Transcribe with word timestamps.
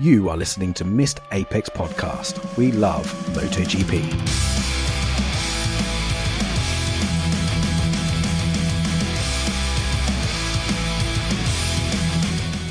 You 0.00 0.30
are 0.30 0.36
listening 0.38 0.72
to 0.74 0.84
Missed 0.86 1.20
Apex 1.30 1.68
Podcast. 1.68 2.56
We 2.56 2.72
love 2.72 3.04
MotoGP. 3.34 4.00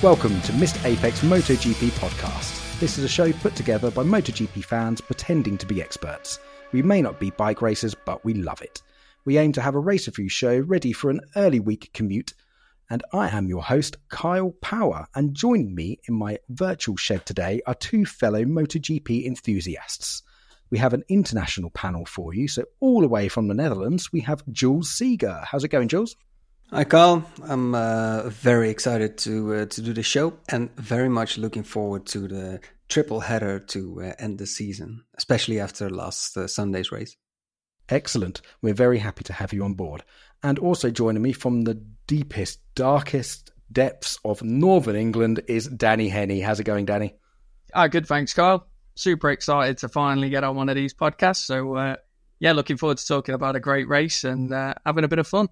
Welcome 0.02 0.42
to 0.42 0.54
Missed 0.54 0.84
Apex 0.84 1.20
MotoGP 1.20 1.89
Podcast. 2.00 2.79
This 2.79 2.97
is 2.97 3.04
a 3.04 3.07
show 3.07 3.32
put 3.32 3.56
together 3.56 3.92
by 3.92 4.02
MotoGP 4.02 4.64
fans 4.64 5.00
pretending 5.00 5.56
to 5.60 5.68
be 5.68 5.84
experts. 5.84 6.40
We 6.72 6.82
may 6.82 7.04
not 7.04 7.20
be 7.20 7.30
bike 7.30 7.62
racers, 7.62 7.94
but 7.94 8.26
we 8.26 8.34
love 8.34 8.64
it. 8.64 8.82
We 9.26 9.38
aim 9.38 9.52
to 9.52 9.62
have 9.62 9.76
a 9.76 9.80
race 9.80 10.08
review 10.08 10.30
show 10.30 10.62
ready 10.62 10.94
for 10.94 11.12
an 11.12 11.22
early 11.36 11.60
week 11.60 11.92
commute 11.94 12.34
and 12.90 13.03
I 13.13 13.29
am 13.29 13.47
your 13.47 13.63
host, 13.63 13.97
Kyle 14.10 14.51
Power. 14.62 15.08
And 15.15 15.35
joining 15.35 15.76
me 15.76 15.99
in 16.08 16.16
my 16.16 16.40
virtual 16.49 16.98
shed 16.98 17.26
today 17.26 17.62
are 17.66 17.76
two 17.76 18.05
fellow 18.05 18.44
MotoGP 18.44 19.26
enthusiasts. 19.26 20.23
We 20.72 20.77
have 20.77 20.94
an 20.94 21.04
international 21.09 21.70
panel 21.72 22.05
for 22.05 22.34
you. 22.34 22.48
So, 22.48 22.64
all 22.80 23.02
the 23.02 23.08
way 23.08 23.28
from 23.28 23.48
the 23.48 23.54
Netherlands, 23.54 24.12
we 24.12 24.22
have 24.22 24.44
Jules 24.52 24.91
Seeger. 24.91 25.44
How's 25.45 25.64
it 25.64 25.70
going, 25.70 25.88
Jules? 25.88 26.16
Hi, 26.72 26.84
Carl. 26.84 27.23
I'm 27.44 27.73
uh, 27.73 28.30
very 28.30 28.70
excited 28.70 29.17
to 29.20 29.53
uh, 29.56 29.66
to 29.66 29.81
do 29.81 29.94
the 29.94 30.03
show 30.03 30.34
and 30.50 30.70
very 30.76 31.09
much 31.09 31.38
looking 31.40 31.64
forward 31.64 32.06
to 32.08 32.28
the 32.28 32.59
triple 32.88 33.20
header 33.20 33.59
to 33.59 34.02
uh, 34.03 34.14
end 34.20 34.38
the 34.38 34.45
season, 34.45 35.03
especially 35.17 35.59
after 35.59 35.90
last 35.90 36.38
uh, 36.38 36.48
Sunday's 36.48 36.92
race. 36.92 37.16
Excellent. 37.90 38.42
We're 38.62 38.76
very 38.76 39.00
happy 39.00 39.23
to 39.23 39.34
have 39.34 39.52
you 39.52 39.64
on 39.64 39.73
board. 39.73 40.03
And 40.44 40.59
also 40.59 40.92
joining 40.92 41.23
me 41.23 41.34
from 41.34 41.64
the 41.64 41.84
deepest, 42.09 42.59
darkest 42.73 43.52
depths 43.72 44.17
of 44.26 44.41
northern 44.41 44.95
England 44.95 45.44
is 45.48 45.67
Danny 45.67 46.09
Henny. 46.09 46.40
How's 46.40 46.59
it 46.59 46.63
going, 46.63 46.86
Danny? 46.86 47.13
Ah, 47.76 47.86
good, 47.86 48.08
thanks, 48.08 48.34
Kyle. 48.34 48.66
Super 48.95 49.30
excited 49.30 49.77
to 49.77 49.90
finally 49.90 50.31
get 50.31 50.44
on 50.44 50.55
one 50.55 50.70
of 50.70 50.76
these 50.76 50.91
podcasts. 50.91 51.45
So, 51.45 51.75
uh, 51.75 51.97
yeah, 52.39 52.53
looking 52.53 52.78
forward 52.78 52.97
to 52.97 53.06
talking 53.06 53.36
about 53.36 53.56
a 53.56 53.59
great 53.59 53.88
race 53.88 54.23
and 54.23 54.52
uh, 54.52 54.73
having 54.88 55.03
a 55.03 55.08
bit 55.08 55.19
of 55.19 55.28
fun. 55.28 55.50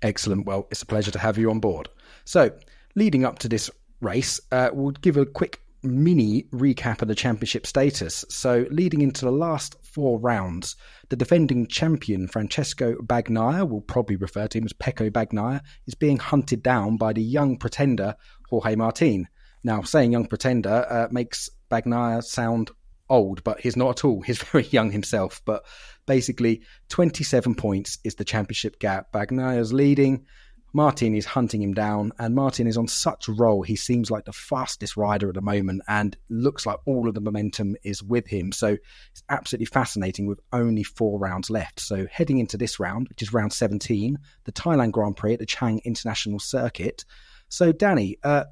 Excellent. 0.00 0.46
Well, 0.46 0.66
it's 0.70 0.80
a 0.80 0.86
pleasure 0.86 1.10
to 1.10 1.18
have 1.18 1.36
you 1.36 1.50
on 1.50 1.60
board. 1.60 1.90
So, 2.24 2.50
leading 2.94 3.26
up 3.26 3.38
to 3.40 3.48
this 3.48 3.70
race, 4.00 4.40
uh, 4.50 4.70
we'll 4.72 4.92
give 4.92 5.18
a 5.18 5.26
quick 5.26 5.60
mini 5.82 6.44
recap 6.54 7.02
of 7.02 7.08
the 7.08 7.14
championship 7.14 7.66
status. 7.66 8.24
So, 8.30 8.64
leading 8.70 9.02
into 9.02 9.26
the 9.26 9.30
last 9.30 9.76
four 9.92 10.18
rounds, 10.18 10.76
the 11.08 11.16
defending 11.16 11.66
champion 11.66 12.28
Francesco 12.28 12.94
Bagnaia, 12.96 13.68
we'll 13.68 13.80
probably 13.80 14.16
refer 14.16 14.46
to 14.48 14.58
him 14.58 14.64
as 14.64 14.72
Pecco 14.72 15.10
Bagnaia, 15.10 15.60
is 15.86 15.94
being 15.94 16.18
hunted 16.18 16.62
down 16.62 16.96
by 16.96 17.12
the 17.12 17.22
young 17.22 17.56
pretender 17.58 18.16
Jorge 18.48 18.76
Martin. 18.76 19.28
Now, 19.64 19.82
saying 19.82 20.12
young 20.12 20.26
pretender 20.26 20.86
uh, 20.88 21.08
makes 21.10 21.48
Bagnaia 21.70 22.22
sound 22.22 22.70
old, 23.08 23.44
but 23.44 23.60
he's 23.60 23.76
not 23.76 23.98
at 23.98 24.04
all. 24.04 24.22
He's 24.22 24.42
very 24.42 24.66
young 24.66 24.90
himself. 24.90 25.40
But 25.44 25.64
basically, 26.06 26.62
27 26.88 27.54
points 27.54 27.98
is 28.04 28.16
the 28.16 28.24
championship 28.24 28.78
gap. 28.78 29.12
Bagnaia's 29.12 29.72
leading. 29.72 30.26
Martin 30.72 31.14
is 31.14 31.26
hunting 31.26 31.62
him 31.62 31.74
down, 31.74 32.12
and 32.18 32.34
Martin 32.34 32.66
is 32.66 32.76
on 32.76 32.88
such 32.88 33.28
a 33.28 33.32
roll. 33.32 33.62
He 33.62 33.76
seems 33.76 34.10
like 34.10 34.24
the 34.24 34.32
fastest 34.32 34.96
rider 34.96 35.28
at 35.28 35.34
the 35.34 35.42
moment, 35.42 35.82
and 35.86 36.16
looks 36.30 36.64
like 36.64 36.78
all 36.86 37.08
of 37.08 37.14
the 37.14 37.20
momentum 37.20 37.76
is 37.82 38.02
with 38.02 38.26
him. 38.26 38.52
So 38.52 38.78
it's 39.10 39.22
absolutely 39.28 39.66
fascinating 39.66 40.26
with 40.26 40.40
only 40.52 40.82
four 40.82 41.18
rounds 41.18 41.50
left. 41.50 41.80
So 41.80 42.06
heading 42.10 42.38
into 42.38 42.56
this 42.56 42.80
round, 42.80 43.08
which 43.08 43.22
is 43.22 43.32
round 43.32 43.52
17, 43.52 44.18
the 44.44 44.52
Thailand 44.52 44.92
Grand 44.92 45.16
Prix 45.16 45.34
at 45.34 45.40
the 45.40 45.46
Chang 45.46 45.80
International 45.84 46.38
Circuit. 46.38 47.04
So, 47.48 47.70
Danny, 47.70 48.16
uh, 48.24 48.44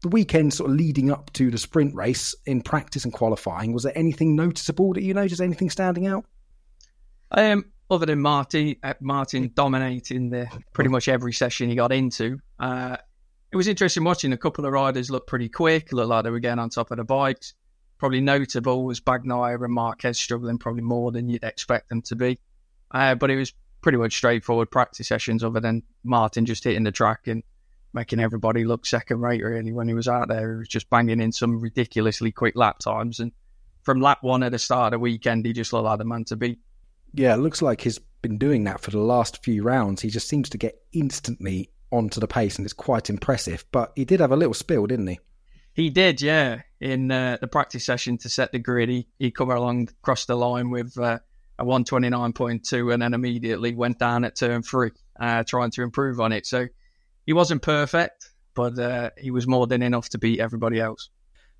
the 0.00 0.08
weekend 0.08 0.54
sort 0.54 0.70
of 0.70 0.76
leading 0.76 1.10
up 1.10 1.32
to 1.34 1.50
the 1.50 1.58
sprint 1.58 1.94
race 1.94 2.34
in 2.46 2.62
practice 2.62 3.04
and 3.04 3.12
qualifying, 3.12 3.72
was 3.72 3.82
there 3.82 3.96
anything 3.96 4.36
noticeable 4.36 4.94
that 4.94 5.02
you 5.02 5.12
noticed? 5.12 5.40
Anything 5.40 5.70
standing 5.70 6.06
out? 6.06 6.24
Um, 7.30 7.66
other 7.90 8.06
than 8.06 8.20
Martin, 8.20 8.76
uh, 8.82 8.94
Martin 9.00 9.50
dominating 9.54 10.30
the 10.30 10.46
pretty 10.72 10.90
much 10.90 11.08
every 11.08 11.32
session 11.32 11.68
he 11.68 11.74
got 11.74 11.92
into. 11.92 12.38
Uh, 12.58 12.96
it 13.50 13.56
was 13.56 13.68
interesting 13.68 14.04
watching 14.04 14.32
a 14.32 14.36
couple 14.36 14.66
of 14.66 14.72
riders 14.72 15.10
look 15.10 15.26
pretty 15.26 15.48
quick, 15.48 15.92
look 15.92 16.08
like 16.08 16.24
they 16.24 16.30
were 16.30 16.38
getting 16.38 16.58
on 16.58 16.68
top 16.68 16.90
of 16.90 16.98
the 16.98 17.04
bikes. 17.04 17.54
Probably 17.98 18.20
notable 18.20 18.84
was 18.84 19.00
Bagnaia 19.00 19.62
and 19.64 19.72
Marquez 19.72 20.18
struggling 20.18 20.58
probably 20.58 20.82
more 20.82 21.10
than 21.10 21.28
you'd 21.28 21.44
expect 21.44 21.88
them 21.88 22.02
to 22.02 22.16
be. 22.16 22.38
Uh, 22.90 23.14
but 23.14 23.30
it 23.30 23.36
was 23.36 23.52
pretty 23.80 23.98
much 23.98 24.16
straightforward 24.16 24.70
practice 24.70 25.08
sessions, 25.08 25.42
other 25.42 25.60
than 25.60 25.82
Martin 26.04 26.46
just 26.46 26.64
hitting 26.64 26.84
the 26.84 26.92
track 26.92 27.26
and 27.26 27.42
making 27.94 28.20
everybody 28.20 28.64
look 28.64 28.84
second 28.84 29.20
rate. 29.20 29.42
Really, 29.42 29.72
when 29.72 29.88
he 29.88 29.94
was 29.94 30.08
out 30.08 30.28
there, 30.28 30.52
he 30.52 30.58
was 30.58 30.68
just 30.68 30.90
banging 30.90 31.20
in 31.20 31.32
some 31.32 31.60
ridiculously 31.60 32.32
quick 32.32 32.54
lap 32.54 32.78
times. 32.78 33.18
And 33.18 33.32
from 33.82 34.00
lap 34.00 34.18
one 34.20 34.42
at 34.42 34.52
the 34.52 34.58
start 34.58 34.92
of 34.92 34.98
the 34.98 35.02
weekend, 35.02 35.46
he 35.46 35.52
just 35.52 35.72
looked 35.72 35.86
like 35.86 35.98
the 35.98 36.04
man 36.04 36.24
to 36.26 36.36
beat. 36.36 36.60
Yeah, 37.14 37.34
it 37.34 37.38
looks 37.38 37.62
like 37.62 37.80
he's 37.80 37.98
been 38.22 38.38
doing 38.38 38.64
that 38.64 38.80
for 38.80 38.90
the 38.90 38.98
last 38.98 39.42
few 39.44 39.62
rounds. 39.62 40.02
He 40.02 40.10
just 40.10 40.28
seems 40.28 40.48
to 40.50 40.58
get 40.58 40.80
instantly 40.92 41.70
onto 41.90 42.20
the 42.20 42.28
pace, 42.28 42.56
and 42.56 42.66
it's 42.66 42.72
quite 42.72 43.10
impressive. 43.10 43.64
But 43.72 43.92
he 43.96 44.04
did 44.04 44.20
have 44.20 44.32
a 44.32 44.36
little 44.36 44.54
spill, 44.54 44.86
didn't 44.86 45.06
he? 45.06 45.20
He 45.72 45.90
did, 45.90 46.20
yeah. 46.20 46.62
In 46.80 47.10
uh, 47.10 47.38
the 47.40 47.46
practice 47.46 47.84
session 47.84 48.18
to 48.18 48.28
set 48.28 48.52
the 48.52 48.58
grid, 48.58 48.88
he, 48.88 49.06
he 49.18 49.30
come 49.30 49.50
along, 49.50 49.88
crossed 50.02 50.26
the 50.26 50.36
line 50.36 50.70
with 50.70 50.98
uh, 50.98 51.20
a 51.58 51.64
129.2, 51.64 52.92
and 52.92 53.02
then 53.02 53.14
immediately 53.14 53.74
went 53.74 53.98
down 53.98 54.24
at 54.24 54.36
turn 54.36 54.62
three, 54.62 54.90
uh, 55.18 55.44
trying 55.44 55.70
to 55.72 55.82
improve 55.82 56.20
on 56.20 56.32
it. 56.32 56.46
So 56.46 56.66
he 57.26 57.32
wasn't 57.32 57.62
perfect, 57.62 58.30
but 58.54 58.78
uh, 58.78 59.10
he 59.18 59.30
was 59.30 59.46
more 59.46 59.66
than 59.66 59.82
enough 59.82 60.08
to 60.10 60.18
beat 60.18 60.40
everybody 60.40 60.80
else. 60.80 61.10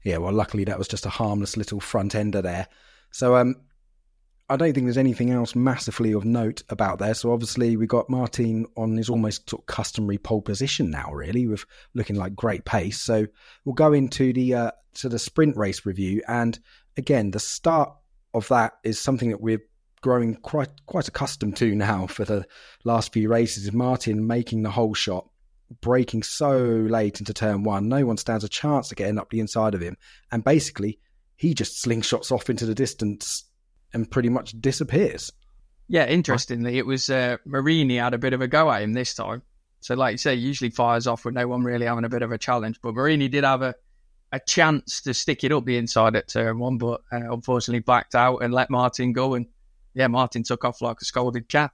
Yeah, 0.04 0.18
well, 0.18 0.32
luckily 0.32 0.64
that 0.64 0.78
was 0.78 0.88
just 0.88 1.06
a 1.06 1.10
harmless 1.10 1.56
little 1.56 1.80
front 1.80 2.14
ender 2.14 2.42
there. 2.42 2.68
So, 3.10 3.36
um, 3.36 3.56
I 4.50 4.56
don't 4.56 4.72
think 4.72 4.86
there's 4.86 4.96
anything 4.96 5.30
else 5.30 5.54
massively 5.54 6.12
of 6.12 6.24
note 6.24 6.62
about 6.70 6.98
there. 6.98 7.12
So 7.12 7.32
obviously 7.32 7.76
we 7.76 7.86
got 7.86 8.08
Martin 8.08 8.66
on 8.76 8.96
his 8.96 9.10
almost 9.10 9.50
sort 9.50 9.62
of 9.62 9.66
customary 9.66 10.16
pole 10.16 10.40
position 10.40 10.90
now, 10.90 11.12
really, 11.12 11.46
with 11.46 11.66
looking 11.94 12.16
like 12.16 12.34
great 12.34 12.64
pace. 12.64 12.98
So 12.98 13.26
we'll 13.64 13.74
go 13.74 13.92
into 13.92 14.32
the 14.32 14.54
uh, 14.54 14.70
to 14.94 15.08
the 15.10 15.18
sprint 15.18 15.56
race 15.56 15.84
review, 15.84 16.22
and 16.26 16.58
again, 16.96 17.30
the 17.30 17.38
start 17.38 17.92
of 18.34 18.48
that 18.48 18.74
is 18.84 18.98
something 18.98 19.30
that 19.30 19.40
we're 19.40 19.62
growing 20.00 20.34
quite 20.36 20.70
quite 20.86 21.08
accustomed 21.08 21.56
to 21.56 21.74
now 21.74 22.06
for 22.06 22.24
the 22.24 22.46
last 22.84 23.12
few 23.12 23.28
races. 23.28 23.64
Is 23.64 23.72
Martin 23.72 24.26
making 24.26 24.62
the 24.62 24.70
whole 24.70 24.94
shot, 24.94 25.28
braking 25.82 26.22
so 26.22 26.58
late 26.58 27.20
into 27.20 27.34
turn 27.34 27.64
one, 27.64 27.88
no 27.88 28.06
one 28.06 28.16
stands 28.16 28.44
a 28.44 28.48
chance 28.48 28.90
of 28.90 28.96
getting 28.96 29.18
up 29.18 29.28
the 29.28 29.40
inside 29.40 29.74
of 29.74 29.82
him, 29.82 29.98
and 30.32 30.42
basically 30.42 30.98
he 31.36 31.52
just 31.52 31.84
slingshots 31.84 32.32
off 32.32 32.48
into 32.48 32.64
the 32.64 32.74
distance 32.74 33.44
and 33.92 34.10
pretty 34.10 34.28
much 34.28 34.60
disappears. 34.60 35.32
Yeah, 35.88 36.06
interestingly, 36.06 36.76
it 36.78 36.86
was 36.86 37.08
uh, 37.08 37.38
Marini 37.46 37.96
had 37.96 38.14
a 38.14 38.18
bit 38.18 38.34
of 38.34 38.42
a 38.42 38.48
go 38.48 38.70
at 38.70 38.82
him 38.82 38.92
this 38.92 39.14
time. 39.14 39.42
So, 39.80 39.94
like 39.94 40.12
you 40.12 40.18
say, 40.18 40.34
usually 40.34 40.70
fires 40.70 41.06
off 41.06 41.24
with 41.24 41.34
no 41.34 41.48
one 41.48 41.62
really 41.62 41.86
having 41.86 42.04
a 42.04 42.08
bit 42.08 42.22
of 42.22 42.32
a 42.32 42.38
challenge. 42.38 42.78
But 42.82 42.94
Marini 42.94 43.28
did 43.28 43.44
have 43.44 43.62
a, 43.62 43.74
a 44.32 44.40
chance 44.40 45.00
to 45.02 45.14
stick 45.14 45.44
it 45.44 45.52
up 45.52 45.64
the 45.64 45.78
inside 45.78 46.16
at 46.16 46.28
turn 46.28 46.58
one, 46.58 46.76
but 46.78 47.00
uh, 47.12 47.32
unfortunately 47.32 47.80
backed 47.80 48.14
out 48.14 48.38
and 48.38 48.52
let 48.52 48.70
Martin 48.70 49.12
go. 49.12 49.34
And 49.34 49.46
yeah, 49.94 50.08
Martin 50.08 50.42
took 50.42 50.64
off 50.64 50.82
like 50.82 50.98
a 51.00 51.04
scolded 51.04 51.48
cat. 51.48 51.72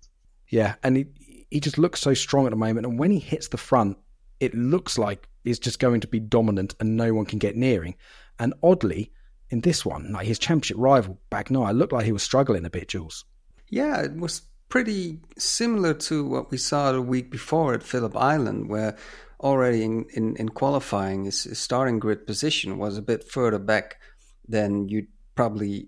Yeah, 0.48 0.74
and 0.82 0.96
he, 0.96 1.06
he 1.50 1.60
just 1.60 1.78
looks 1.78 2.00
so 2.00 2.14
strong 2.14 2.46
at 2.46 2.50
the 2.50 2.56
moment. 2.56 2.86
And 2.86 2.98
when 2.98 3.10
he 3.10 3.18
hits 3.18 3.48
the 3.48 3.56
front, 3.56 3.96
it 4.38 4.54
looks 4.54 4.98
like 4.98 5.28
he's 5.42 5.58
just 5.58 5.78
going 5.78 6.00
to 6.02 6.08
be 6.08 6.20
dominant 6.20 6.74
and 6.78 6.96
no 6.96 7.14
one 7.14 7.24
can 7.24 7.38
get 7.38 7.56
nearing. 7.56 7.96
And 8.38 8.54
oddly, 8.62 9.12
in 9.54 9.60
this 9.60 9.86
one, 9.86 10.10
like 10.10 10.26
his 10.26 10.40
championship 10.40 10.76
rival 10.80 11.16
Bagnaia 11.30 11.72
looked 11.78 11.92
like 11.92 12.04
he 12.04 12.12
was 12.12 12.24
struggling 12.24 12.64
a 12.64 12.70
bit, 12.70 12.88
Jules. 12.88 13.24
Yeah, 13.70 14.02
it 14.02 14.16
was 14.16 14.42
pretty 14.68 15.20
similar 15.38 15.94
to 15.94 16.26
what 16.26 16.50
we 16.50 16.58
saw 16.58 16.90
the 16.90 17.00
week 17.00 17.30
before 17.30 17.72
at 17.72 17.84
Phillip 17.84 18.16
Island, 18.16 18.68
where 18.68 18.96
already 19.40 19.84
in, 19.84 20.06
in, 20.12 20.36
in 20.36 20.48
qualifying 20.48 21.24
his, 21.24 21.44
his, 21.44 21.60
starting 21.60 22.00
grid 22.00 22.26
position 22.26 22.78
was 22.78 22.98
a 22.98 23.02
bit 23.02 23.22
further 23.22 23.60
back 23.60 24.00
than 24.48 24.88
you'd 24.88 25.06
probably 25.36 25.86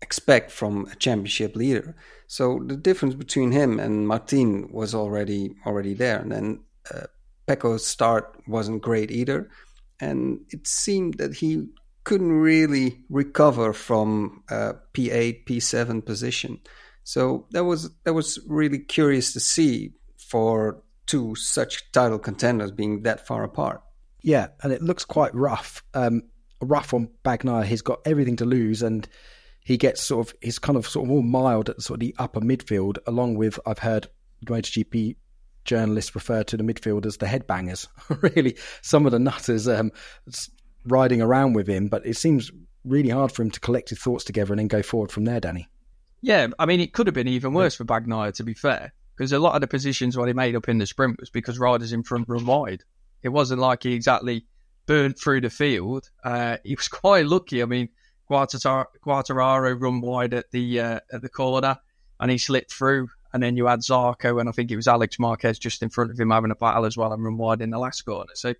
expect 0.00 0.50
from 0.50 0.86
a 0.90 0.96
championship 0.96 1.54
leader. 1.54 1.94
So 2.28 2.62
the 2.64 2.76
difference 2.76 3.14
between 3.14 3.52
him 3.52 3.78
and 3.78 4.08
Martin 4.08 4.72
was 4.72 4.94
already 4.94 5.54
already 5.66 5.92
there. 5.92 6.18
And 6.18 6.32
then 6.32 6.60
uh, 6.92 7.08
Pecco's 7.46 7.86
start 7.86 8.24
wasn't 8.46 8.80
great 8.80 9.10
either. 9.10 9.50
And 10.00 10.40
it 10.48 10.66
seemed 10.66 11.18
that 11.18 11.34
he 11.34 11.66
couldn't 12.04 12.32
really 12.32 12.98
recover 13.08 13.72
from 13.72 14.42
a 14.50 14.74
P8, 14.94 15.46
P7 15.46 16.04
position. 16.04 16.60
So 17.04 17.46
that 17.50 17.64
was 17.64 17.90
that 18.04 18.14
was 18.14 18.38
really 18.46 18.78
curious 18.78 19.32
to 19.32 19.40
see 19.40 19.92
for 20.16 20.82
two 21.06 21.34
such 21.34 21.90
title 21.92 22.18
contenders 22.18 22.70
being 22.70 23.02
that 23.02 23.26
far 23.26 23.44
apart. 23.44 23.82
Yeah, 24.22 24.48
and 24.62 24.72
it 24.72 24.82
looks 24.82 25.04
quite 25.04 25.34
rough. 25.34 25.82
Um, 25.94 26.22
rough 26.60 26.94
on 26.94 27.08
Bagnaia. 27.24 27.64
He's 27.64 27.82
got 27.82 28.00
everything 28.04 28.36
to 28.36 28.44
lose, 28.44 28.82
and 28.82 29.08
he 29.64 29.76
gets 29.76 30.02
sort 30.02 30.28
of 30.28 30.34
he's 30.40 30.58
kind 30.58 30.76
of 30.76 30.86
sort 30.86 31.06
of 31.06 31.10
all 31.10 31.22
mild 31.22 31.68
at 31.70 31.82
sort 31.82 31.96
of 31.96 32.00
the 32.00 32.14
upper 32.18 32.40
midfield, 32.40 32.98
along 33.06 33.36
with 33.36 33.58
I've 33.66 33.78
heard 33.78 34.06
MotoGP 34.46 35.16
journalists 35.64 36.14
refer 36.14 36.42
to 36.44 36.56
the 36.56 36.64
midfield 36.64 37.06
as 37.06 37.16
the 37.16 37.26
headbangers. 37.26 37.88
really, 38.36 38.56
some 38.80 39.06
of 39.06 39.12
the 39.12 39.18
nutters 39.18 39.68
um, 39.68 39.92
riding 40.84 41.22
around 41.22 41.54
with 41.54 41.68
him, 41.68 41.88
but 41.88 42.04
it 42.06 42.16
seems 42.16 42.50
really 42.84 43.10
hard 43.10 43.32
for 43.32 43.42
him 43.42 43.50
to 43.50 43.60
collect 43.60 43.90
his 43.90 43.98
thoughts 43.98 44.24
together 44.24 44.52
and 44.52 44.58
then 44.58 44.68
go 44.68 44.82
forward 44.82 45.12
from 45.12 45.24
there, 45.24 45.40
Danny. 45.40 45.68
Yeah, 46.20 46.48
I 46.58 46.66
mean, 46.66 46.80
it 46.80 46.92
could 46.92 47.06
have 47.06 47.14
been 47.14 47.28
even 47.28 47.52
worse 47.52 47.74
for 47.74 47.84
Bagnaia, 47.84 48.32
to 48.34 48.44
be 48.44 48.54
fair, 48.54 48.92
because 49.16 49.32
a 49.32 49.38
lot 49.38 49.54
of 49.54 49.60
the 49.60 49.66
positions 49.66 50.16
what 50.16 50.28
he 50.28 50.34
made 50.34 50.54
up 50.54 50.68
in 50.68 50.78
the 50.78 50.86
sprint 50.86 51.18
was 51.18 51.30
because 51.30 51.58
riders 51.58 51.92
in 51.92 52.02
front 52.02 52.28
run 52.28 52.46
wide. 52.46 52.84
It 53.22 53.30
wasn't 53.30 53.60
like 53.60 53.82
he 53.82 53.92
exactly 53.92 54.46
burnt 54.86 55.18
through 55.18 55.40
the 55.42 55.50
field. 55.50 56.10
Uh, 56.24 56.58
he 56.64 56.74
was 56.74 56.88
quite 56.88 57.26
lucky. 57.26 57.62
I 57.62 57.66
mean, 57.66 57.88
Quartararo 58.30 59.80
run 59.80 60.00
wide 60.00 60.34
at 60.34 60.50
the 60.50 60.80
uh, 60.80 61.00
at 61.12 61.22
the 61.22 61.28
corner, 61.28 61.78
and 62.20 62.30
he 62.30 62.38
slipped 62.38 62.72
through. 62.72 63.08
And 63.34 63.42
then 63.42 63.56
you 63.56 63.66
had 63.66 63.80
Zarco, 63.80 64.38
and 64.38 64.48
I 64.48 64.52
think 64.52 64.70
it 64.70 64.76
was 64.76 64.88
Alex 64.88 65.18
Marquez 65.18 65.58
just 65.58 65.82
in 65.82 65.88
front 65.88 66.10
of 66.10 66.20
him 66.20 66.30
having 66.30 66.50
a 66.50 66.54
battle 66.54 66.84
as 66.84 66.96
well 66.96 67.12
and 67.12 67.24
run 67.24 67.38
wide 67.38 67.62
in 67.62 67.70
the 67.70 67.78
last 67.78 68.02
corner. 68.02 68.32
So 68.34 68.54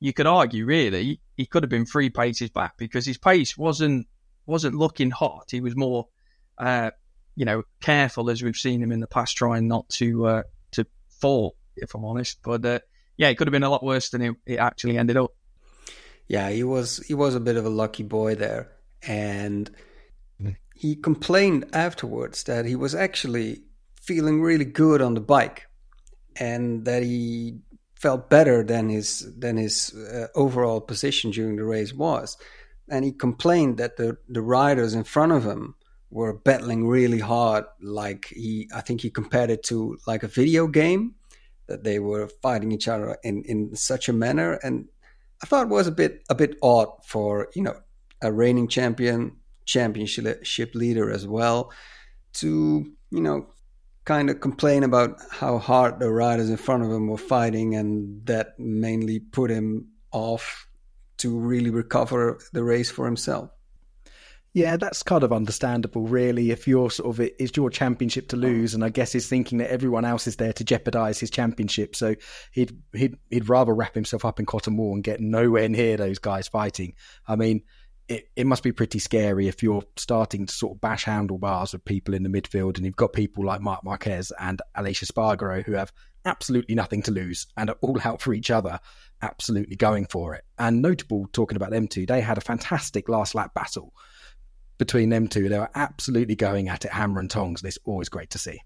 you 0.00 0.12
could 0.12 0.26
argue, 0.26 0.64
really, 0.64 1.20
he 1.36 1.46
could 1.46 1.62
have 1.62 1.70
been 1.70 1.86
three 1.86 2.10
paces 2.10 2.50
back 2.50 2.76
because 2.76 3.06
his 3.06 3.18
pace 3.18 3.56
wasn't 3.56 4.06
wasn't 4.46 4.76
looking 4.76 5.10
hot. 5.10 5.48
He 5.50 5.60
was 5.60 5.76
more, 5.76 6.08
uh, 6.58 6.90
you 7.34 7.44
know, 7.44 7.62
careful 7.80 8.30
as 8.30 8.42
we've 8.42 8.56
seen 8.56 8.82
him 8.82 8.92
in 8.92 9.00
the 9.00 9.06
past, 9.06 9.36
trying 9.36 9.68
not 9.68 9.88
to 9.90 10.26
uh, 10.26 10.42
to 10.72 10.86
fall. 11.08 11.56
If 11.76 11.94
I'm 11.94 12.04
honest, 12.04 12.38
but 12.42 12.64
uh, 12.64 12.78
yeah, 13.16 13.28
it 13.28 13.36
could 13.36 13.48
have 13.48 13.52
been 13.52 13.62
a 13.62 13.70
lot 13.70 13.84
worse 13.84 14.10
than 14.10 14.22
it, 14.22 14.36
it 14.46 14.56
actually 14.56 14.96
ended 14.96 15.16
up. 15.16 15.32
Yeah, 16.28 16.50
he 16.50 16.64
was 16.64 16.98
he 17.06 17.14
was 17.14 17.34
a 17.34 17.40
bit 17.40 17.56
of 17.56 17.64
a 17.64 17.70
lucky 17.70 18.02
boy 18.02 18.34
there, 18.34 18.72
and 19.02 19.70
he 20.74 20.94
complained 20.94 21.66
afterwards 21.72 22.44
that 22.44 22.66
he 22.66 22.76
was 22.76 22.94
actually 22.94 23.62
feeling 24.02 24.42
really 24.42 24.64
good 24.64 25.00
on 25.00 25.14
the 25.14 25.20
bike, 25.20 25.66
and 26.36 26.84
that 26.84 27.02
he 27.02 27.60
felt 28.06 28.30
better 28.30 28.62
than 28.62 28.88
his 28.88 29.08
than 29.36 29.56
his 29.56 29.92
uh, 29.92 30.28
overall 30.36 30.80
position 30.80 31.32
during 31.32 31.56
the 31.56 31.64
race 31.64 31.92
was, 31.92 32.36
and 32.88 33.04
he 33.04 33.10
complained 33.10 33.78
that 33.78 33.96
the 33.96 34.16
the 34.28 34.40
riders 34.40 34.94
in 34.94 35.02
front 35.02 35.32
of 35.32 35.42
him 35.44 35.74
were 36.10 36.32
battling 36.32 36.86
really 36.86 37.18
hard. 37.18 37.64
Like 37.80 38.26
he, 38.26 38.70
I 38.72 38.80
think 38.80 39.00
he 39.00 39.10
compared 39.10 39.50
it 39.50 39.64
to 39.64 39.98
like 40.06 40.22
a 40.22 40.28
video 40.28 40.68
game 40.68 41.16
that 41.66 41.82
they 41.82 41.98
were 41.98 42.28
fighting 42.42 42.70
each 42.70 42.86
other 42.86 43.18
in 43.24 43.42
in 43.42 43.74
such 43.74 44.08
a 44.08 44.12
manner, 44.12 44.52
and 44.62 44.86
I 45.42 45.46
thought 45.46 45.66
it 45.66 45.76
was 45.78 45.88
a 45.88 45.98
bit 46.02 46.22
a 46.30 46.36
bit 46.36 46.52
odd 46.62 46.90
for 47.04 47.48
you 47.56 47.62
know 47.62 47.76
a 48.22 48.30
reigning 48.30 48.68
champion, 48.68 49.32
championship 49.64 50.74
leader 50.74 51.10
as 51.10 51.26
well, 51.26 51.72
to 52.34 52.48
you 53.10 53.20
know 53.20 53.48
kind 54.06 54.30
of 54.30 54.40
complain 54.40 54.84
about 54.84 55.18
how 55.30 55.58
hard 55.58 55.98
the 55.98 56.10
riders 56.10 56.48
in 56.48 56.56
front 56.56 56.82
of 56.82 56.90
him 56.90 57.08
were 57.08 57.18
fighting, 57.18 57.74
and 57.74 58.24
that 58.24 58.58
mainly 58.58 59.20
put 59.20 59.50
him 59.50 59.88
off 60.12 60.66
to 61.18 61.36
really 61.36 61.70
recover 61.70 62.38
the 62.52 62.64
race 62.64 62.90
for 62.90 63.04
himself. 63.04 63.50
Yeah, 64.54 64.78
that's 64.78 65.02
kind 65.02 65.22
of 65.22 65.34
understandable, 65.34 66.06
really. 66.06 66.50
If 66.50 66.66
you're 66.66 66.90
sort 66.90 67.10
of 67.10 67.20
it's 67.20 67.54
your 67.56 67.68
championship 67.68 68.28
to 68.28 68.36
lose, 68.36 68.72
and 68.72 68.82
I 68.82 68.88
guess 68.88 69.12
he's 69.12 69.28
thinking 69.28 69.58
that 69.58 69.70
everyone 69.70 70.06
else 70.06 70.26
is 70.26 70.36
there 70.36 70.54
to 70.54 70.64
jeopardise 70.64 71.20
his 71.20 71.28
championship, 71.28 71.94
so 71.94 72.14
he'd 72.52 72.74
he'd 72.94 73.18
he'd 73.28 73.50
rather 73.50 73.74
wrap 73.74 73.94
himself 73.94 74.24
up 74.24 74.40
in 74.40 74.46
cotton 74.46 74.78
wool 74.78 74.94
and 74.94 75.04
get 75.04 75.20
nowhere 75.20 75.68
near 75.68 75.98
those 75.98 76.18
guys 76.18 76.48
fighting. 76.48 76.94
I 77.28 77.36
mean, 77.36 77.64
it, 78.08 78.28
it 78.36 78.46
must 78.46 78.62
be 78.62 78.72
pretty 78.72 78.98
scary 78.98 79.48
if 79.48 79.62
you're 79.62 79.82
starting 79.96 80.46
to 80.46 80.54
sort 80.54 80.76
of 80.76 80.80
bash 80.80 81.04
handlebars 81.04 81.74
of 81.74 81.84
people 81.84 82.14
in 82.14 82.22
the 82.22 82.28
midfield, 82.28 82.76
and 82.76 82.86
you've 82.86 82.96
got 82.96 83.12
people 83.12 83.44
like 83.44 83.60
Marc 83.60 83.84
Marquez 83.84 84.32
and 84.38 84.62
Aleix 84.76 85.04
Espargaro 85.04 85.64
who 85.64 85.72
have 85.72 85.92
absolutely 86.24 86.74
nothing 86.74 87.02
to 87.02 87.10
lose 87.10 87.46
and 87.56 87.70
are 87.70 87.78
all 87.80 87.98
out 88.04 88.20
for 88.20 88.34
each 88.34 88.50
other, 88.50 88.80
absolutely 89.22 89.76
going 89.76 90.06
for 90.06 90.34
it. 90.34 90.44
And 90.58 90.82
notable 90.82 91.26
talking 91.32 91.56
about 91.56 91.70
them 91.70 91.88
two, 91.88 92.06
they 92.06 92.20
had 92.20 92.38
a 92.38 92.42
fantastic 92.42 93.08
last 93.08 93.34
lap 93.34 93.54
battle 93.54 93.92
between 94.78 95.08
them 95.08 95.28
two. 95.28 95.48
They 95.48 95.58
were 95.58 95.70
absolutely 95.74 96.34
going 96.34 96.68
at 96.68 96.84
it 96.84 96.92
hammer 96.92 97.20
and 97.20 97.30
tongs. 97.30 97.62
And 97.62 97.68
it's 97.68 97.78
always 97.84 98.08
great 98.08 98.30
to 98.30 98.38
see. 98.38 98.60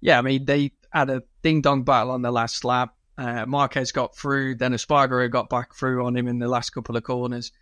Yeah, 0.00 0.18
I 0.18 0.22
mean, 0.22 0.44
they 0.44 0.72
had 0.90 1.10
a 1.10 1.22
ding 1.42 1.62
dong 1.62 1.82
battle 1.84 2.12
on 2.12 2.22
the 2.22 2.30
last 2.30 2.64
lap. 2.64 2.94
Uh, 3.16 3.46
Marquez 3.46 3.92
got 3.92 4.16
through, 4.16 4.56
then 4.56 4.72
Espargaro 4.72 5.30
got 5.30 5.48
back 5.48 5.74
through 5.74 6.04
on 6.04 6.16
him 6.16 6.28
in 6.28 6.38
the 6.38 6.48
last 6.48 6.70
couple 6.70 6.96
of 6.96 7.04
corners. 7.04 7.52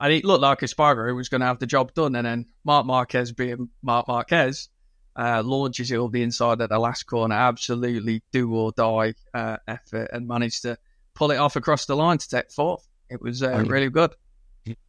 And 0.00 0.12
it 0.12 0.24
looked 0.24 0.42
like 0.42 0.60
Espargaro 0.60 1.14
was 1.14 1.28
going 1.28 1.42
to 1.42 1.46
have 1.46 1.58
the 1.58 1.66
job 1.66 1.92
done. 1.92 2.16
And 2.16 2.26
then 2.26 2.46
Marc 2.64 2.86
Marquez, 2.86 3.32
being 3.32 3.68
Marc 3.82 4.08
Marquez, 4.08 4.68
uh, 5.14 5.42
launches 5.44 5.90
it 5.90 5.96
over 5.96 6.12
the 6.12 6.22
inside 6.22 6.60
at 6.62 6.70
the 6.70 6.78
last 6.78 7.02
corner. 7.04 7.34
Absolutely 7.34 8.22
do 8.32 8.54
or 8.54 8.72
die 8.72 9.14
uh, 9.34 9.58
effort 9.68 10.08
and 10.12 10.26
managed 10.26 10.62
to 10.62 10.78
pull 11.14 11.30
it 11.30 11.36
off 11.36 11.56
across 11.56 11.84
the 11.84 11.94
line 11.94 12.18
to 12.18 12.28
take 12.28 12.50
fourth. 12.50 12.86
It 13.10 13.20
was 13.20 13.42
uh, 13.42 13.64
really 13.66 13.90
good. 13.90 14.14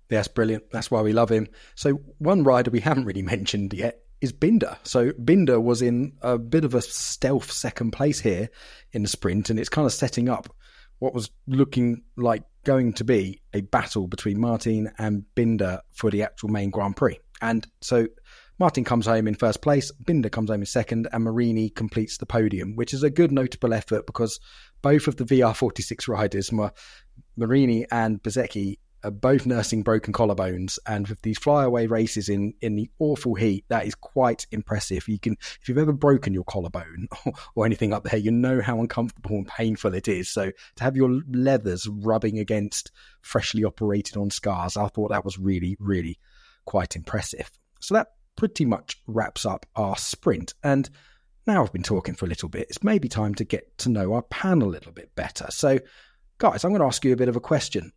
That's 0.09 0.27
brilliant. 0.27 0.71
That's 0.71 0.91
why 0.91 1.01
we 1.01 1.13
love 1.13 1.29
him. 1.29 1.47
So 1.75 1.93
one 2.17 2.43
rider 2.43 2.71
we 2.71 2.79
haven't 2.79 3.05
really 3.05 3.21
mentioned 3.21 3.73
yet 3.73 3.99
is 4.21 4.31
Binder. 4.31 4.77
So 4.83 5.11
Binder 5.13 5.59
was 5.59 5.81
in 5.81 6.13
a 6.21 6.37
bit 6.37 6.63
of 6.63 6.75
a 6.75 6.81
stealth 6.81 7.51
second 7.51 7.91
place 7.91 8.19
here 8.19 8.49
in 8.91 9.01
the 9.01 9.07
sprint, 9.07 9.49
and 9.49 9.59
it's 9.59 9.69
kind 9.69 9.85
of 9.85 9.93
setting 9.93 10.29
up 10.29 10.53
what 11.01 11.15
was 11.15 11.31
looking 11.48 12.03
like 12.15 12.44
going 12.63 12.94
to 12.94 13.03
be 13.03 13.42
a 13.56 13.62
battle 13.62 14.07
between 14.07 14.39
Martin 14.39 14.92
and 15.00 15.25
Binder 15.33 15.81
for 15.92 16.12
the 16.12 16.21
actual 16.21 16.50
main 16.50 16.69
Grand 16.69 16.95
Prix. 16.95 17.18
And 17.42 17.65
so 17.81 18.06
Martin 18.59 18.83
comes 18.83 19.07
home 19.07 19.27
in 19.27 19.33
first 19.33 19.63
place, 19.63 19.92
Binder 19.92 20.30
comes 20.30 20.51
home 20.51 20.62
in 20.62 20.68
second, 20.68 21.07
and 21.12 21.24
Marini 21.24 21.71
completes 21.71 22.19
the 22.19 22.27
podium, 22.27 22.75
which 22.75 22.94
is 22.94 23.01
a 23.01 23.09
good 23.09 23.31
notable 23.31 23.74
effort 23.74 24.06
because 24.06 24.39
both 24.83 25.07
of 25.07 25.18
the 25.18 25.24
VR46 25.24 26.07
riders, 26.07 26.51
Marini 27.36 27.88
and 27.92 28.21
Bezzecchi, 28.21 28.77
are 29.03 29.12
both 29.12 29.45
nursing 29.45 29.83
broken 29.83 30.13
collarbones, 30.13 30.77
and 30.88 31.07
with 31.07 31.21
these 31.21 31.38
flyaway 31.38 31.88
races 31.88 32.30
in 32.30 32.53
in 32.62 32.75
the 32.75 32.89
awful 33.00 33.36
heat, 33.36 33.65
that 33.69 33.86
is 33.86 33.95
quite 33.95 34.45
impressive. 34.51 35.07
You 35.07 35.19
can, 35.19 35.38
if 35.62 35.68
you've 35.68 35.77
ever 35.77 35.94
broken 35.94 36.33
your 36.33 36.44
collarbone 36.44 37.07
or, 37.25 37.33
or 37.56 37.65
anything 37.65 37.94
up 37.94 38.03
there, 38.03 38.19
you 38.19 38.31
know 38.31 38.62
how 38.62 38.80
uncomfortable 38.80 39.38
and 39.38 39.48
painful 39.48 39.94
it 39.94 40.07
is. 40.07 40.30
So 40.30 40.51
to 40.75 40.83
have 40.83 40.95
your 40.95 41.21
leathers 41.30 41.88
rubbing 41.88 42.39
against 42.39 42.92
freshly 43.21 43.63
operated 43.63 44.18
on 44.18 44.30
scars, 44.30 44.77
I 44.77 44.88
thought 44.88 45.12
that 45.12 45.25
was 45.25 45.38
really, 45.38 45.77
really 45.80 46.19
quite 46.65 46.95
impressive. 46.95 47.50
So 47.80 47.95
that 47.95 48.07
pretty 48.36 48.65
much 48.65 49.01
wraps 49.07 49.45
up 49.45 49.65
our 49.75 49.98
sprint. 49.98 50.53
And 50.63 50.89
now 51.48 51.63
I've 51.63 51.74
been 51.74 51.83
talking 51.83 52.15
for 52.15 52.25
a 52.25 52.30
little 52.30 52.50
bit, 52.50 52.68
it's 52.69 52.83
maybe 52.83 53.09
time 53.09 53.36
to 53.36 53.44
get 53.44 53.77
to 53.80 53.89
know 53.89 54.13
our 54.13 54.21
panel 54.24 54.69
a 54.69 54.71
little 54.71 54.92
bit 54.92 55.13
better. 55.15 55.48
So, 55.50 55.80
guys, 56.38 56.63
I'm 56.63 56.71
going 56.71 56.81
to 56.81 56.88
ask 56.88 57.03
you 57.03 57.13
a 57.13 57.18
bit 57.18 57.30
of 57.30 57.36
a 57.36 57.42
question 57.42 57.92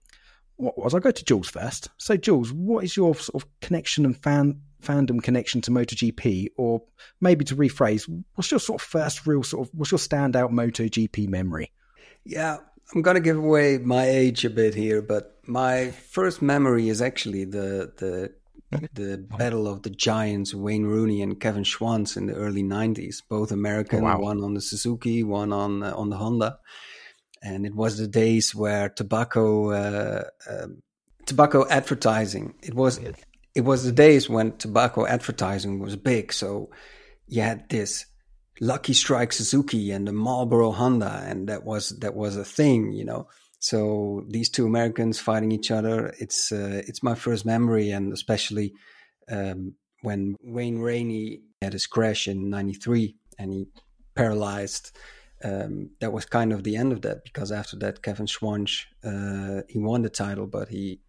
what 0.57 0.79
was? 0.79 0.95
I'll 0.95 1.01
go 1.01 1.11
to 1.11 1.25
Jules 1.25 1.49
first. 1.49 1.91
So, 1.97 2.17
Jules, 2.17 2.53
what 2.53 2.85
is 2.85 2.97
your 2.97 3.15
sort 3.15 3.43
of 3.43 3.61
connection 3.61 4.05
and 4.05 4.17
fan 4.17 4.61
fandom 4.85 5.23
connection 5.23 5.61
to 5.63 5.71
MotoGP, 5.71 6.49
or 6.57 6.83
maybe 7.21 7.45
to 7.47 7.57
rephrase, 7.57 8.07
what's 8.35 8.51
your 8.51 8.61
sort 8.61 8.81
of 8.81 8.87
first 8.87 9.27
real 9.27 9.43
sort 9.43 9.67
of 9.67 9.75
what's 9.75 9.91
your 9.91 9.99
standout 9.99 10.51
MotoGP 10.51 11.29
memory? 11.29 11.73
Yeah, 12.25 12.59
I'm 12.95 13.03
gonna 13.03 13.21
give 13.21 13.39
away 13.39 13.79
my 13.79 14.07
age 14.07 14.45
a 14.45 14.51
bit 14.51 14.75
here, 14.75 15.03
but 15.03 15.39
my 15.47 15.91
first 15.91 16.43
memory 16.43 16.89
is 16.89 17.03
actually 17.03 17.45
the 17.45 17.93
the 17.97 18.33
the 18.93 19.19
battle 19.39 19.69
of 19.69 19.83
the 19.83 19.91
giants 19.91 20.53
Wayne 20.53 20.85
Rainey 20.85 21.23
and 21.23 21.39
Kevin 21.39 21.63
Schwantz 21.63 22.17
in 22.17 22.27
the 22.27 22.35
early 22.35 22.65
90s, 22.65 23.23
both 23.29 23.53
American, 23.53 24.01
oh, 24.01 24.05
wow. 24.05 24.19
one 24.19 24.43
on 24.43 24.55
the 24.55 24.61
Suzuki, 24.61 25.23
one 25.23 25.53
on 25.53 25.83
uh, 25.83 25.95
on 25.97 26.11
the 26.11 26.17
Honda 26.17 26.59
and 27.45 27.67
it 27.67 27.75
was 27.75 27.99
the 27.99 28.09
days 28.09 28.55
where 28.55 28.89
tobacco 28.89 29.71
uh, 29.71 30.25
uh, 30.51 30.67
tobacco 31.27 31.69
advertising 31.69 32.55
it 32.63 32.75
was 32.75 32.99
it 33.55 33.61
was 33.61 33.85
the 33.85 33.93
days 33.93 34.29
when 34.29 34.57
tobacco 34.57 35.07
advertising 35.07 35.79
was 35.79 35.95
big. 35.95 36.33
So 36.33 36.71
you 37.29 37.43
had 37.43 37.69
this 37.69 38.07
lucky 38.61 38.93
strike 38.93 39.33
suzuki 39.33 39.91
and 39.91 40.07
the 40.07 40.13
marlboro 40.13 40.71
honda 40.71 41.25
and 41.27 41.49
that 41.49 41.65
was 41.65 41.89
that 41.99 42.15
was 42.15 42.37
a 42.37 42.45
thing 42.45 42.93
you 42.93 43.05
know? 43.05 43.29
So 43.59 44.25
these 44.29 44.49
two 44.49 44.67
americans 44.67 45.19
fighting 45.19 45.51
each 45.51 45.71
other 45.71 46.15
it's 46.21 46.53
uh, 46.53 46.83
it's 46.87 47.03
my 47.03 47.15
first 47.15 47.45
memory 47.45 47.91
and 47.91 48.13
especially 48.13 48.75
um, 49.29 49.75
when 50.03 50.37
wayne 50.43 50.79
rainey 50.79 51.41
had 51.63 51.73
his 51.73 51.87
crash 51.87 52.29
in 52.29 52.49
93 52.49 53.17
and 53.39 53.53
he 53.53 53.67
paralyzed 54.15 54.97
um, 55.45 55.91
that 56.01 56.13
was 56.13 56.25
kind 56.25 56.53
of 56.53 56.65
the 56.65 56.77
end 56.77 56.93
of 56.93 57.03
that 57.03 57.23
because 57.25 57.53
after 57.53 57.77
that, 57.77 58.03
Kevin 58.03 58.27
Schwantz, 58.27 58.87
uh, 59.05 59.63
he 59.69 59.79
won 59.79 60.03
the 60.03 60.09
title, 60.09 60.47
but 60.47 60.69
he 60.69 61.01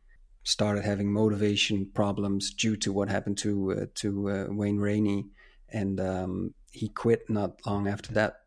started 0.43 0.83
having 0.83 1.11
motivation 1.11 1.89
problems 1.93 2.53
due 2.53 2.75
to 2.77 2.91
what 2.91 3.09
happened 3.09 3.37
to 3.39 3.71
uh, 3.71 3.85
to 3.95 4.29
uh, 4.29 4.45
Wayne 4.49 4.77
Rainey, 4.77 5.25
and 5.69 5.99
um, 5.99 6.53
he 6.71 6.89
quit 6.89 7.29
not 7.29 7.65
long 7.65 7.87
after 7.87 8.11
that. 8.13 8.41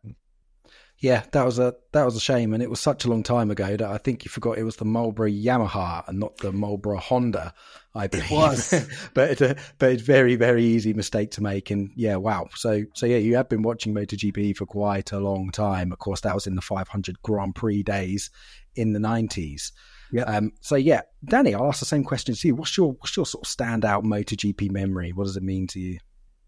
Yeah, 1.01 1.23
that 1.31 1.45
was 1.45 1.59
a 1.59 1.75
that 1.93 2.03
was 2.03 2.17
a 2.17 2.19
shame, 2.19 2.53
and 2.53 2.61
it 2.61 2.69
was 2.69 2.81
such 2.81 3.05
a 3.05 3.09
long 3.09 3.23
time 3.23 3.51
ago 3.51 3.77
that 3.77 3.89
I 3.89 3.97
think 3.97 4.25
you 4.25 4.29
forgot 4.29 4.57
it 4.57 4.63
was 4.63 4.75
the 4.75 4.85
Marlboro 4.85 5.29
Yamaha 5.29 6.05
and 6.07 6.19
not 6.19 6.37
the 6.37 6.51
Marlboro 6.51 6.97
Honda. 6.97 7.53
I 7.95 8.07
believe 8.07 8.29
it 8.29 8.35
was, 8.35 8.87
but 9.13 9.41
uh, 9.41 9.55
but 9.77 9.91
it's 9.93 10.03
very 10.03 10.35
very 10.35 10.63
easy 10.63 10.93
mistake 10.93 11.31
to 11.31 11.43
make, 11.43 11.71
and 11.71 11.91
yeah, 11.95 12.17
wow. 12.17 12.49
So 12.53 12.83
so 12.95 13.05
yeah, 13.05 13.17
you 13.17 13.37
have 13.37 13.47
been 13.47 13.61
watching 13.61 13.93
MotoGP 13.93 14.57
for 14.57 14.65
quite 14.65 15.13
a 15.13 15.19
long 15.19 15.51
time. 15.51 15.93
Of 15.93 15.99
course, 15.99 16.21
that 16.21 16.35
was 16.35 16.47
in 16.47 16.55
the 16.55 16.61
500 16.61 17.21
Grand 17.21 17.55
Prix 17.55 17.83
days 17.83 18.29
in 18.75 18.91
the 18.91 18.99
90s. 18.99 19.71
Yeah. 20.11 20.23
Um, 20.23 20.51
so 20.59 20.75
yeah, 20.75 21.01
Danny, 21.23 21.53
I'll 21.53 21.67
ask 21.67 21.79
the 21.79 21.85
same 21.85 22.03
question 22.03 22.35
to 22.35 22.47
you. 22.47 22.55
What's 22.55 22.75
your 22.75 22.91
what's 22.93 23.15
your 23.15 23.25
sort 23.25 23.47
of 23.47 23.51
standout 23.51 24.03
MotoGP 24.03 24.69
memory? 24.71 25.13
What 25.13 25.25
does 25.25 25.37
it 25.37 25.43
mean 25.43 25.67
to 25.67 25.79
you? 25.79 25.99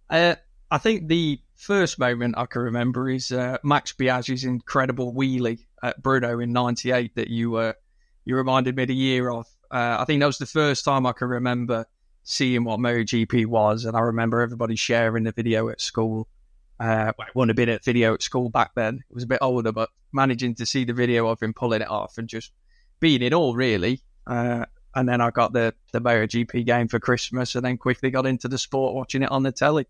Uh, 0.10 0.36
I 0.71 0.77
think 0.77 1.09
the 1.09 1.37
first 1.55 1.99
moment 1.99 2.35
I 2.37 2.45
can 2.45 2.61
remember 2.61 3.09
is 3.09 3.33
uh, 3.33 3.57
Max 3.61 3.91
Biaggi's 3.91 4.45
incredible 4.45 5.13
wheelie 5.13 5.65
at 5.83 6.01
Brno 6.01 6.41
in 6.41 6.53
'98 6.53 7.13
that 7.15 7.27
you 7.27 7.57
uh, 7.57 7.73
you 8.23 8.37
reminded 8.37 8.77
me 8.77 8.85
the 8.85 8.95
year 8.95 9.29
of. 9.29 9.47
Uh, 9.69 9.97
I 9.99 10.05
think 10.05 10.21
that 10.21 10.27
was 10.27 10.37
the 10.37 10.45
first 10.45 10.85
time 10.85 11.05
I 11.05 11.11
can 11.11 11.27
remember 11.27 11.85
seeing 12.23 12.63
what 12.63 12.79
MotoGP 12.79 13.47
was, 13.47 13.83
and 13.83 13.97
I 13.97 13.99
remember 13.99 14.39
everybody 14.39 14.77
sharing 14.77 15.25
the 15.25 15.33
video 15.33 15.67
at 15.67 15.81
school. 15.81 16.29
Uh, 16.79 17.11
well, 17.17 17.27
it 17.27 17.35
wouldn't 17.35 17.49
have 17.49 17.67
been 17.67 17.75
a 17.75 17.79
video 17.79 18.13
at 18.13 18.21
school 18.21 18.49
back 18.49 18.71
then; 18.73 19.03
it 19.09 19.13
was 19.13 19.25
a 19.25 19.27
bit 19.27 19.39
older, 19.41 19.73
but 19.73 19.89
managing 20.13 20.55
to 20.55 20.65
see 20.65 20.85
the 20.85 20.93
video 20.93 21.27
of 21.27 21.41
him 21.41 21.53
pulling 21.53 21.81
it 21.81 21.89
off 21.89 22.17
and 22.17 22.29
just 22.29 22.53
being 23.01 23.21
in 23.21 23.33
all, 23.33 23.55
really. 23.55 24.01
Uh, 24.25 24.65
and 24.95 25.07
then 25.07 25.19
I 25.19 25.31
got 25.31 25.51
the 25.51 25.73
the 25.91 25.99
MotoGP 25.99 26.65
game 26.65 26.87
for 26.87 26.99
Christmas, 26.99 27.55
and 27.55 27.65
then 27.65 27.77
quickly 27.77 28.09
got 28.09 28.25
into 28.25 28.47
the 28.47 28.57
sport, 28.57 28.95
watching 28.95 29.23
it 29.23 29.31
on 29.31 29.43
the 29.43 29.51
telly, 29.51 29.85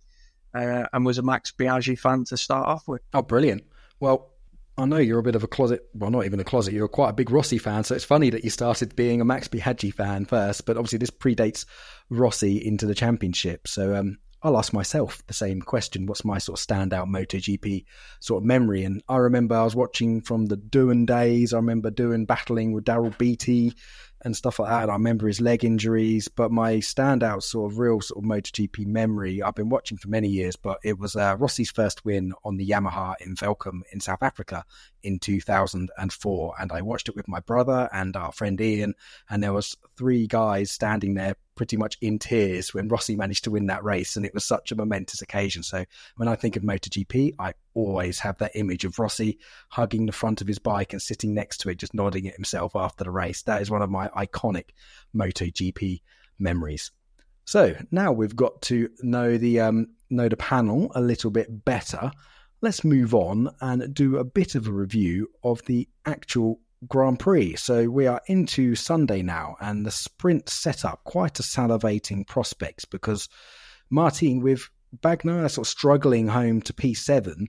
uh, 0.53 0.85
and 0.93 1.05
was 1.05 1.17
a 1.17 1.23
Max 1.23 1.51
Biaggi 1.51 1.97
fan 1.97 2.25
to 2.25 2.37
start 2.37 2.67
off 2.67 2.87
with. 2.87 3.01
Oh, 3.13 3.21
brilliant! 3.21 3.63
Well, 3.99 4.31
I 4.77 4.85
know 4.85 4.97
you're 4.97 5.19
a 5.19 5.23
bit 5.23 5.35
of 5.35 5.43
a 5.43 5.47
closet, 5.47 5.85
well, 5.93 6.09
not 6.09 6.25
even 6.25 6.39
a 6.39 6.43
closet, 6.43 6.73
you're 6.73 6.87
quite 6.87 7.09
a 7.09 7.13
big 7.13 7.29
Rossi 7.29 7.57
fan. 7.57 7.83
So 7.83 7.93
it's 7.93 8.05
funny 8.05 8.29
that 8.31 8.43
you 8.43 8.49
started 8.49 8.95
being 8.95 9.21
a 9.21 9.25
Max 9.25 9.47
Biaggi 9.47 9.93
fan 9.93 10.25
first, 10.25 10.65
but 10.65 10.77
obviously 10.77 10.97
this 10.97 11.11
predates 11.11 11.65
Rossi 12.09 12.65
into 12.65 12.85
the 12.85 12.95
championship. 12.95 13.67
So 13.67 13.95
um, 13.95 14.17
I'll 14.41 14.57
ask 14.57 14.73
myself 14.73 15.23
the 15.27 15.33
same 15.33 15.61
question. 15.61 16.05
What's 16.05 16.25
my 16.25 16.39
sort 16.39 16.59
of 16.59 16.65
standout 16.65 17.07
MotoGP 17.07 17.85
sort 18.21 18.41
of 18.41 18.47
memory? 18.47 18.83
And 18.83 19.03
I 19.07 19.17
remember 19.17 19.55
I 19.55 19.63
was 19.63 19.75
watching 19.75 20.21
from 20.21 20.47
the 20.47 20.57
Doohan 20.57 21.05
days. 21.05 21.53
I 21.53 21.57
remember 21.57 21.91
Doohan 21.91 22.25
battling 22.25 22.71
with 22.71 22.85
Daryl 22.85 23.15
Beattie 23.17 23.73
and 24.23 24.35
stuff 24.35 24.59
like 24.59 24.69
that. 24.69 24.83
And 24.83 24.91
I 24.91 24.95
remember 24.95 25.27
his 25.27 25.41
leg 25.41 25.63
injuries, 25.63 26.27
but 26.27 26.51
my 26.51 26.75
standout 26.75 27.43
sort 27.43 27.71
of 27.71 27.79
real 27.79 28.01
sort 28.01 28.23
of 28.23 28.29
MotoGP 28.29 28.85
memory 28.85 29.41
I've 29.41 29.55
been 29.55 29.69
watching 29.69 29.97
for 29.97 30.09
many 30.09 30.27
years, 30.27 30.55
but 30.55 30.79
it 30.83 30.99
was 30.99 31.15
uh, 31.15 31.35
Rossi's 31.37 31.71
first 31.71 32.05
win 32.05 32.33
on 32.43 32.57
the 32.57 32.67
Yamaha 32.67 33.15
in 33.19 33.35
Welkom 33.35 33.81
in 33.91 33.99
South 33.99 34.21
Africa 34.21 34.65
in 35.03 35.19
2004. 35.19 36.55
And 36.59 36.71
I 36.71 36.81
watched 36.81 37.09
it 37.09 37.15
with 37.15 37.27
my 37.27 37.39
brother 37.39 37.89
and 37.91 38.15
our 38.15 38.31
friend 38.31 38.59
Ian, 38.59 38.93
and 39.29 39.43
there 39.43 39.53
was 39.53 39.75
three 39.97 40.27
guys 40.27 40.71
standing 40.71 41.13
there 41.13 41.35
pretty 41.55 41.77
much 41.77 41.97
in 42.01 42.17
tears 42.17 42.73
when 42.73 42.87
Rossi 42.87 43.15
managed 43.15 43.43
to 43.43 43.51
win 43.51 43.67
that 43.67 43.83
race, 43.83 44.15
and 44.15 44.25
it 44.25 44.33
was 44.33 44.45
such 44.45 44.71
a 44.71 44.75
momentous 44.75 45.21
occasion. 45.21 45.63
So 45.63 45.85
when 46.15 46.27
I 46.27 46.35
think 46.35 46.55
of 46.55 46.63
MotoGP, 46.63 47.35
I 47.37 47.53
always 47.73 48.19
have 48.19 48.37
that 48.39 48.55
image 48.55 48.85
of 48.85 48.97
Rossi 48.97 49.37
hugging 49.69 50.05
the 50.05 50.11
front 50.11 50.41
of 50.41 50.47
his 50.47 50.59
bike 50.59 50.93
and 50.93 51.01
sitting 51.01 51.33
next 51.33 51.59
to 51.59 51.69
it, 51.69 51.77
just 51.77 51.93
nodding 51.93 52.27
at 52.27 52.35
himself 52.35 52.75
after 52.75 53.03
the 53.03 53.11
race. 53.11 53.43
That 53.43 53.61
is 53.61 53.69
one 53.69 53.81
of 53.81 53.89
my 53.89 54.07
iconic 54.09 54.69
MotoGP 55.15 56.01
memories. 56.39 56.91
So 57.45 57.75
now 57.91 58.11
we've 58.11 58.35
got 58.35 58.61
to 58.63 58.89
know 59.01 59.37
the 59.37 59.59
um, 59.61 59.87
know 60.09 60.29
the 60.29 60.37
panel 60.37 60.91
a 60.95 61.01
little 61.01 61.31
bit 61.31 61.65
better. 61.65 62.11
Let's 62.63 62.83
move 62.83 63.15
on 63.15 63.49
and 63.59 63.91
do 63.91 64.17
a 64.17 64.23
bit 64.23 64.53
of 64.53 64.67
a 64.67 64.71
review 64.71 65.27
of 65.43 65.63
the 65.65 65.89
actual 66.05 66.59
Grand 66.87 67.17
Prix. 67.17 67.55
So 67.55 67.89
we 67.89 68.05
are 68.05 68.21
into 68.27 68.75
Sunday 68.75 69.23
now, 69.23 69.55
and 69.59 69.83
the 69.83 69.89
sprint 69.89 70.47
setup 70.47 71.03
quite 71.03 71.39
a 71.39 71.43
salivating 71.43 72.27
prospect 72.27 72.91
because 72.91 73.29
Martin 73.89 74.41
with 74.41 74.69
Bagnaia 74.95 75.49
sort 75.49 75.65
of 75.65 75.71
struggling 75.71 76.27
home 76.27 76.61
to 76.61 76.73
P7. 76.73 77.47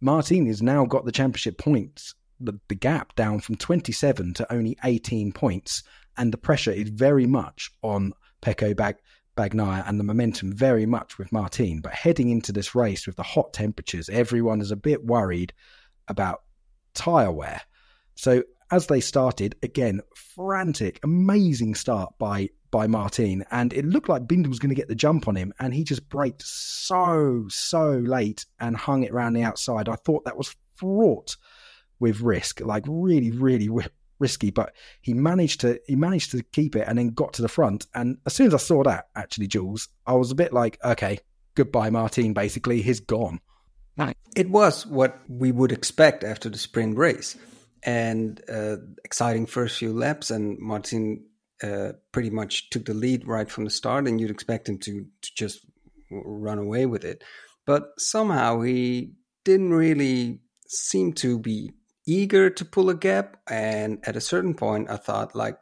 Martin 0.00 0.46
has 0.46 0.62
now 0.62 0.84
got 0.84 1.04
the 1.04 1.12
championship 1.12 1.58
points, 1.58 2.14
the, 2.38 2.58
the 2.68 2.74
gap 2.76 3.16
down 3.16 3.40
from 3.40 3.56
27 3.56 4.34
to 4.34 4.52
only 4.52 4.76
18 4.84 5.32
points, 5.32 5.82
and 6.16 6.32
the 6.32 6.38
pressure 6.38 6.72
is 6.72 6.88
very 6.88 7.26
much 7.26 7.70
on 7.82 8.12
Pecco 8.42 8.76
Bag, 8.76 8.96
And 9.40 9.98
the 9.98 10.04
momentum 10.04 10.52
very 10.52 10.86
much 10.86 11.18
with 11.18 11.32
Martin. 11.32 11.80
But 11.80 11.92
heading 11.92 12.30
into 12.30 12.52
this 12.52 12.74
race 12.74 13.06
with 13.06 13.16
the 13.16 13.22
hot 13.22 13.52
temperatures, 13.52 14.08
everyone 14.08 14.60
is 14.60 14.70
a 14.70 14.76
bit 14.76 15.04
worried 15.04 15.52
about 16.08 16.42
tyre 16.94 17.32
wear. 17.32 17.60
So 18.14 18.42
as 18.70 18.86
they 18.86 19.00
started, 19.00 19.56
again, 19.62 20.00
frantic, 20.14 21.00
amazing 21.02 21.74
start 21.74 22.12
by 22.18 22.50
by 22.70 22.86
Martin, 22.86 23.44
and 23.50 23.72
it 23.72 23.84
looked 23.84 24.08
like 24.08 24.28
Binder 24.28 24.48
was 24.48 24.60
going 24.60 24.68
to 24.68 24.76
get 24.76 24.86
the 24.86 24.94
jump 24.94 25.26
on 25.26 25.34
him, 25.34 25.52
and 25.58 25.74
he 25.74 25.82
just 25.82 26.08
braked 26.08 26.42
so 26.42 27.46
so 27.48 27.90
late 27.90 28.46
and 28.60 28.76
hung 28.76 29.02
it 29.02 29.10
around 29.10 29.32
the 29.32 29.42
outside. 29.42 29.88
I 29.88 29.96
thought 29.96 30.24
that 30.24 30.36
was 30.36 30.54
fraught 30.76 31.36
with 31.98 32.20
risk, 32.20 32.60
like 32.60 32.84
really 32.86 33.32
really 33.32 33.68
risky, 34.20 34.50
but 34.50 34.72
he 35.00 35.14
managed 35.14 35.60
to 35.62 35.80
he 35.86 35.96
managed 35.96 36.30
to 36.32 36.42
keep 36.42 36.76
it 36.76 36.86
and 36.86 36.98
then 36.98 37.08
got 37.08 37.32
to 37.34 37.42
the 37.42 37.48
front. 37.48 37.86
And 37.94 38.18
as 38.26 38.34
soon 38.34 38.48
as 38.48 38.54
I 38.54 38.58
saw 38.58 38.82
that, 38.84 39.08
actually, 39.16 39.48
Jules, 39.48 39.88
I 40.06 40.14
was 40.14 40.30
a 40.30 40.36
bit 40.36 40.52
like, 40.52 40.78
okay, 40.84 41.18
goodbye, 41.54 41.90
Martin. 41.90 42.32
Basically, 42.32 42.82
he's 42.82 43.00
gone. 43.00 43.40
It 44.36 44.48
was 44.48 44.86
what 44.86 45.18
we 45.28 45.52
would 45.52 45.72
expect 45.72 46.24
after 46.24 46.48
the 46.48 46.58
sprint 46.58 46.96
race 46.96 47.36
and 47.82 48.40
uh, 48.48 48.76
exciting 49.04 49.46
first 49.46 49.78
few 49.78 49.92
laps. 49.92 50.30
And 50.30 50.58
Martin 50.58 51.24
uh, 51.62 51.92
pretty 52.12 52.30
much 52.30 52.70
took 52.70 52.86
the 52.86 52.94
lead 52.94 53.26
right 53.26 53.50
from 53.50 53.64
the 53.64 53.70
start, 53.70 54.06
and 54.06 54.20
you'd 54.20 54.30
expect 54.30 54.68
him 54.68 54.78
to, 54.78 55.06
to 55.22 55.30
just 55.36 55.66
run 56.10 56.58
away 56.58 56.86
with 56.86 57.04
it. 57.04 57.22
But 57.66 57.88
somehow 57.98 58.62
he 58.62 59.12
didn't 59.44 59.72
really 59.72 60.40
seem 60.66 61.12
to 61.14 61.38
be 61.38 61.72
eager 62.10 62.50
to 62.50 62.64
pull 62.64 62.90
a 62.90 62.94
gap. 62.94 63.36
And 63.48 63.98
at 64.04 64.16
a 64.16 64.20
certain 64.20 64.54
point, 64.54 64.90
I 64.90 64.96
thought, 64.96 65.34
like, 65.34 65.58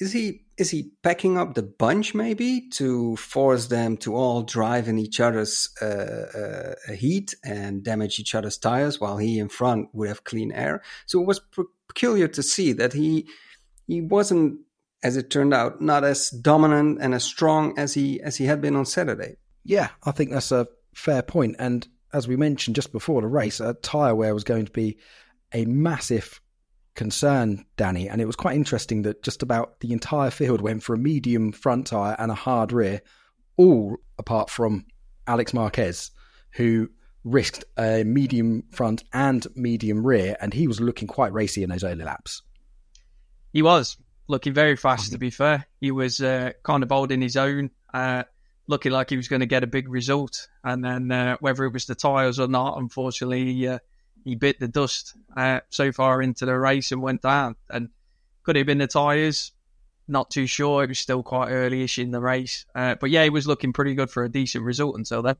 is 0.00 0.12
he 0.12 0.42
is 0.56 0.70
he 0.70 0.92
packing 1.02 1.36
up 1.36 1.54
the 1.54 1.62
bunch 1.62 2.14
maybe 2.14 2.68
to 2.68 3.16
force 3.16 3.66
them 3.66 3.96
to 3.96 4.14
all 4.14 4.42
drive 4.42 4.88
in 4.88 4.98
each 4.98 5.20
other's 5.20 5.70
uh, 5.82 6.74
uh, 6.88 6.92
heat 6.92 7.34
and 7.44 7.82
damage 7.82 8.18
each 8.18 8.34
other's 8.34 8.58
tires 8.58 9.00
while 9.00 9.18
he 9.18 9.38
in 9.38 9.48
front 9.48 9.88
would 9.92 10.08
have 10.08 10.24
clean 10.24 10.52
air 10.52 10.82
so 11.06 11.20
it 11.20 11.26
was 11.26 11.40
peculiar 11.88 12.28
to 12.28 12.42
see 12.42 12.72
that 12.72 12.92
he 12.92 13.26
he 13.86 14.00
wasn't 14.00 14.58
as 15.02 15.16
it 15.16 15.30
turned 15.30 15.54
out 15.54 15.80
not 15.80 16.04
as 16.04 16.30
dominant 16.30 16.98
and 17.00 17.14
as 17.14 17.24
strong 17.24 17.76
as 17.78 17.94
he 17.94 18.20
as 18.22 18.36
he 18.36 18.46
had 18.46 18.60
been 18.60 18.76
on 18.76 18.86
saturday 18.86 19.36
yeah 19.64 19.90
i 20.04 20.10
think 20.10 20.30
that's 20.30 20.52
a 20.52 20.66
fair 20.94 21.22
point 21.22 21.54
and 21.58 21.86
as 22.12 22.28
we 22.28 22.36
mentioned 22.36 22.76
just 22.76 22.92
before 22.92 23.20
the 23.22 23.28
race 23.28 23.60
a 23.60 23.74
tire 23.74 24.14
wear 24.14 24.34
was 24.34 24.44
going 24.44 24.64
to 24.64 24.72
be 24.72 24.96
a 25.52 25.64
massive 25.64 26.40
concern, 26.94 27.64
Danny. 27.76 28.08
And 28.08 28.20
it 28.20 28.26
was 28.26 28.36
quite 28.36 28.56
interesting 28.56 29.02
that 29.02 29.22
just 29.22 29.42
about 29.42 29.80
the 29.80 29.92
entire 29.92 30.30
field 30.30 30.60
went 30.60 30.82
for 30.82 30.94
a 30.94 30.98
medium 30.98 31.52
front 31.52 31.88
tyre 31.88 32.16
and 32.18 32.30
a 32.30 32.34
hard 32.34 32.72
rear, 32.72 33.02
all 33.56 33.96
apart 34.18 34.50
from 34.50 34.86
Alex 35.26 35.52
Marquez, 35.52 36.10
who 36.52 36.88
risked 37.24 37.64
a 37.78 38.04
medium 38.04 38.64
front 38.70 39.02
and 39.12 39.46
medium 39.56 40.06
rear, 40.06 40.36
and 40.40 40.52
he 40.52 40.68
was 40.68 40.80
looking 40.80 41.08
quite 41.08 41.32
racy 41.32 41.62
in 41.62 41.70
those 41.70 41.84
early 41.84 42.04
laps. 42.04 42.42
He 43.52 43.62
was 43.62 43.96
looking 44.28 44.52
very 44.52 44.76
fast, 44.76 45.12
to 45.12 45.18
be 45.18 45.30
fair. 45.30 45.66
He 45.80 45.90
was 45.90 46.20
uh, 46.20 46.52
kind 46.62 46.82
of 46.82 46.90
holding 46.90 47.22
his 47.22 47.36
own, 47.36 47.70
uh, 47.92 48.24
looking 48.66 48.92
like 48.92 49.10
he 49.10 49.16
was 49.16 49.28
going 49.28 49.40
to 49.40 49.46
get 49.46 49.64
a 49.64 49.68
big 49.68 49.88
result. 49.88 50.48
And 50.62 50.84
then 50.84 51.10
uh, 51.10 51.36
whether 51.40 51.64
it 51.64 51.72
was 51.72 51.86
the 51.86 51.94
tyres 51.94 52.38
or 52.38 52.48
not, 52.48 52.78
unfortunately, 52.78 53.68
uh, 53.68 53.78
he 54.24 54.34
bit 54.34 54.58
the 54.58 54.68
dust 54.68 55.14
uh, 55.36 55.60
so 55.70 55.92
far 55.92 56.22
into 56.22 56.46
the 56.46 56.58
race 56.58 56.92
and 56.92 57.02
went 57.02 57.22
down. 57.22 57.56
And 57.70 57.90
could 58.42 58.56
it 58.56 58.60
have 58.60 58.66
been 58.66 58.78
the 58.78 58.86
tyres? 58.86 59.52
Not 60.08 60.30
too 60.30 60.46
sure. 60.46 60.84
It 60.84 60.88
was 60.88 60.98
still 60.98 61.22
quite 61.22 61.50
early-ish 61.50 61.98
in 61.98 62.10
the 62.10 62.20
race, 62.20 62.66
uh, 62.74 62.96
but 62.96 63.10
yeah, 63.10 63.24
he 63.24 63.30
was 63.30 63.46
looking 63.46 63.72
pretty 63.72 63.94
good 63.94 64.10
for 64.10 64.24
a 64.24 64.28
decent 64.28 64.64
result 64.64 64.96
until 64.96 65.22
then. 65.22 65.36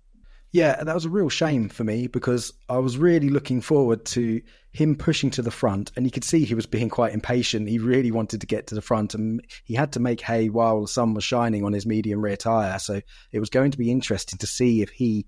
Yeah, 0.53 0.85
that 0.85 0.95
was 0.95 1.05
a 1.05 1.11
real 1.11 1.29
shame 1.29 1.69
for 1.69 1.83
me 1.83 2.07
because 2.07 2.53
I 2.69 2.79
was 2.79 2.97
really 2.97 3.29
looking 3.29 3.61
forward 3.61 4.05
to 4.07 4.41
him 4.71 4.95
pushing 4.95 5.31
to 5.33 5.43
the 5.43 5.51
front, 5.51 5.91
and 5.97 6.07
you 6.07 6.13
could 6.13 6.23
see 6.23 6.45
he 6.45 6.55
was 6.55 6.65
being 6.65 6.89
quite 6.89 7.13
impatient. 7.13 7.69
He 7.69 7.81
really 7.81 8.13
wanted 8.13 8.41
to 8.41 8.47
get 8.47 8.69
to 8.69 8.77
the 8.77 8.81
front, 8.81 9.15
and 9.15 9.45
he 9.65 9.75
had 9.75 9.93
to 9.95 10.01
make 10.01 10.21
hay 10.21 10.51
while 10.51 10.81
the 10.81 10.87
sun 10.87 11.13
was 11.13 11.25
shining 11.25 11.65
on 11.65 11.73
his 11.73 11.87
medium 11.87 12.23
rear 12.23 12.37
tyre. 12.37 12.79
So 12.79 13.01
it 13.33 13.41
was 13.41 13.51
going 13.51 13.73
to 13.73 13.79
be 13.79 13.91
interesting 13.91 14.39
to 14.39 14.47
see 14.47 14.81
if 14.81 14.91
he 14.91 15.27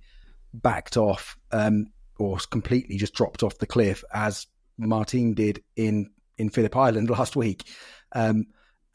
backed 0.54 0.96
off. 0.96 1.36
Um, 1.50 1.88
or 2.18 2.38
completely 2.50 2.96
just 2.96 3.14
dropped 3.14 3.42
off 3.42 3.58
the 3.58 3.66
cliff 3.66 4.04
as 4.12 4.46
Martin 4.78 5.35
did 5.35 5.62
in 5.76 6.11
in 6.38 6.50
Phillip 6.50 6.76
Island 6.76 7.11
last 7.18 7.37
week. 7.37 7.64
Um, 8.12 8.46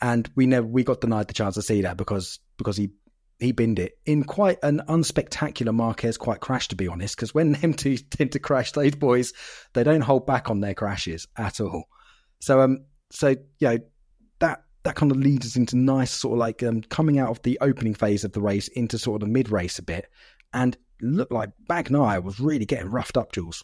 and 0.01 0.29
we 0.35 0.47
never 0.47 0.65
we 0.65 0.83
got 0.83 1.01
denied 1.01 1.27
the 1.27 1.33
chance 1.33 1.55
to 1.55 1.61
see 1.61 1.81
that 1.83 1.97
because 1.97 2.39
because 2.57 2.77
he 2.77 2.89
he 3.39 3.51
binned 3.51 3.79
it 3.79 3.93
in 4.05 4.23
quite 4.23 4.59
an 4.63 4.81
unspectacular 4.87 5.73
Marquez 5.73 6.17
quite 6.17 6.39
crash 6.39 6.67
to 6.69 6.75
be 6.75 6.87
honest 6.87 7.15
because 7.15 7.33
when 7.33 7.51
them 7.61 7.73
two 7.73 7.97
tend 7.97 8.31
to 8.31 8.39
crash 8.39 8.71
those 8.71 8.95
boys 8.95 9.33
they 9.73 9.83
don't 9.83 10.01
hold 10.01 10.25
back 10.25 10.49
on 10.49 10.59
their 10.59 10.73
crashes 10.73 11.27
at 11.37 11.59
all 11.59 11.85
so 12.39 12.61
um 12.61 12.85
so 13.11 13.35
yeah 13.59 13.77
that 14.39 14.63
that 14.83 14.95
kind 14.95 15.11
of 15.11 15.17
leads 15.17 15.45
us 15.45 15.55
into 15.55 15.77
nice 15.77 16.11
sort 16.11 16.33
of 16.33 16.39
like 16.39 16.63
um, 16.63 16.81
coming 16.81 17.19
out 17.19 17.29
of 17.29 17.41
the 17.43 17.59
opening 17.61 17.93
phase 17.93 18.23
of 18.23 18.31
the 18.31 18.41
race 18.41 18.67
into 18.69 18.97
sort 18.97 19.21
of 19.21 19.27
the 19.27 19.31
mid 19.31 19.49
race 19.49 19.77
a 19.77 19.83
bit 19.83 20.07
and 20.53 20.77
looked 21.01 21.31
like 21.31 21.51
Bagnaia 21.69 22.23
was 22.23 22.39
really 22.39 22.65
getting 22.65 22.91
roughed 22.91 23.17
up, 23.17 23.31
Jules. 23.31 23.63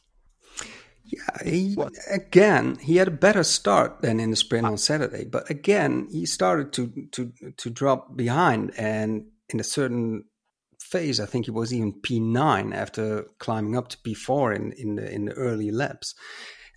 Yeah, 1.05 1.43
he, 1.45 1.77
again, 2.11 2.77
he 2.81 2.97
had 2.97 3.07
a 3.07 3.11
better 3.11 3.43
start 3.43 4.01
than 4.01 4.19
in 4.19 4.29
the 4.29 4.35
sprint 4.35 4.65
ah. 4.65 4.71
on 4.71 4.77
Saturday, 4.77 5.23
but 5.23 5.49
again, 5.49 6.07
he 6.11 6.25
started 6.25 6.73
to 6.73 7.07
to 7.11 7.31
to 7.55 7.69
drop 7.69 8.17
behind, 8.17 8.73
and 8.77 9.27
in 9.47 9.61
a 9.61 9.63
certain 9.63 10.25
phase, 10.81 11.21
I 11.21 11.25
think 11.25 11.45
he 11.45 11.51
was 11.51 11.73
even 11.73 11.93
P 11.93 12.19
nine 12.19 12.73
after 12.73 13.25
climbing 13.39 13.77
up 13.77 13.87
to 13.89 13.97
P 13.99 14.13
four 14.13 14.51
in 14.51 14.73
in 14.73 14.95
the 14.95 15.09
in 15.09 15.25
the 15.25 15.33
early 15.33 15.71
laps, 15.71 16.13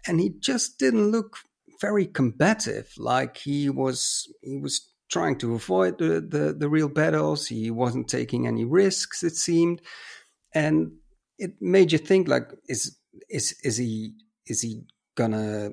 and 0.07 0.21
he 0.21 0.31
just 0.39 0.79
didn't 0.79 1.11
look 1.11 1.39
very 1.81 2.07
combative. 2.07 2.93
Like 2.99 3.37
he 3.37 3.69
was 3.69 4.33
he 4.43 4.59
was 4.59 4.93
trying 5.11 5.39
to 5.39 5.55
avoid 5.55 5.99
the 5.99 6.21
the, 6.21 6.55
the 6.57 6.69
real 6.69 6.89
battles. 6.89 7.49
He 7.49 7.71
wasn't 7.71 8.09
taking 8.09 8.47
any 8.47 8.65
risks. 8.65 9.25
It 9.25 9.35
seemed, 9.35 9.83
and 10.55 10.93
it 11.39 11.61
made 11.61 11.93
you 11.93 11.99
think 11.99 12.29
like 12.29 12.51
is 12.69 12.97
is 13.29 13.55
is 13.63 13.77
he 13.77 14.15
is 14.47 14.63
he 14.63 14.83
gonna 15.17 15.71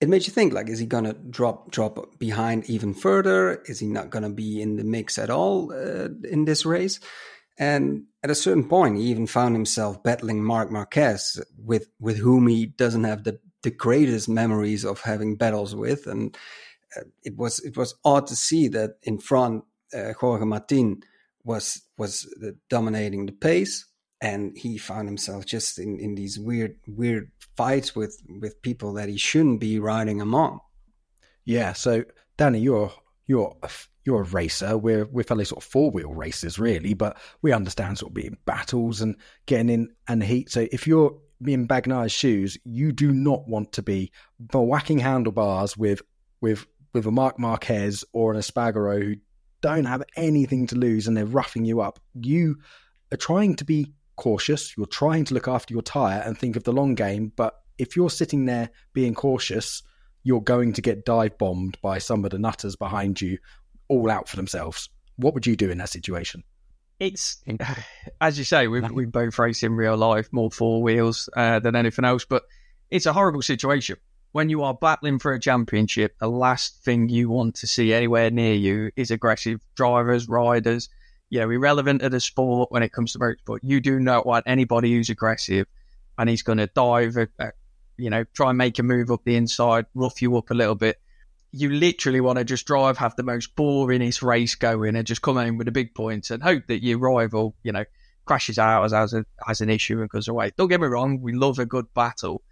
it 0.00 0.08
made 0.08 0.26
you 0.26 0.32
think 0.32 0.52
like 0.52 0.68
is 0.68 0.78
he 0.78 0.86
gonna 0.86 1.12
drop 1.12 1.70
drop 1.70 2.18
behind 2.18 2.68
even 2.68 2.94
further? 2.94 3.62
Is 3.66 3.78
he 3.78 3.86
not 3.86 4.10
gonna 4.10 4.30
be 4.30 4.60
in 4.60 4.76
the 4.76 4.84
mix 4.84 5.18
at 5.18 5.30
all 5.30 5.72
uh, 5.72 6.08
in 6.28 6.44
this 6.44 6.66
race? 6.66 6.98
And 7.58 8.04
at 8.24 8.30
a 8.30 8.34
certain 8.34 8.68
point 8.68 8.98
he 8.98 9.04
even 9.04 9.26
found 9.26 9.54
himself 9.54 10.02
battling 10.02 10.42
marc 10.42 10.70
marquez 10.70 11.40
with 11.56 11.88
with 12.00 12.18
whom 12.18 12.48
he 12.48 12.66
doesn't 12.66 13.04
have 13.04 13.24
the 13.24 13.38
the 13.62 13.70
greatest 13.70 14.28
memories 14.28 14.84
of 14.84 15.00
having 15.02 15.36
battles 15.36 15.74
with. 15.74 16.06
And 16.06 16.36
uh, 16.96 17.04
it 17.22 17.36
was 17.36 17.60
it 17.60 17.76
was 17.76 17.94
odd 18.04 18.26
to 18.28 18.36
see 18.36 18.68
that 18.68 18.96
in 19.02 19.18
front 19.18 19.64
uh, 19.94 20.12
jorge 20.18 20.44
martin 20.44 21.02
was 21.44 21.82
was 21.98 22.32
dominating 22.68 23.26
the 23.26 23.32
pace 23.32 23.86
and 24.20 24.56
he 24.56 24.78
found 24.78 25.08
himself 25.08 25.44
just 25.44 25.78
in, 25.78 25.98
in 25.98 26.14
these 26.14 26.38
weird 26.38 26.76
weird 26.86 27.30
fights 27.56 27.94
with 27.94 28.16
with 28.40 28.62
people 28.62 28.94
that 28.94 29.08
he 29.08 29.18
shouldn't 29.18 29.60
be 29.60 29.78
riding 29.78 30.20
among. 30.20 30.60
Yeah, 31.44 31.72
so 31.72 32.04
Danny, 32.36 32.60
you're 32.60 32.92
you're 33.26 33.56
you're 34.04 34.22
a 34.22 34.24
racer. 34.24 34.78
We're 34.78 35.06
we're 35.06 35.24
fairly 35.24 35.44
sort 35.44 35.64
of 35.64 35.68
four 35.68 35.90
wheel 35.90 36.14
racers, 36.14 36.58
really, 36.58 36.94
but 36.94 37.18
we 37.42 37.52
understand 37.52 37.98
sort 37.98 38.10
of 38.10 38.14
being 38.14 38.38
battles 38.44 39.00
and 39.00 39.16
getting 39.46 39.68
in 39.68 39.88
and 40.08 40.22
heat. 40.22 40.50
So 40.50 40.68
if 40.70 40.86
you're 40.86 41.18
in 41.44 41.66
Bagnaia's 41.66 42.12
shoes, 42.12 42.56
you 42.64 42.92
do 42.92 43.12
not 43.12 43.48
want 43.48 43.72
to 43.72 43.82
be 43.82 44.12
whacking 44.52 45.00
handlebars 45.00 45.76
with 45.76 46.02
with 46.40 46.66
with 46.92 47.06
a 47.06 47.10
Marc 47.10 47.38
Marquez 47.38 48.04
or 48.12 48.32
an 48.32 48.38
Espargaro 48.38 49.02
who 49.02 49.14
don't 49.62 49.86
have 49.86 50.02
anything 50.16 50.66
to 50.66 50.76
lose 50.76 51.06
and 51.06 51.16
they're 51.16 51.24
roughing 51.24 51.64
you 51.64 51.80
up. 51.80 51.98
You 52.14 52.58
are 53.12 53.16
trying 53.16 53.56
to 53.56 53.64
be 53.64 53.94
cautious. 54.16 54.76
You're 54.76 54.86
trying 54.86 55.24
to 55.26 55.34
look 55.34 55.48
after 55.48 55.72
your 55.72 55.82
tyre 55.82 56.22
and 56.24 56.36
think 56.36 56.56
of 56.56 56.64
the 56.64 56.72
long 56.72 56.94
game. 56.94 57.32
But 57.34 57.54
if 57.78 57.96
you're 57.96 58.10
sitting 58.10 58.44
there 58.44 58.70
being 58.92 59.14
cautious, 59.14 59.82
you're 60.24 60.42
going 60.42 60.74
to 60.74 60.82
get 60.82 61.04
dive 61.04 61.38
bombed 61.38 61.78
by 61.80 61.98
some 61.98 62.24
of 62.24 62.30
the 62.30 62.38
nutters 62.38 62.76
behind 62.76 63.20
you, 63.20 63.38
all 63.88 64.10
out 64.10 64.28
for 64.28 64.36
themselves. 64.36 64.90
What 65.16 65.34
would 65.34 65.46
you 65.46 65.56
do 65.56 65.70
in 65.70 65.78
that 65.78 65.88
situation? 65.88 66.44
It's 67.00 67.42
as 68.20 68.38
you 68.38 68.44
say, 68.44 68.68
we 68.68 68.80
we 68.80 69.06
both 69.06 69.38
race 69.38 69.62
in 69.62 69.74
real 69.74 69.96
life 69.96 70.28
more 70.32 70.50
four 70.50 70.82
wheels 70.82 71.28
uh, 71.36 71.58
than 71.60 71.74
anything 71.74 72.04
else, 72.04 72.24
but 72.24 72.44
it's 72.90 73.06
a 73.06 73.12
horrible 73.12 73.42
situation 73.42 73.96
when 74.32 74.48
you 74.48 74.62
are 74.62 74.74
battling 74.74 75.18
for 75.18 75.32
a 75.32 75.40
championship. 75.40 76.16
The 76.18 76.28
last 76.28 76.82
thing 76.82 77.08
you 77.08 77.28
want 77.28 77.54
to 77.56 77.66
see 77.66 77.92
anywhere 77.92 78.30
near 78.30 78.54
you 78.54 78.90
is 78.96 79.10
aggressive 79.10 79.60
drivers, 79.76 80.28
riders, 80.28 80.88
you 81.30 81.40
know, 81.40 81.50
irrelevant 81.50 82.00
to 82.00 82.08
the 82.08 82.20
sport 82.20 82.70
when 82.72 82.82
it 82.82 82.92
comes 82.92 83.12
to 83.12 83.18
motorsport. 83.18 83.60
You 83.62 83.80
do 83.80 84.00
not 84.00 84.26
want 84.26 84.44
anybody 84.46 84.92
who's 84.92 85.10
aggressive 85.10 85.66
and 86.18 86.28
he's 86.28 86.42
going 86.42 86.58
to 86.58 86.66
dive, 86.66 87.16
uh, 87.16 87.26
uh, 87.38 87.50
you 87.96 88.10
know, 88.10 88.24
try 88.34 88.50
and 88.50 88.58
make 88.58 88.78
a 88.78 88.82
move 88.82 89.10
up 89.10 89.22
the 89.24 89.36
inside, 89.36 89.86
rough 89.94 90.20
you 90.20 90.36
up 90.36 90.50
a 90.50 90.54
little 90.54 90.74
bit. 90.74 90.98
You 91.52 91.70
literally 91.70 92.20
want 92.20 92.38
to 92.38 92.44
just 92.44 92.66
drive, 92.66 92.96
have 92.98 93.16
the 93.16 93.22
most 93.22 93.54
boringest 93.54 94.22
race 94.22 94.54
going, 94.54 94.96
and 94.96 95.06
just 95.06 95.20
come 95.20 95.36
in 95.38 95.58
with 95.58 95.66
the 95.66 95.72
big 95.72 95.94
points 95.94 96.30
and 96.30 96.42
hope 96.42 96.66
that 96.68 96.82
your 96.82 96.98
rival, 96.98 97.54
you 97.62 97.72
know, 97.72 97.84
crashes 98.24 98.58
out 98.58 98.84
as 98.84 98.92
as, 98.94 99.12
a, 99.12 99.26
as 99.48 99.60
an 99.60 99.68
issue 99.68 100.00
and 100.00 100.08
goes 100.08 100.28
away. 100.28 100.52
Don't 100.56 100.68
get 100.68 100.80
me 100.80 100.86
wrong, 100.86 101.20
we 101.20 101.32
love 101.32 101.58
a 101.58 101.66
good 101.66 101.92
battle, 101.92 102.42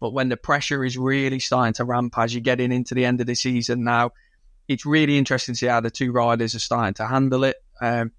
but 0.00 0.12
when 0.12 0.28
the 0.28 0.36
pressure 0.36 0.84
is 0.84 0.96
really 0.96 1.40
starting 1.40 1.74
to 1.74 1.84
ramp 1.84 2.16
as 2.16 2.34
you're 2.34 2.40
getting 2.40 2.72
into 2.72 2.94
the 2.94 3.04
end 3.04 3.20
of 3.20 3.26
the 3.26 3.34
season 3.34 3.84
now, 3.84 4.12
it's 4.68 4.86
really 4.86 5.16
interesting 5.18 5.54
to 5.54 5.58
see 5.58 5.66
how 5.66 5.80
the 5.80 5.90
two 5.90 6.12
riders 6.12 6.54
are 6.54 6.60
starting 6.60 6.94
to 6.94 7.06
handle 7.06 7.44
it. 7.44 7.56
Um, 7.80 8.12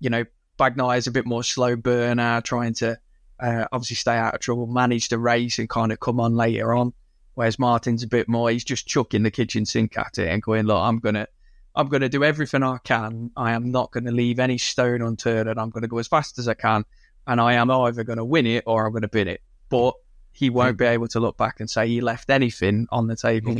you 0.00 0.10
know, 0.10 0.24
Bagnaia 0.58 0.98
is 0.98 1.06
a 1.06 1.12
bit 1.12 1.26
more 1.26 1.42
slow 1.42 1.76
burner, 1.76 2.40
trying 2.40 2.74
to 2.74 2.98
uh, 3.38 3.66
obviously 3.70 3.96
stay 3.96 4.16
out 4.16 4.34
of 4.34 4.40
trouble, 4.40 4.66
manage 4.66 5.08
the 5.08 5.18
race 5.18 5.58
and 5.58 5.68
kind 5.68 5.92
of 5.92 6.00
come 6.00 6.20
on 6.20 6.34
later 6.34 6.74
on. 6.74 6.92
Whereas 7.34 7.58
Martin's 7.58 8.02
a 8.02 8.08
bit 8.08 8.28
more, 8.28 8.50
he's 8.50 8.64
just 8.64 8.86
chucking 8.86 9.22
the 9.22 9.30
kitchen 9.30 9.64
sink 9.64 9.96
at 9.96 10.18
it 10.18 10.28
and 10.28 10.42
going, 10.42 10.66
look, 10.66 10.80
I'm 10.80 10.98
going 10.98 11.14
to, 11.14 11.28
I'm 11.74 11.88
going 11.88 12.02
to 12.02 12.08
do 12.08 12.24
everything 12.24 12.62
I 12.62 12.78
can. 12.82 13.30
I 13.36 13.52
am 13.52 13.70
not 13.70 13.92
going 13.92 14.04
to 14.04 14.10
leave 14.10 14.38
any 14.38 14.58
stone 14.58 15.00
unturned 15.00 15.48
and 15.48 15.58
I'm 15.58 15.70
going 15.70 15.82
to 15.82 15.88
go 15.88 15.98
as 15.98 16.08
fast 16.08 16.38
as 16.38 16.48
I 16.48 16.54
can. 16.54 16.84
And 17.26 17.40
I 17.40 17.54
am 17.54 17.70
either 17.70 18.04
going 18.04 18.18
to 18.18 18.24
win 18.24 18.46
it 18.46 18.64
or 18.66 18.84
I'm 18.84 18.92
going 18.92 19.02
to 19.02 19.08
bin 19.08 19.28
it. 19.28 19.42
But 19.68 19.94
he 20.32 20.50
won't 20.50 20.78
be 20.78 20.86
able 20.86 21.08
to 21.08 21.20
look 21.20 21.36
back 21.36 21.60
and 21.60 21.68
say 21.68 21.88
he 21.88 22.00
left 22.00 22.30
anything 22.30 22.86
on 22.90 23.06
the 23.06 23.16
table. 23.16 23.56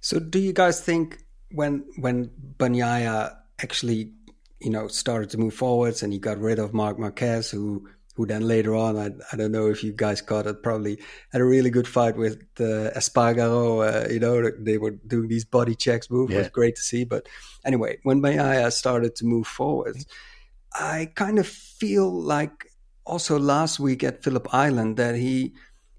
So 0.00 0.18
do 0.18 0.38
you 0.38 0.52
guys 0.52 0.80
think 0.80 1.18
when, 1.50 1.84
when 1.96 2.30
Bagnaia 2.58 3.36
actually 3.60 4.12
you 4.62 4.70
know, 4.70 4.88
started 4.88 5.30
to 5.30 5.38
move 5.38 5.54
forwards 5.54 6.02
and 6.02 6.12
he 6.12 6.18
got 6.18 6.38
rid 6.38 6.58
of 6.58 6.72
Marc 6.72 6.98
Marquez, 6.98 7.50
who 7.50 7.88
who 8.14 8.26
then 8.26 8.46
later 8.46 8.74
on, 8.74 8.98
I, 8.98 9.10
I 9.32 9.36
don't 9.36 9.52
know 9.52 9.68
if 9.68 9.82
you 9.82 9.90
guys 9.90 10.20
caught 10.20 10.46
it, 10.46 10.62
probably 10.62 10.98
had 11.32 11.40
a 11.40 11.44
really 11.44 11.70
good 11.70 11.88
fight 11.88 12.14
with 12.14 12.42
uh, 12.60 12.92
Espargaro. 12.94 13.80
Uh, 13.80 14.12
you 14.12 14.20
know, 14.20 14.50
they 14.58 14.76
were 14.76 14.90
doing 14.90 15.28
these 15.28 15.46
body 15.46 15.74
checks 15.74 16.10
move. 16.10 16.30
Yeah. 16.30 16.36
It 16.36 16.38
was 16.40 16.48
great 16.50 16.76
to 16.76 16.82
see. 16.82 17.04
But 17.04 17.26
anyway, 17.64 17.98
when 18.02 18.20
Bagnaia 18.20 18.70
started 18.70 19.16
to 19.16 19.24
move 19.24 19.46
forwards, 19.46 20.04
I 20.74 21.10
kind 21.14 21.38
of 21.38 21.46
feel 21.48 22.12
like 22.12 22.66
also 23.04 23.38
last 23.38 23.80
week 23.80 24.04
at 24.04 24.22
Phillip 24.22 24.52
Island 24.52 24.96
that 24.96 25.16
he 25.16 25.54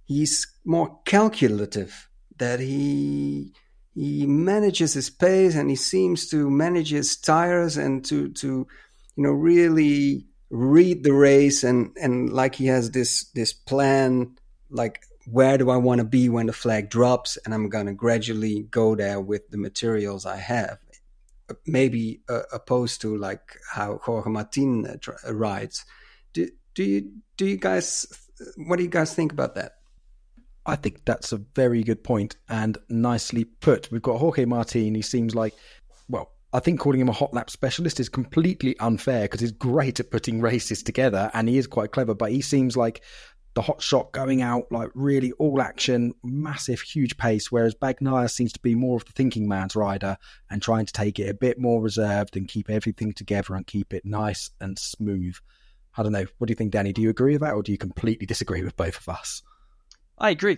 he's 0.06 0.48
more 0.66 1.00
calculative, 1.06 2.10
that 2.38 2.60
he 2.60 3.54
he 3.94 4.26
manages 4.26 4.94
his 4.94 5.10
pace 5.10 5.56
and 5.56 5.70
he 5.70 5.76
seems 5.76 6.28
to 6.30 6.50
manage 6.50 6.90
his 6.90 7.16
tires 7.16 7.78
and 7.78 8.04
to 8.06 8.30
to 8.30 8.68
you 9.16 9.24
know 9.24 9.32
really 9.32 10.26
read 10.50 11.04
the 11.04 11.14
race 11.14 11.64
and 11.64 11.96
and 12.02 12.32
like 12.32 12.56
he 12.56 12.68
has 12.68 12.92
this 12.92 13.26
this 13.34 13.54
plan 13.54 14.36
like 14.70 15.04
where 15.26 15.58
do 15.58 15.70
I 15.70 15.78
want 15.78 16.00
to 16.00 16.06
be 16.06 16.28
when 16.28 16.48
the 16.48 16.54
flag 16.54 16.90
drops 16.90 17.38
and 17.38 17.54
I'm 17.54 17.70
going 17.70 17.86
to 17.86 17.94
gradually 17.94 18.64
go 18.64 18.96
there 18.96 19.22
with 19.22 19.50
the 19.50 19.58
materials 19.58 20.26
I 20.26 20.38
have. 20.38 20.80
Maybe 21.66 22.22
uh, 22.28 22.42
opposed 22.52 23.02
to 23.02 23.16
like 23.16 23.58
how 23.72 24.00
Jorge 24.04 24.30
Martin 24.30 24.86
uh, 24.86 25.34
rides 25.34 25.86
do 26.74 26.84
you 26.84 27.12
do 27.38 27.46
you 27.46 27.58
guys 27.58 28.06
what 28.58 28.78
do 28.78 28.84
you 28.84 28.90
guys 28.90 29.14
think 29.14 29.32
about 29.32 29.56
that 29.56 29.74
I 30.66 30.76
think 30.76 31.04
that's 31.06 31.34
a 31.34 31.38
very 31.38 31.84
good 31.84 32.04
point 32.04 32.38
and 32.48 32.78
nicely 32.88 33.44
put. 33.44 33.92
We've 33.92 34.02
got 34.02 34.20
Jorge 34.20 34.46
Martin. 34.46 34.96
He 34.96 35.02
seems 35.02 35.36
like, 35.36 35.54
well, 36.08 36.32
I 36.54 36.60
think 36.60 36.80
calling 36.80 37.02
him 37.02 37.10
a 37.10 37.14
hot 37.14 37.34
lap 37.34 37.50
specialist 37.50 38.00
is 38.00 38.10
completely 38.10 38.78
unfair 38.80 39.24
because 39.24 39.42
he's 39.42 39.52
great 39.52 40.00
at 40.00 40.12
putting 40.12 40.40
races 40.40 40.84
together 40.84 41.30
and 41.34 41.50
he 41.50 41.58
is 41.58 41.68
quite 41.68 41.92
clever, 41.92 42.14
but 42.14 42.32
he 42.32 42.42
seems 42.42 42.78
like 42.78 43.04
the 43.56 43.62
hot 43.62 43.82
shot 43.82 44.12
going 44.14 44.42
out, 44.42 44.72
like 44.72 44.90
really 44.96 45.32
all 45.34 45.62
action, 45.62 46.14
massive, 46.24 46.80
huge 46.80 47.18
pace, 47.18 47.52
whereas 47.52 47.76
Bagnaia 47.76 48.30
seems 48.30 48.54
to 48.54 48.60
be 48.62 48.74
more 48.74 48.98
of 48.98 49.06
the 49.06 49.12
thinking 49.12 49.48
man's 49.48 49.76
rider 49.76 50.18
and 50.50 50.62
trying 50.62 50.86
to 50.86 50.94
take 50.94 51.20
it 51.20 51.30
a 51.30 51.36
bit 51.36 51.60
more 51.60 51.82
reserved 51.82 52.38
and 52.38 52.48
keep 52.48 52.70
everything 52.70 53.14
together 53.14 53.54
and 53.54 53.68
keep 53.68 53.94
it 53.94 54.06
nice 54.06 54.50
and 54.62 54.80
smooth. 54.80 55.36
I 55.98 56.04
don't 56.04 56.12
know. 56.12 56.26
What 56.38 56.48
do 56.48 56.52
you 56.52 56.56
think, 56.56 56.72
Danny? 56.72 56.94
Do 56.94 57.02
you 57.02 57.10
agree 57.10 57.34
with 57.34 57.42
that 57.42 57.54
or 57.54 57.64
do 57.64 57.72
you 57.72 57.78
completely 57.78 58.26
disagree 58.26 58.64
with 58.64 58.76
both 58.76 58.98
of 58.98 59.10
us? 59.10 59.44
I 60.18 60.32
agree. 60.32 60.58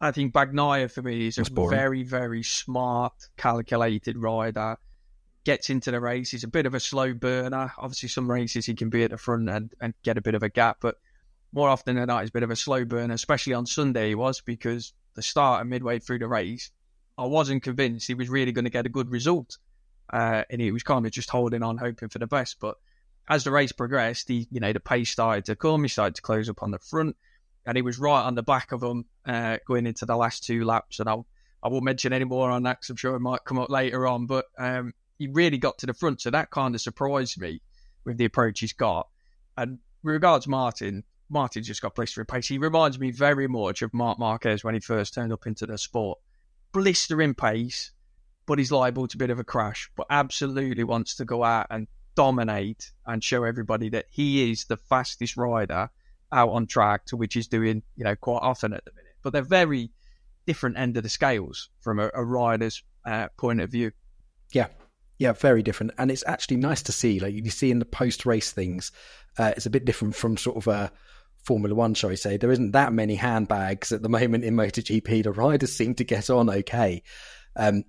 I 0.00 0.10
think 0.10 0.34
Bagnaia 0.34 0.90
for 0.90 1.02
me 1.02 1.28
is 1.28 1.38
a 1.38 1.44
very, 1.44 2.02
very 2.02 2.42
smart, 2.42 3.14
calculated 3.36 4.18
rider. 4.18 4.76
Gets 5.44 5.70
into 5.70 5.90
the 5.90 6.00
race. 6.00 6.30
He's 6.30 6.44
a 6.44 6.48
bit 6.48 6.66
of 6.66 6.74
a 6.74 6.80
slow 6.80 7.12
burner. 7.14 7.72
Obviously, 7.78 8.08
some 8.08 8.30
races 8.30 8.66
he 8.66 8.74
can 8.74 8.90
be 8.90 9.04
at 9.04 9.10
the 9.10 9.18
front 9.18 9.48
and, 9.48 9.72
and 9.80 9.94
get 10.02 10.18
a 10.18 10.22
bit 10.22 10.34
of 10.34 10.42
a 10.42 10.48
gap, 10.48 10.78
but 10.80 10.96
more 11.52 11.68
often 11.68 11.96
than 11.96 12.06
not, 12.06 12.20
he's 12.20 12.30
a 12.30 12.32
bit 12.32 12.42
of 12.42 12.50
a 12.50 12.56
slow 12.56 12.84
burner, 12.84 13.14
especially 13.14 13.54
on 13.54 13.64
Sunday 13.64 14.08
he 14.08 14.14
was, 14.14 14.40
because 14.40 14.92
the 15.14 15.22
start 15.22 15.60
and 15.60 15.70
midway 15.70 15.98
through 15.98 16.18
the 16.18 16.26
race, 16.26 16.70
I 17.16 17.26
wasn't 17.26 17.62
convinced 17.62 18.08
he 18.08 18.14
was 18.14 18.28
really 18.28 18.52
going 18.52 18.64
to 18.64 18.70
get 18.70 18.86
a 18.86 18.90
good 18.90 19.10
result. 19.10 19.58
Uh, 20.12 20.42
and 20.50 20.60
he 20.60 20.72
was 20.72 20.82
kind 20.82 21.06
of 21.06 21.12
just 21.12 21.30
holding 21.30 21.62
on, 21.62 21.78
hoping 21.78 22.08
for 22.08 22.18
the 22.18 22.26
best. 22.26 22.56
But 22.60 22.76
as 23.28 23.44
the 23.44 23.50
race 23.50 23.72
progressed, 23.72 24.28
he, 24.28 24.46
you 24.50 24.60
know, 24.60 24.72
the 24.72 24.80
pace 24.80 25.10
started 25.10 25.44
to 25.46 25.56
come, 25.56 25.82
he 25.82 25.88
started 25.88 26.14
to 26.16 26.22
close 26.22 26.48
up 26.48 26.62
on 26.62 26.70
the 26.70 26.78
front 26.78 27.16
and 27.66 27.76
he 27.76 27.82
was 27.82 27.98
right 27.98 28.22
on 28.22 28.34
the 28.34 28.42
back 28.42 28.72
of 28.72 28.80
them 28.80 29.06
uh, 29.26 29.58
going 29.66 29.86
into 29.86 30.04
the 30.04 30.16
last 30.16 30.44
two 30.44 30.64
laps. 30.64 31.00
And 31.00 31.08
I'll, 31.08 31.26
I 31.62 31.68
won't 31.68 31.84
mention 31.84 32.12
any 32.12 32.24
more 32.24 32.50
on 32.50 32.64
that 32.64 32.78
because 32.80 32.90
I'm 32.90 32.96
sure 32.96 33.16
it 33.16 33.20
might 33.20 33.44
come 33.44 33.58
up 33.58 33.70
later 33.70 34.06
on. 34.06 34.26
But 34.26 34.46
um, 34.58 34.92
he 35.18 35.28
really 35.28 35.58
got 35.58 35.78
to 35.78 35.86
the 35.86 35.94
front, 35.94 36.20
so 36.20 36.30
that 36.30 36.50
kind 36.50 36.74
of 36.74 36.80
surprised 36.80 37.40
me 37.40 37.62
with 38.04 38.18
the 38.18 38.26
approach 38.26 38.60
he's 38.60 38.72
got. 38.72 39.08
And 39.56 39.78
regards 40.02 40.46
Martin, 40.46 41.04
Martin 41.30 41.62
just 41.62 41.80
got 41.80 41.94
blistering 41.94 42.26
pace. 42.26 42.48
He 42.48 42.58
reminds 42.58 42.98
me 42.98 43.10
very 43.10 43.48
much 43.48 43.80
of 43.80 43.94
Marc 43.94 44.18
Marquez 44.18 44.62
when 44.62 44.74
he 44.74 44.80
first 44.80 45.14
turned 45.14 45.32
up 45.32 45.46
into 45.46 45.66
the 45.66 45.78
sport. 45.78 46.18
Blistering 46.72 47.34
pace, 47.34 47.92
but 48.46 48.58
he's 48.58 48.72
liable 48.72 49.06
to 49.08 49.16
a 49.16 49.18
bit 49.18 49.30
of 49.30 49.38
a 49.38 49.44
crash. 49.44 49.90
But 49.96 50.08
absolutely 50.10 50.84
wants 50.84 51.14
to 51.16 51.24
go 51.24 51.42
out 51.42 51.68
and 51.70 51.86
dominate 52.14 52.92
and 53.06 53.22
show 53.22 53.44
everybody 53.44 53.88
that 53.90 54.06
he 54.10 54.50
is 54.50 54.64
the 54.64 54.76
fastest 54.76 55.36
rider 55.36 55.90
out 56.32 56.50
on 56.50 56.66
track, 56.66 57.06
to 57.06 57.16
which 57.16 57.34
he's 57.34 57.48
doing, 57.48 57.82
you 57.96 58.04
know, 58.04 58.16
quite 58.16 58.42
often 58.42 58.72
at 58.72 58.84
the 58.84 58.92
minute. 58.92 59.16
But 59.22 59.32
they're 59.32 59.42
very 59.42 59.90
different 60.46 60.78
end 60.78 60.96
of 60.96 61.02
the 61.02 61.08
scales 61.08 61.70
from 61.80 61.98
a, 61.98 62.10
a 62.14 62.24
rider's 62.24 62.82
uh, 63.06 63.28
point 63.36 63.60
of 63.60 63.70
view. 63.70 63.92
Yeah, 64.52 64.66
yeah, 65.18 65.32
very 65.32 65.62
different, 65.62 65.92
and 65.98 66.10
it's 66.10 66.24
actually 66.26 66.56
nice 66.56 66.82
to 66.82 66.92
see. 66.92 67.20
Like 67.20 67.34
you 67.34 67.50
see 67.50 67.70
in 67.70 67.78
the 67.78 67.84
post 67.84 68.26
race 68.26 68.52
things, 68.52 68.92
uh, 69.38 69.52
it's 69.56 69.66
a 69.66 69.70
bit 69.70 69.84
different 69.84 70.14
from 70.14 70.36
sort 70.36 70.56
of 70.56 70.66
a 70.66 70.92
Formula 71.44 71.74
One, 71.74 71.94
shall 71.94 72.10
we 72.10 72.16
say? 72.16 72.36
There 72.36 72.50
isn't 72.50 72.72
that 72.72 72.92
many 72.92 73.16
handbags 73.16 73.92
at 73.92 74.02
the 74.02 74.08
moment 74.08 74.44
in 74.44 74.56
MotoGP. 74.56 75.22
The 75.22 75.32
riders 75.32 75.76
seem 75.76 75.94
to 75.96 76.04
get 76.04 76.30
on 76.30 76.48
okay 76.48 77.02
um, 77.56 77.84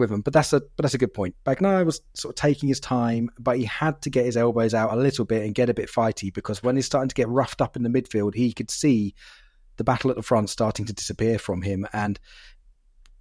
with 0.00 0.10
them, 0.10 0.22
but 0.22 0.32
that's 0.32 0.52
a 0.52 0.60
but 0.60 0.82
that's 0.82 0.94
a 0.94 0.98
good 0.98 1.14
point. 1.14 1.34
Bagnaia 1.44 1.84
was 1.84 2.00
sort 2.14 2.32
of 2.32 2.36
taking 2.36 2.68
his 2.68 2.80
time, 2.80 3.30
but 3.38 3.58
he 3.58 3.64
had 3.64 4.00
to 4.02 4.10
get 4.10 4.24
his 4.24 4.36
elbows 4.36 4.74
out 4.74 4.92
a 4.92 4.96
little 4.96 5.24
bit 5.24 5.44
and 5.44 5.54
get 5.54 5.70
a 5.70 5.74
bit 5.74 5.90
fighty 5.90 6.32
because 6.32 6.62
when 6.62 6.76
he's 6.76 6.86
starting 6.86 7.08
to 7.08 7.14
get 7.14 7.28
roughed 7.28 7.60
up 7.60 7.76
in 7.76 7.82
the 7.82 7.88
midfield, 7.88 8.34
he 8.34 8.52
could 8.52 8.70
see 8.70 9.14
the 9.76 9.84
battle 9.84 10.10
at 10.10 10.16
the 10.16 10.22
front 10.22 10.50
starting 10.50 10.84
to 10.86 10.92
disappear 10.92 11.38
from 11.38 11.62
him. 11.62 11.86
And 11.92 12.18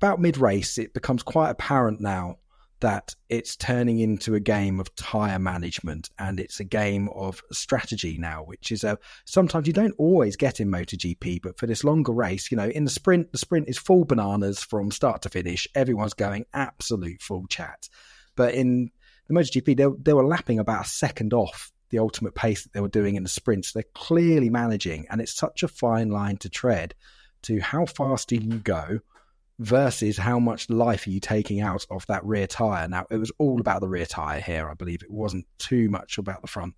about 0.01 0.19
mid 0.19 0.37
race, 0.37 0.77
it 0.77 0.93
becomes 0.93 1.23
quite 1.23 1.49
apparent 1.49 2.01
now 2.01 2.37
that 2.81 3.15
it's 3.27 3.55
turning 3.55 3.99
into 3.99 4.35
a 4.35 4.39
game 4.39 4.79
of 4.79 4.93
tire 4.95 5.39
management 5.39 6.09
and 6.17 6.39
it's 6.39 6.59
a 6.59 6.63
game 6.63 7.09
of 7.09 7.41
strategy 7.51 8.17
now, 8.17 8.43
which 8.43 8.71
is 8.71 8.83
a 8.83 8.97
sometimes 9.25 9.67
you 9.67 9.73
don't 9.73 9.95
always 9.97 10.35
get 10.35 10.59
in 10.59 10.69
MotoGP, 10.69 11.41
but 11.41 11.57
for 11.57 11.67
this 11.67 11.83
longer 11.83 12.11
race, 12.11 12.51
you 12.51 12.57
know, 12.57 12.69
in 12.69 12.85
the 12.85 12.89
sprint, 12.89 13.31
the 13.31 13.37
sprint 13.37 13.67
is 13.67 13.77
full 13.77 14.05
bananas 14.05 14.63
from 14.63 14.91
start 14.91 15.21
to 15.23 15.29
finish. 15.29 15.67
Everyone's 15.75 16.13
going 16.13 16.45
absolute 16.53 17.21
full 17.21 17.45
chat. 17.47 17.89
But 18.35 18.53
in 18.53 18.91
the 19.27 19.33
MotoGP, 19.33 19.77
they, 19.77 19.85
they 20.01 20.13
were 20.13 20.25
lapping 20.25 20.59
about 20.59 20.85
a 20.85 20.89
second 20.89 21.33
off 21.33 21.71
the 21.89 21.99
ultimate 21.99 22.35
pace 22.35 22.63
that 22.63 22.73
they 22.73 22.81
were 22.81 22.87
doing 22.87 23.15
in 23.15 23.23
the 23.23 23.29
sprints. 23.29 23.71
They're 23.71 23.83
clearly 23.93 24.49
managing, 24.49 25.07
and 25.09 25.19
it's 25.19 25.35
such 25.35 25.63
a 25.63 25.67
fine 25.67 26.09
line 26.09 26.37
to 26.37 26.49
tread 26.49 26.93
to 27.43 27.59
how 27.59 27.85
fast 27.85 28.29
do 28.29 28.35
you 28.35 28.57
go 28.59 28.99
versus 29.59 30.17
how 30.17 30.39
much 30.39 30.69
life 30.69 31.05
are 31.05 31.09
you 31.09 31.19
taking 31.19 31.59
out 31.59 31.85
of 31.91 32.05
that 32.07 32.25
rear 32.25 32.47
tire. 32.47 32.87
Now 32.87 33.05
it 33.11 33.17
was 33.17 33.31
all 33.37 33.59
about 33.59 33.81
the 33.81 33.89
rear 33.89 34.05
tire 34.05 34.39
here, 34.39 34.69
I 34.69 34.73
believe. 34.73 35.03
It 35.03 35.11
wasn't 35.11 35.45
too 35.57 35.89
much 35.89 36.17
about 36.17 36.41
the 36.41 36.47
front, 36.47 36.73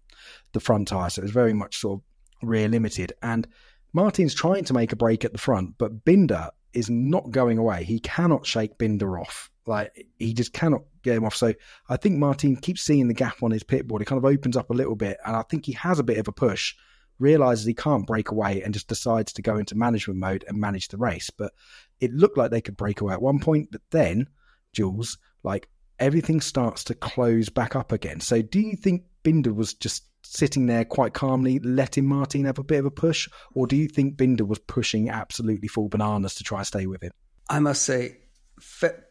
the 0.51 0.59
front 0.59 0.87
tire. 0.87 1.09
So 1.09 1.21
it 1.21 1.23
was 1.23 1.31
very 1.31 1.53
much 1.53 1.77
sort 1.77 1.99
of 1.99 2.49
rear 2.49 2.67
limited. 2.67 3.13
And 3.21 3.47
Martin's 3.93 4.33
trying 4.33 4.63
to 4.65 4.73
make 4.73 4.91
a 4.91 4.95
break 4.95 5.23
at 5.23 5.31
the 5.31 5.37
front, 5.37 5.77
but 5.77 6.03
Binder 6.03 6.49
is 6.73 6.89
not 6.89 7.29
going 7.29 7.59
away. 7.59 7.83
He 7.83 7.99
cannot 7.99 8.47
shake 8.47 8.77
Binder 8.79 9.19
off. 9.19 9.51
Like 9.67 10.07
he 10.17 10.33
just 10.33 10.53
cannot 10.53 10.81
get 11.03 11.17
him 11.17 11.25
off. 11.25 11.35
So 11.35 11.53
I 11.87 11.97
think 11.97 12.17
Martin 12.17 12.55
keeps 12.55 12.81
seeing 12.81 13.07
the 13.07 13.13
gap 13.13 13.43
on 13.43 13.51
his 13.51 13.63
pit 13.63 13.87
board. 13.87 14.01
It 14.01 14.05
kind 14.05 14.17
of 14.17 14.25
opens 14.25 14.57
up 14.57 14.71
a 14.71 14.73
little 14.73 14.95
bit, 14.95 15.17
and 15.23 15.35
I 15.35 15.43
think 15.43 15.67
he 15.67 15.73
has 15.73 15.99
a 15.99 16.03
bit 16.03 16.17
of 16.17 16.27
a 16.27 16.31
push 16.31 16.73
realizes 17.21 17.65
he 17.65 17.73
can't 17.73 18.07
break 18.07 18.31
away 18.31 18.61
and 18.61 18.73
just 18.73 18.87
decides 18.87 19.33
to 19.33 19.41
go 19.41 19.57
into 19.57 19.75
management 19.75 20.19
mode 20.19 20.43
and 20.47 20.57
manage 20.59 20.87
the 20.87 20.97
race. 20.97 21.29
But 21.29 21.53
it 21.99 22.13
looked 22.13 22.37
like 22.37 22.51
they 22.51 22.61
could 22.61 22.77
break 22.77 23.01
away 23.01 23.13
at 23.13 23.21
one 23.21 23.39
point, 23.39 23.69
but 23.71 23.81
then, 23.91 24.27
Jules, 24.73 25.17
like 25.43 25.69
everything 25.99 26.41
starts 26.41 26.83
to 26.85 26.95
close 26.95 27.49
back 27.49 27.75
up 27.75 27.91
again. 27.91 28.19
So 28.19 28.41
do 28.41 28.59
you 28.59 28.75
think 28.75 29.03
Binder 29.23 29.53
was 29.53 29.73
just 29.73 30.05
sitting 30.23 30.65
there 30.65 30.85
quite 30.85 31.13
calmly, 31.13 31.59
letting 31.59 32.07
Martin 32.07 32.45
have 32.45 32.59
a 32.59 32.63
bit 32.63 32.79
of 32.79 32.85
a 32.85 32.91
push, 32.91 33.27
or 33.53 33.67
do 33.67 33.75
you 33.75 33.87
think 33.87 34.17
Binder 34.17 34.45
was 34.45 34.59
pushing 34.59 35.09
absolutely 35.09 35.67
full 35.67 35.89
bananas 35.89 36.35
to 36.35 36.43
try 36.43 36.59
and 36.59 36.67
stay 36.67 36.85
with 36.85 37.03
him? 37.03 37.11
I 37.49 37.59
must 37.59 37.83
say, 37.83 38.17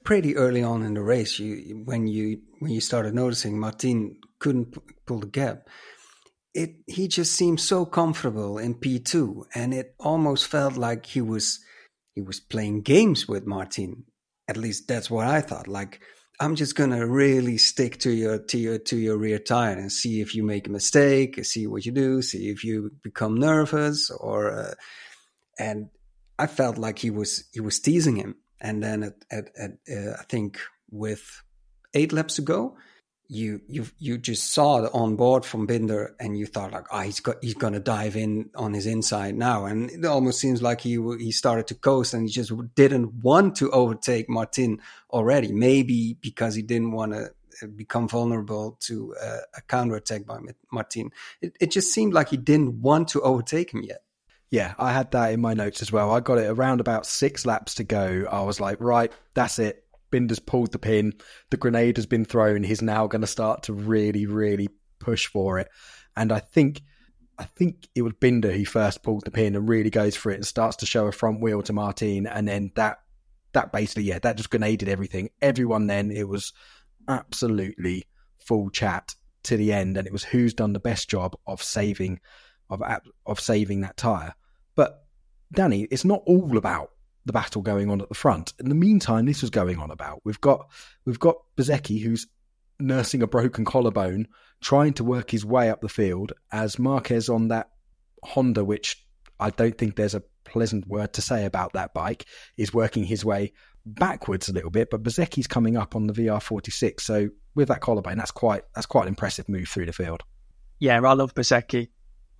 pretty 0.05 0.37
early 0.37 0.63
on 0.63 0.83
in 0.83 0.95
the 0.95 1.03
race, 1.03 1.39
you 1.39 1.83
when 1.85 2.07
you 2.07 2.41
when 2.61 2.71
you 2.71 2.81
started 2.81 3.15
noticing 3.15 3.59
Martin 3.59 4.17
couldn't 4.39 4.77
pull 5.07 5.19
the 5.19 5.27
gap, 5.27 5.69
it 6.55 6.77
he 6.87 7.09
just 7.09 7.33
seemed 7.33 7.61
so 7.61 7.85
comfortable 7.87 8.59
in 8.59 8.75
P2 8.75 9.45
and 9.55 9.73
it 9.73 9.95
almost 9.99 10.47
felt 10.47 10.77
like 10.77 11.07
he 11.07 11.21
was 11.21 11.61
he 12.15 12.21
was 12.21 12.41
playing 12.41 12.83
games 12.83 13.29
with 13.29 13.47
Martin. 13.47 14.05
At 14.49 14.57
least 14.57 14.89
that's 14.89 15.11
what 15.11 15.27
I 15.27 15.41
thought. 15.41 15.69
Like 15.69 16.01
I'm 16.41 16.57
just 16.57 16.75
gonna 16.75 17.07
really 17.07 17.57
stick 17.57 17.99
to 18.01 18.11
your 18.11 18.39
to 18.39 18.59
your 18.59 18.79
to 18.79 18.97
your 18.97 19.17
rear 19.17 19.39
tire 19.39 19.79
and 19.79 19.93
see 19.93 20.21
if 20.21 20.35
you 20.35 20.43
make 20.43 20.67
a 20.67 20.73
mistake, 20.73 21.45
see 21.45 21.67
what 21.67 21.87
you 21.87 21.93
do, 21.93 22.23
see 22.23 22.49
if 22.49 22.65
you 22.65 22.91
become 23.03 23.37
nervous 23.37 24.11
or 24.11 24.51
uh, 24.51 24.75
and 25.59 25.89
I 26.39 26.47
felt 26.47 26.79
like 26.79 26.99
he 26.99 27.11
was 27.11 27.45
he 27.53 27.61
was 27.61 27.79
teasing 27.79 28.17
him. 28.17 28.37
And 28.61 28.83
then 28.83 29.03
at 29.05 29.15
at, 29.31 29.51
at 29.57 29.71
uh, 29.89 30.17
I 30.19 30.25
think 30.25 30.59
with 30.91 31.43
eight 31.95 32.13
laps 32.13 32.37
to 32.37 32.43
go, 32.43 32.77
you 33.31 33.61
you 33.69 33.87
you 33.99 34.19
just 34.19 34.53
saw 34.53 34.81
the 34.81 34.91
on 34.91 35.15
board 35.15 35.45
from 35.45 35.65
Binder 35.65 36.17
and 36.19 36.37
you 36.37 36.47
thought 36.47 36.73
like, 36.73 36.87
oh, 36.91 37.01
he's 37.01 37.21
got 37.21 37.37
he's 37.41 37.55
gonna 37.55 37.79
dive 37.79 38.17
in 38.17 38.51
on 38.57 38.75
his 38.75 38.87
inside 38.87 39.37
now, 39.37 39.67
and 39.67 39.89
it 39.89 40.05
almost 40.05 40.41
seems 40.41 40.61
like 40.61 40.81
he 40.81 41.01
he 41.19 41.31
started 41.31 41.69
to 41.69 41.77
coast 41.77 42.13
and 42.13 42.25
he 42.25 42.29
just 42.29 42.53
didn't 42.75 43.15
want 43.23 43.55
to 43.57 43.71
overtake 43.71 44.29
Martin 44.29 44.81
already. 45.11 45.53
Maybe 45.53 46.17
because 46.21 46.57
he 46.57 46.63
didn't 46.63 46.91
want 46.91 47.13
to 47.13 47.31
uh, 47.63 47.67
become 47.69 48.09
vulnerable 48.09 48.77
to 48.81 49.15
uh, 49.23 49.39
a 49.57 49.63
counter 49.63 49.95
attack 49.95 50.27
by 50.27 50.39
Martin. 50.73 51.11
It, 51.41 51.57
it 51.61 51.71
just 51.71 51.95
seemed 51.95 52.13
like 52.13 52.31
he 52.31 52.37
didn't 52.37 52.83
want 52.83 53.09
to 53.11 53.23
overtake 53.23 53.73
him 53.73 53.85
yet. 53.85 54.03
Yeah, 54.51 54.75
I 54.77 54.93
had 54.93 55.13
that 55.13 55.33
in 55.33 55.41
my 55.41 55.55
notes 55.55 55.83
as 55.83 55.93
well. 55.93 56.11
I 56.11 56.19
got 56.19 56.39
it 56.39 56.51
around 56.51 56.81
about 56.81 57.07
six 57.07 57.47
laps 57.47 57.77
to 57.77 57.85
go. 57.85 58.27
I 58.29 58.43
was 58.43 58.59
like, 58.59 58.81
right, 58.81 59.13
that's 59.35 59.61
it. 59.61 59.85
Binder's 60.11 60.39
pulled 60.39 60.73
the 60.73 60.79
pin, 60.79 61.15
the 61.51 61.57
grenade 61.57 61.97
has 61.97 62.07
been 62.07 62.25
thrown. 62.25 62.63
He's 62.63 62.83
now 62.83 63.07
going 63.07 63.21
to 63.21 63.27
start 63.27 63.65
to 63.65 63.73
really, 63.73 64.27
really 64.27 64.69
push 64.99 65.27
for 65.27 65.59
it. 65.59 65.69
And 66.17 66.33
I 66.33 66.41
think, 66.41 66.83
I 67.39 67.45
think 67.45 67.89
it 67.95 68.03
was 68.03 68.13
Binder 68.21 68.53
who 68.53 68.65
first 68.65 69.03
pulled 69.03 69.25
the 69.25 69.31
pin 69.31 69.57
and 69.57 69.69
really 69.69 69.91
goes 69.91 70.17
for 70.17 70.31
it 70.31 70.37
and 70.37 70.47
starts 70.47 70.77
to 70.79 70.87
show 70.87 71.07
a 71.07 71.13
front 71.13 71.41
wheel 71.41 71.63
to 71.63 71.73
Martin, 71.73 72.27
and 72.27 72.47
then 72.47 72.73
that, 72.77 72.99
that 73.53 73.73
basically, 73.73 74.05
yeah, 74.05 74.19
that 74.19 74.37
just 74.37 74.51
grenaded 74.51 74.89
everything. 74.89 75.31
Everyone 75.41 75.87
then 75.87 76.11
it 76.11 76.29
was 76.29 76.53
absolutely 77.09 78.07
full 78.39 78.71
chat 78.71 79.15
to 79.45 79.57
the 79.57 79.73
end, 79.73 79.97
and 79.97 80.07
it 80.07 80.13
was 80.13 80.25
who's 80.25 80.55
done 80.55 80.73
the 80.73 80.81
best 80.81 81.09
job 81.09 81.35
of 81.47 81.63
saving, 81.63 82.21
of 82.69 82.83
of 83.27 83.41
saving 83.41 83.81
that 83.81 83.97
tire. 83.97 84.35
But 84.75 85.05
Danny, 85.53 85.89
it's 85.91 86.05
not 86.05 86.23
all 86.27 86.57
about 86.57 86.91
the 87.31 87.39
battle 87.39 87.63
going 87.63 87.89
on 87.91 88.01
at 88.01 88.09
the 88.09 88.15
front. 88.15 88.53
In 88.59 88.69
the 88.69 88.75
meantime, 88.75 89.25
this 89.25 89.41
was 89.41 89.51
going 89.51 89.79
on 89.79 89.93
about. 89.93 90.21
We've 90.25 90.41
got 90.41 90.69
we've 91.05 91.21
got 91.21 91.37
Bezzecchi 91.57 92.03
who's 92.03 92.27
nursing 92.81 93.23
a 93.23 93.29
broken 93.29 93.65
collarbone, 93.65 94.27
trying 94.61 94.95
to 94.95 95.05
work 95.05 95.31
his 95.31 95.45
way 95.45 95.71
up 95.71 95.81
the 95.81 95.89
field 95.89 96.33
as 96.51 96.77
Marquez 96.77 97.29
on 97.29 97.49
that 97.49 97.71
Honda, 98.25 98.65
which 98.65 99.07
I 99.39 99.51
don't 99.51 99.79
think 99.79 99.95
there's 99.95 100.17
a 100.17 100.25
pleasant 100.43 100.89
word 100.89 101.13
to 101.13 101.23
say 101.23 101.45
about 101.45 101.75
that 101.75 101.95
bike, 101.95 102.27
is 102.57 102.75
working 102.75 103.05
his 103.05 103.25
way 103.25 103.53
backwards 103.87 104.49
a 104.49 104.53
little 104.53 104.71
bit. 104.71 104.91
But 104.91 105.05
Bezzecchi's 105.05 105.47
coming 105.47 105.77
up 105.77 105.95
on 105.95 106.09
the 106.09 106.13
VR46, 106.13 107.01
so 107.01 107.29
with 107.55 107.69
that 107.69 107.81
collarbone, 107.81 108.19
that's 108.19 108.33
quite 108.33 108.65
that's 108.75 108.87
quite 108.87 109.03
an 109.03 109.09
impressive 109.11 109.49
move 109.49 109.69
through 109.69 109.87
the 109.87 109.93
field. 109.93 110.25
Yeah, 110.81 111.01
I 111.01 111.13
love 111.13 111.33
Bezzecchi. 111.33 111.91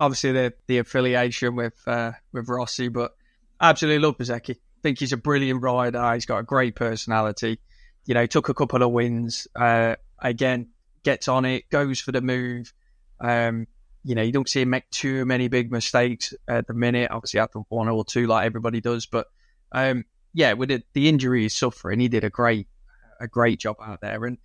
Obviously, 0.01 0.33
the 0.33 0.53
the 0.67 0.79
affiliation 0.79 1.55
with 1.55 1.81
uh, 1.87 2.11
with 2.33 2.49
Rossi, 2.49 2.89
but 2.89 3.15
absolutely 3.61 4.05
love 4.05 4.17
Bezzecchi 4.17 4.57
think 4.81 4.99
he's 4.99 5.13
a 5.13 5.17
brilliant 5.17 5.61
rider. 5.61 6.13
He's 6.13 6.25
got 6.25 6.39
a 6.39 6.43
great 6.43 6.75
personality. 6.75 7.59
You 8.05 8.13
know, 8.13 8.25
took 8.25 8.49
a 8.49 8.53
couple 8.53 8.83
of 8.83 8.91
wins. 8.91 9.47
Uh, 9.55 9.95
again, 10.19 10.69
gets 11.03 11.27
on 11.27 11.45
it, 11.45 11.69
goes 11.69 11.99
for 11.99 12.11
the 12.11 12.21
move. 12.21 12.73
Um, 13.19 13.67
you 14.03 14.15
know, 14.15 14.21
you 14.21 14.31
don't 14.31 14.49
see 14.49 14.61
him 14.61 14.71
make 14.71 14.89
too 14.89 15.25
many 15.25 15.47
big 15.47 15.71
mistakes 15.71 16.33
at 16.47 16.67
the 16.67 16.73
minute. 16.73 17.11
Obviously, 17.11 17.39
after 17.39 17.59
one 17.69 17.87
or 17.87 18.03
two, 18.03 18.27
like 18.27 18.45
everybody 18.45 18.81
does. 18.81 19.05
But 19.05 19.27
um, 19.71 20.05
yeah, 20.33 20.53
with 20.53 20.69
the, 20.69 20.83
the 20.93 21.07
injury 21.07 21.43
he's 21.43 21.55
suffering, 21.55 21.99
he 21.99 22.07
did 22.07 22.23
a 22.23 22.29
great, 22.29 22.67
a 23.19 23.27
great 23.27 23.59
job 23.59 23.77
out 23.81 24.01
there, 24.01 24.25
and 24.25 24.37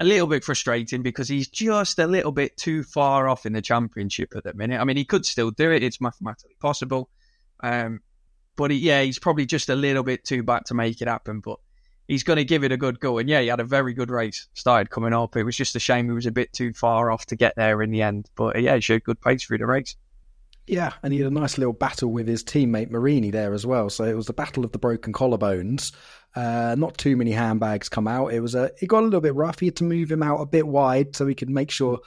a 0.00 0.04
little 0.04 0.26
bit 0.26 0.44
frustrating 0.44 1.02
because 1.02 1.28
he's 1.28 1.48
just 1.48 1.98
a 1.98 2.06
little 2.06 2.32
bit 2.32 2.56
too 2.56 2.82
far 2.82 3.28
off 3.28 3.44
in 3.44 3.52
the 3.52 3.62
championship 3.62 4.32
at 4.34 4.44
the 4.44 4.54
minute. 4.54 4.80
I 4.80 4.84
mean, 4.84 4.96
he 4.96 5.04
could 5.04 5.26
still 5.26 5.50
do 5.50 5.70
it; 5.70 5.82
it's 5.82 6.00
mathematically 6.00 6.56
possible. 6.58 7.10
Um, 7.62 8.00
but 8.56 8.70
he, 8.70 8.78
yeah, 8.78 9.02
he's 9.02 9.18
probably 9.18 9.46
just 9.46 9.68
a 9.68 9.74
little 9.74 10.02
bit 10.02 10.24
too 10.24 10.42
back 10.42 10.64
to 10.64 10.74
make 10.74 11.00
it 11.00 11.08
happen. 11.08 11.40
But 11.40 11.58
he's 12.08 12.22
going 12.22 12.36
to 12.36 12.44
give 12.44 12.64
it 12.64 12.72
a 12.72 12.76
good 12.76 13.00
go. 13.00 13.18
And 13.18 13.28
yeah, 13.28 13.40
he 13.40 13.48
had 13.48 13.60
a 13.60 13.64
very 13.64 13.94
good 13.94 14.10
race 14.10 14.48
started 14.54 14.90
coming 14.90 15.12
up. 15.12 15.36
It 15.36 15.44
was 15.44 15.56
just 15.56 15.76
a 15.76 15.80
shame 15.80 16.06
he 16.06 16.12
was 16.12 16.26
a 16.26 16.32
bit 16.32 16.52
too 16.52 16.72
far 16.72 17.10
off 17.10 17.26
to 17.26 17.36
get 17.36 17.54
there 17.56 17.82
in 17.82 17.90
the 17.90 18.02
end. 18.02 18.28
But 18.36 18.60
yeah, 18.60 18.74
he 18.74 18.80
showed 18.80 19.04
good 19.04 19.20
pace 19.20 19.44
through 19.44 19.58
the 19.58 19.66
race. 19.66 19.96
Yeah, 20.66 20.92
and 21.02 21.12
he 21.12 21.18
had 21.18 21.30
a 21.30 21.34
nice 21.34 21.58
little 21.58 21.72
battle 21.72 22.12
with 22.12 22.28
his 22.28 22.44
teammate 22.44 22.90
Marini 22.90 23.30
there 23.30 23.52
as 23.52 23.66
well. 23.66 23.90
So 23.90 24.04
it 24.04 24.14
was 24.14 24.26
the 24.26 24.32
battle 24.32 24.64
of 24.64 24.70
the 24.70 24.78
broken 24.78 25.12
collarbones. 25.12 25.92
Uh, 26.36 26.76
not 26.78 26.96
too 26.96 27.16
many 27.16 27.32
handbags 27.32 27.88
come 27.88 28.06
out. 28.06 28.32
It 28.32 28.40
was 28.40 28.54
a 28.54 28.70
it 28.80 28.86
got 28.86 29.00
a 29.00 29.04
little 29.04 29.20
bit 29.20 29.34
rough. 29.34 29.58
He 29.58 29.66
had 29.66 29.76
to 29.76 29.84
move 29.84 30.10
him 30.10 30.22
out 30.22 30.40
a 30.40 30.46
bit 30.46 30.66
wide 30.66 31.16
so 31.16 31.26
he 31.26 31.34
could 31.34 31.50
make 31.50 31.70
sure 31.70 31.98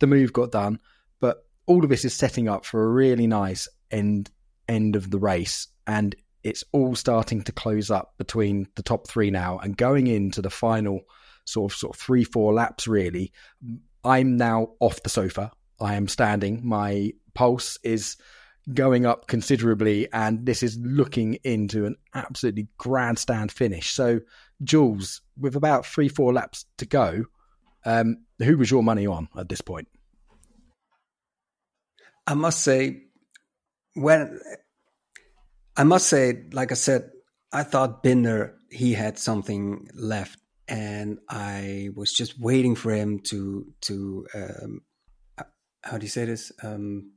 the 0.00 0.08
move 0.08 0.32
got 0.32 0.50
done. 0.50 0.80
But 1.20 1.46
all 1.66 1.84
of 1.84 1.88
this 1.88 2.04
is 2.04 2.14
setting 2.14 2.48
up 2.48 2.64
for 2.64 2.84
a 2.84 2.88
really 2.88 3.28
nice 3.28 3.68
end 3.90 4.30
end 4.68 4.96
of 4.96 5.10
the 5.10 5.18
race, 5.18 5.68
and 5.86 6.14
it's 6.42 6.64
all 6.72 6.94
starting 6.94 7.42
to 7.42 7.52
close 7.52 7.90
up 7.90 8.14
between 8.18 8.66
the 8.74 8.82
top 8.82 9.08
three 9.08 9.30
now, 9.30 9.58
and 9.58 9.76
going 9.76 10.06
into 10.06 10.42
the 10.42 10.50
final 10.50 11.00
sort 11.44 11.72
of 11.72 11.78
sort 11.78 11.96
of 11.96 12.00
three 12.00 12.24
four 12.24 12.54
laps. 12.54 12.86
Really, 12.86 13.32
I'm 14.04 14.36
now 14.36 14.70
off 14.80 15.02
the 15.02 15.10
sofa. 15.10 15.50
I 15.80 15.94
am 15.94 16.08
standing. 16.08 16.66
My 16.66 17.12
pulse 17.34 17.78
is 17.82 18.16
going 18.72 19.04
up 19.04 19.26
considerably, 19.26 20.10
and 20.12 20.46
this 20.46 20.62
is 20.62 20.78
looking 20.78 21.34
into 21.44 21.86
an 21.86 21.96
absolutely 22.14 22.68
grandstand 22.78 23.52
finish. 23.52 23.90
So, 23.90 24.20
Jules, 24.62 25.20
with 25.38 25.56
about 25.56 25.84
three, 25.84 26.08
four 26.08 26.32
laps 26.32 26.64
to 26.78 26.86
go, 26.86 27.24
um, 27.84 28.24
who 28.38 28.56
was 28.56 28.70
your 28.70 28.82
money 28.82 29.06
on 29.06 29.28
at 29.36 29.48
this 29.48 29.60
point? 29.60 29.88
I 32.26 32.34
must 32.34 32.62
say, 32.62 33.02
when 33.94 34.40
I 35.76 35.84
must 35.84 36.08
say, 36.08 36.44
like 36.52 36.70
I 36.70 36.74
said, 36.74 37.10
I 37.52 37.62
thought 37.62 38.02
Binder 38.02 38.56
he 38.70 38.92
had 38.92 39.18
something 39.18 39.88
left, 39.94 40.38
and 40.68 41.18
I 41.28 41.90
was 41.94 42.12
just 42.12 42.38
waiting 42.40 42.74
for 42.74 42.92
him 42.92 43.20
to 43.30 43.72
to 43.82 44.26
um, 44.34 44.80
how 45.82 45.98
do 45.98 46.04
you 46.04 46.10
say 46.10 46.24
this? 46.24 46.52
Um, 46.62 47.12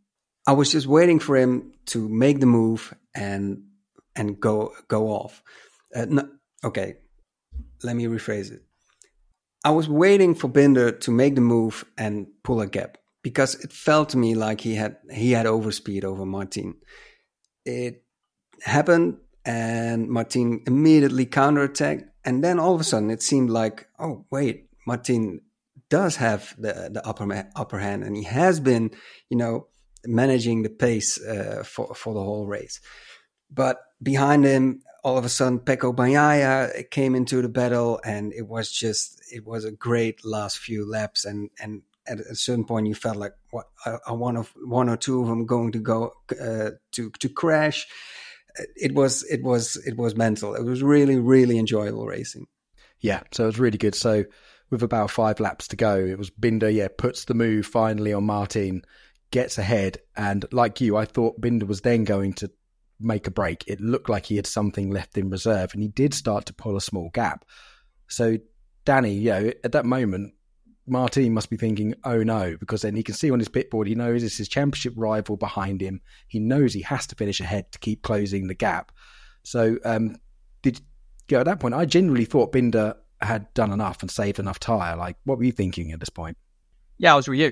I 0.46 0.54
was 0.54 0.72
just 0.72 0.88
waiting 0.88 1.20
for 1.20 1.36
him 1.36 1.74
to 1.88 2.08
make 2.08 2.40
the 2.40 2.46
move 2.46 2.94
and 3.16 3.64
and 4.16 4.40
go 4.40 4.74
go 4.88 5.08
off. 5.08 5.42
Uh, 5.96 6.06
no, 6.08 6.30
okay, 6.64 6.96
let 7.84 7.96
me 7.96 8.06
rephrase 8.06 8.52
it. 8.52 8.62
I 9.64 9.72
was 9.72 9.90
waiting 9.90 10.36
for 10.36 10.48
Binder 10.48 10.92
to 10.92 11.12
make 11.12 11.36
the 11.36 11.42
move 11.42 11.84
and 11.98 12.28
pull 12.44 12.62
a 12.62 12.68
gap 12.68 12.98
because 13.30 13.56
it 13.56 13.74
felt 13.74 14.10
to 14.10 14.18
me 14.18 14.36
like 14.36 14.62
he 14.62 14.76
had 14.76 14.98
he 15.12 15.32
had 15.32 15.46
overspeed 15.46 16.04
over 16.04 16.26
Martin. 16.26 16.76
It 17.66 18.04
happened 18.64 19.18
and 19.46 20.10
Martin 20.10 20.64
immediately 20.66 21.26
counterattacked 21.26 22.06
and 22.26 22.44
then 22.44 22.60
all 22.60 22.74
of 22.74 22.82
a 22.82 22.84
sudden 22.84 23.12
it 23.12 23.22
seemed 23.22 23.50
like 23.50 23.88
oh 24.00 24.26
wait 24.32 24.70
Martin 24.86 25.42
does 25.90 26.16
have 26.16 26.56
the 26.58 26.90
the 26.92 27.06
upper 27.06 27.26
upper 27.56 27.80
hand 27.80 28.04
and 28.04 28.16
he 28.16 28.24
has 28.24 28.60
been 28.60 28.92
you 29.30 29.38
know 29.38 29.68
managing 30.06 30.64
the 30.64 30.70
pace 30.70 31.22
uh, 31.22 31.64
for 31.66 31.94
for 31.94 32.14
the 32.14 32.24
whole 32.24 32.48
race. 32.48 32.80
But 33.50 33.78
behind 34.02 34.46
him, 34.46 34.82
all 35.04 35.18
of 35.18 35.26
a 35.26 35.30
sudden, 35.30 35.60
Pecco 35.60 35.94
Bagnaia 35.96 36.90
came 36.90 37.16
into 37.16 37.42
the 37.42 37.50
battle, 37.50 38.00
and 38.04 38.34
it 38.34 38.48
was 38.48 38.72
just 38.72 39.22
it 39.32 39.46
was 39.46 39.66
a 39.66 39.72
great 39.72 40.26
last 40.26 40.58
few 40.58 40.90
laps. 40.90 41.26
And 41.26 41.50
and 41.60 41.84
at 42.08 42.20
a 42.20 42.36
certain 42.36 42.66
point, 42.66 42.88
you 42.88 42.96
felt 42.96 43.18
like 43.18 43.34
what 43.52 43.68
are 43.86 44.16
one 44.16 44.38
of 44.38 44.54
one 44.64 44.90
or 44.90 44.98
two 44.98 45.22
of 45.22 45.28
them 45.28 45.46
going 45.46 45.72
to 45.74 45.80
go 45.80 46.14
uh, 46.42 46.72
to 46.94 47.12
to 47.20 47.30
crash. 47.30 47.88
It 48.76 48.94
was 48.94 49.24
it 49.24 49.44
was 49.44 49.76
it 49.86 49.98
was 49.98 50.16
mental. 50.16 50.56
It 50.56 50.64
was 50.64 50.82
really 50.82 51.18
really 51.18 51.60
enjoyable 51.60 52.06
racing. 52.06 52.48
Yeah, 53.00 53.22
so 53.32 53.44
it 53.44 53.48
was 53.48 53.60
really 53.60 53.78
good. 53.78 53.96
So 53.96 54.26
with 54.70 54.84
about 54.84 55.12
five 55.12 55.40
laps 55.40 55.68
to 55.70 55.76
go, 55.76 55.98
it 55.98 56.18
was 56.18 56.30
Binder. 56.30 56.70
Yeah, 56.70 56.88
puts 56.96 57.26
the 57.26 57.34
move 57.34 57.66
finally 57.66 58.14
on 58.14 58.24
Martin 58.26 58.84
gets 59.32 59.58
ahead, 59.58 59.98
and 60.16 60.46
like 60.52 60.82
you, 60.82 60.98
I 60.98 61.06
thought 61.06 61.40
Binder 61.40 61.66
was 61.66 61.82
then 61.82 62.04
going 62.04 62.34
to 62.34 62.52
make 63.00 63.28
a 63.28 63.32
break. 63.32 63.64
It 63.68 63.82
looked 63.82 64.10
like 64.10 64.26
he 64.26 64.38
had 64.38 64.48
something 64.48 64.90
left 64.90 65.18
in 65.18 65.30
reserve, 65.30 65.74
and 65.74 65.82
he 65.82 65.90
did 65.90 66.14
start 66.14 66.46
to 66.46 66.54
pull 66.54 66.76
a 66.78 66.82
small 66.82 67.10
gap. 67.14 67.46
So, 68.08 68.38
Danny, 68.86 69.14
you 69.14 69.32
know, 69.32 69.52
at 69.64 69.74
that 69.74 69.86
moment, 69.86 70.34
Martin 70.88 71.34
must 71.34 71.50
be 71.50 71.58
thinking, 71.58 71.94
"Oh 72.04 72.24
no," 72.24 72.56
because 72.58 72.82
then 72.82 72.96
he 72.96 73.04
can 73.04 73.16
see 73.16 73.30
on 73.32 73.40
his 73.40 73.50
pit 73.50 73.70
board, 73.70 73.88
he 73.88 73.96
knows 73.96 74.24
it's 74.24 74.38
his 74.38 74.48
championship 74.48 74.94
rival 74.96 75.38
behind 75.38 75.82
him. 75.82 76.02
He 76.28 76.40
knows 76.40 76.74
he 76.74 76.82
has 76.82 77.06
to 77.08 77.16
finish 77.16 77.40
ahead 77.40 77.72
to 77.72 77.80
keep 77.80 78.02
closing 78.02 78.48
the 78.48 78.54
gap. 78.54 78.92
So, 79.44 79.78
um, 79.86 80.16
did 80.62 80.82
at 81.32 81.46
that 81.46 81.60
point, 81.60 81.74
I 81.74 81.86
genuinely 81.86 82.26
thought 82.26 82.52
Binder 82.52 82.96
had 83.22 83.54
done 83.54 83.72
enough 83.72 84.02
and 84.02 84.10
saved 84.10 84.40
enough 84.40 84.60
tire. 84.60 84.96
Like, 84.96 85.18
what 85.26 85.38
were 85.38 85.44
you 85.44 85.52
thinking 85.52 85.92
at 85.92 86.00
this 86.00 86.10
point? 86.10 86.38
Yeah, 86.98 87.14
I 87.14 87.16
was 87.18 87.28
with 87.28 87.40
you 87.40 87.52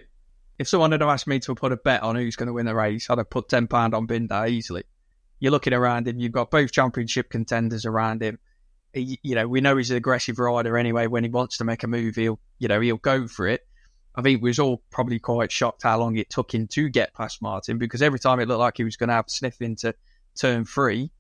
if 0.57 0.67
someone 0.67 0.91
had 0.91 1.01
asked 1.01 1.27
me 1.27 1.39
to 1.39 1.55
put 1.55 1.71
a 1.71 1.77
bet 1.77 2.03
on 2.03 2.15
who's 2.15 2.35
going 2.35 2.47
to 2.47 2.53
win 2.53 2.65
the 2.65 2.75
race, 2.75 3.09
I'd 3.09 3.17
have 3.17 3.29
put 3.29 3.49
ten 3.49 3.67
pound 3.67 3.93
on 3.93 4.05
Binder 4.05 4.45
easily. 4.47 4.83
You're 5.39 5.51
looking 5.51 5.73
around 5.73 6.07
him, 6.07 6.19
you've 6.19 6.31
got 6.31 6.49
both 6.49 6.71
championship 6.71 7.29
contenders 7.29 7.85
around 7.85 8.21
him. 8.21 8.39
He, 8.95 9.19
you 9.21 9.35
know, 9.35 9.47
we 9.47 9.61
know 9.61 9.77
he's 9.77 9.91
an 9.91 9.97
aggressive 9.97 10.39
rider 10.39 10.77
anyway. 10.77 11.07
When 11.07 11.23
he 11.23 11.29
wants 11.29 11.57
to 11.57 11.63
make 11.63 11.83
a 11.83 11.87
move, 11.87 12.15
he'll, 12.15 12.39
you 12.57 12.67
know, 12.67 12.79
he'll 12.79 12.97
go 12.97 13.27
for 13.27 13.47
it. 13.47 13.61
I 14.15 14.21
think 14.21 14.41
we 14.41 14.49
was 14.49 14.59
all 14.59 14.81
probably 14.91 15.19
quite 15.19 15.51
shocked 15.51 15.83
how 15.83 15.99
long 15.99 16.15
it 16.15 16.29
took 16.29 16.53
him 16.53 16.67
to 16.69 16.89
get 16.89 17.13
past 17.13 17.41
Martin 17.41 17.77
because 17.77 18.01
every 18.01 18.19
time 18.19 18.39
it 18.39 18.47
looked 18.47 18.61
like 18.61 18.77
he 18.77 18.85
was 18.85 18.95
going 18.95 19.09
to 19.09 19.15
have 19.15 19.25
sniff 19.27 19.61
into 19.61 19.93
turn 20.39 20.63
three, 20.63 21.11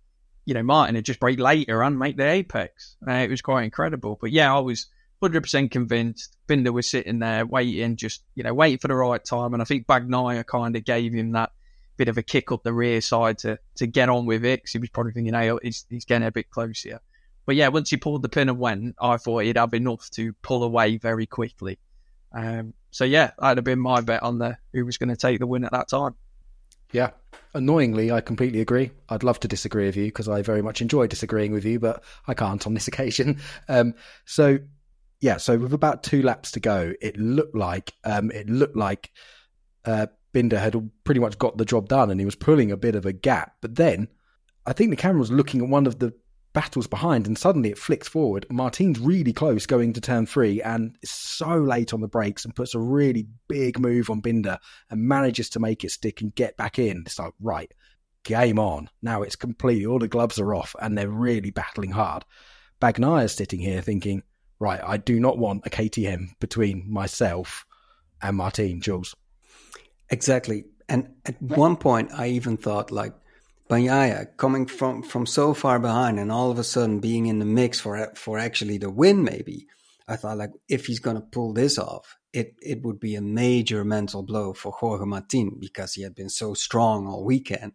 you 0.45 0.53
know, 0.53 0.63
Martin 0.63 0.95
had 0.95 1.03
just 1.03 1.19
brake 1.19 1.39
later 1.39 1.83
and 1.83 1.99
make 1.99 2.15
the 2.15 2.25
apex. 2.25 2.95
Uh, 3.05 3.11
it 3.11 3.29
was 3.29 3.41
quite 3.41 3.63
incredible. 3.63 4.17
But 4.19 4.31
yeah, 4.31 4.55
I 4.55 4.59
was 4.59 4.87
100% 5.21 5.71
convinced. 5.71 6.37
Binder 6.47 6.71
was 6.71 6.89
sitting 6.89 7.19
there 7.19 7.45
waiting, 7.45 7.97
just, 7.97 8.23
you 8.35 8.43
know, 8.43 8.53
waiting 8.53 8.77
for 8.77 8.87
the 8.87 8.95
right 8.95 9.23
time. 9.23 9.53
And 9.53 9.61
I 9.61 9.65
think 9.65 9.87
Bagnaia 9.87 10.45
kind 10.45 10.75
of 10.75 10.85
gave 10.85 11.13
him 11.13 11.33
that 11.33 11.51
bit 11.97 12.07
of 12.07 12.17
a 12.17 12.23
kick 12.23 12.51
up 12.51 12.63
the 12.63 12.73
rear 12.73 13.01
side 13.01 13.39
to, 13.39 13.57
to 13.75 13.87
get 13.87 14.09
on 14.09 14.25
with 14.25 14.45
it 14.45 14.59
because 14.59 14.71
he 14.71 14.79
was 14.79 14.89
probably 14.89 15.13
thinking, 15.13 15.33
hey, 15.33 15.51
he's, 15.63 15.85
he's 15.89 16.05
getting 16.05 16.27
a 16.27 16.31
bit 16.31 16.49
closer. 16.49 17.01
But 17.45 17.55
yeah, 17.55 17.67
once 17.67 17.89
he 17.89 17.97
pulled 17.97 18.21
the 18.21 18.29
pin 18.29 18.49
and 18.49 18.59
went, 18.59 18.95
I 18.99 19.17
thought 19.17 19.43
he'd 19.43 19.57
have 19.57 19.73
enough 19.73 20.09
to 20.11 20.33
pull 20.41 20.63
away 20.63 20.97
very 20.97 21.25
quickly. 21.25 21.77
Um, 22.31 22.73
so 22.91 23.05
yeah, 23.05 23.31
that'd 23.39 23.57
have 23.57 23.65
been 23.65 23.79
my 23.79 24.01
bet 24.01 24.23
on 24.23 24.39
the 24.39 24.57
who 24.73 24.85
was 24.85 24.97
going 24.97 25.09
to 25.09 25.15
take 25.15 25.39
the 25.39 25.47
win 25.47 25.63
at 25.63 25.71
that 25.71 25.87
time. 25.87 26.15
Yeah. 26.91 27.11
Annoyingly, 27.53 28.11
I 28.11 28.21
completely 28.21 28.61
agree. 28.61 28.91
I'd 29.09 29.23
love 29.23 29.39
to 29.41 29.47
disagree 29.47 29.85
with 29.85 29.95
you 29.95 30.05
because 30.05 30.27
I 30.27 30.41
very 30.41 30.61
much 30.61 30.81
enjoy 30.81 31.07
disagreeing 31.07 31.51
with 31.51 31.65
you, 31.65 31.79
but 31.79 32.03
I 32.27 32.33
can't 32.33 32.65
on 32.65 32.73
this 32.73 32.87
occasion. 32.89 33.39
Um, 33.69 33.95
so 34.25 34.59
yeah, 35.21 35.37
so 35.37 35.57
with 35.57 35.73
about 35.73 36.03
two 36.03 36.21
laps 36.21 36.51
to 36.51 36.59
go, 36.59 36.93
it 37.01 37.17
looked 37.17 37.55
like 37.55 37.93
um, 38.03 38.31
it 38.31 38.49
looked 38.49 38.75
like 38.75 39.11
uh, 39.85 40.07
Binder 40.33 40.59
had 40.59 40.89
pretty 41.03 41.21
much 41.21 41.39
got 41.39 41.57
the 41.57 41.65
job 41.65 41.87
done, 41.87 42.11
and 42.11 42.19
he 42.19 42.25
was 42.25 42.35
pulling 42.35 42.71
a 42.71 42.77
bit 42.77 42.95
of 42.95 43.05
a 43.05 43.13
gap. 43.13 43.53
But 43.61 43.75
then, 43.75 44.09
I 44.65 44.73
think 44.73 44.89
the 44.89 44.97
camera 44.97 45.19
was 45.19 45.31
looking 45.31 45.61
at 45.61 45.69
one 45.69 45.87
of 45.87 45.99
the 45.99 46.13
battles 46.55 46.87
behind, 46.87 47.27
and 47.27 47.37
suddenly 47.37 47.69
it 47.69 47.77
flicks 47.77 48.07
forward. 48.07 48.47
Martin's 48.49 48.99
really 48.99 49.33
close 49.33 49.67
going 49.67 49.93
to 49.93 50.01
turn 50.01 50.25
three, 50.25 50.61
and 50.61 50.97
is 51.03 51.11
so 51.11 51.57
late 51.57 51.93
on 51.93 52.01
the 52.01 52.07
brakes, 52.07 52.45
and 52.45 52.55
puts 52.55 52.73
a 52.73 52.79
really 52.79 53.27
big 53.47 53.77
move 53.79 54.09
on 54.09 54.21
Binder, 54.21 54.57
and 54.89 55.07
manages 55.07 55.49
to 55.51 55.59
make 55.59 55.83
it 55.83 55.91
stick 55.91 56.21
and 56.21 56.33
get 56.33 56.57
back 56.57 56.79
in. 56.79 57.03
It's 57.05 57.19
like 57.19 57.33
right, 57.39 57.71
game 58.23 58.57
on. 58.57 58.89
Now 59.03 59.21
it's 59.21 59.35
completely 59.35 59.85
all 59.85 59.99
the 59.99 60.07
gloves 60.07 60.39
are 60.39 60.55
off, 60.55 60.75
and 60.81 60.97
they're 60.97 61.09
really 61.09 61.51
battling 61.51 61.91
hard. 61.91 62.25
Bagnaia's 62.81 63.35
sitting 63.35 63.59
here 63.59 63.81
thinking 63.81 64.23
right, 64.59 64.81
I 64.83 64.97
do 64.97 65.19
not 65.19 65.37
want 65.37 65.65
a 65.65 65.69
KTM 65.69 66.39
between 66.39 66.91
myself 66.91 67.65
and 68.21 68.37
Martin 68.37 68.81
Jules. 68.81 69.15
Exactly. 70.09 70.65
And 70.87 71.09
at 71.25 71.41
one 71.41 71.75
point, 71.75 72.11
I 72.13 72.27
even 72.29 72.57
thought 72.57 72.91
like 72.91 73.13
Bagnaia 73.69 74.37
coming 74.37 74.67
from, 74.67 75.01
from 75.01 75.25
so 75.25 75.53
far 75.53 75.79
behind 75.79 76.19
and 76.19 76.31
all 76.31 76.51
of 76.51 76.59
a 76.59 76.63
sudden 76.63 76.99
being 76.99 77.25
in 77.25 77.39
the 77.39 77.45
mix 77.45 77.79
for 77.79 78.11
for 78.15 78.37
actually 78.37 78.77
the 78.77 78.89
win, 78.89 79.23
maybe. 79.23 79.67
I 80.07 80.17
thought 80.17 80.37
like 80.37 80.51
if 80.69 80.85
he's 80.85 80.99
gonna 80.99 81.21
pull 81.21 81.53
this 81.53 81.79
off, 81.79 82.17
it 82.31 82.55
it 82.61 82.83
would 82.83 82.99
be 82.99 83.15
a 83.15 83.21
major 83.21 83.83
mental 83.83 84.21
blow 84.21 84.53
for 84.53 84.71
Jorge 84.71 85.05
Martin 85.05 85.57
because 85.59 85.93
he 85.93 86.03
had 86.03 86.13
been 86.13 86.29
so 86.29 86.53
strong 86.53 87.07
all 87.07 87.23
weekend. 87.23 87.73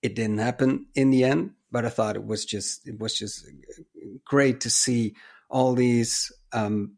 It 0.00 0.14
didn't 0.14 0.38
happen 0.38 0.86
in 0.94 1.10
the 1.10 1.24
end, 1.24 1.50
but 1.70 1.84
I 1.84 1.90
thought 1.90 2.16
it 2.16 2.24
was 2.24 2.46
just 2.46 2.88
it 2.88 2.98
was 2.98 3.14
just 3.18 3.46
great 4.24 4.60
to 4.62 4.70
see 4.70 5.14
all 5.50 5.74
these 5.74 6.32
um, 6.52 6.96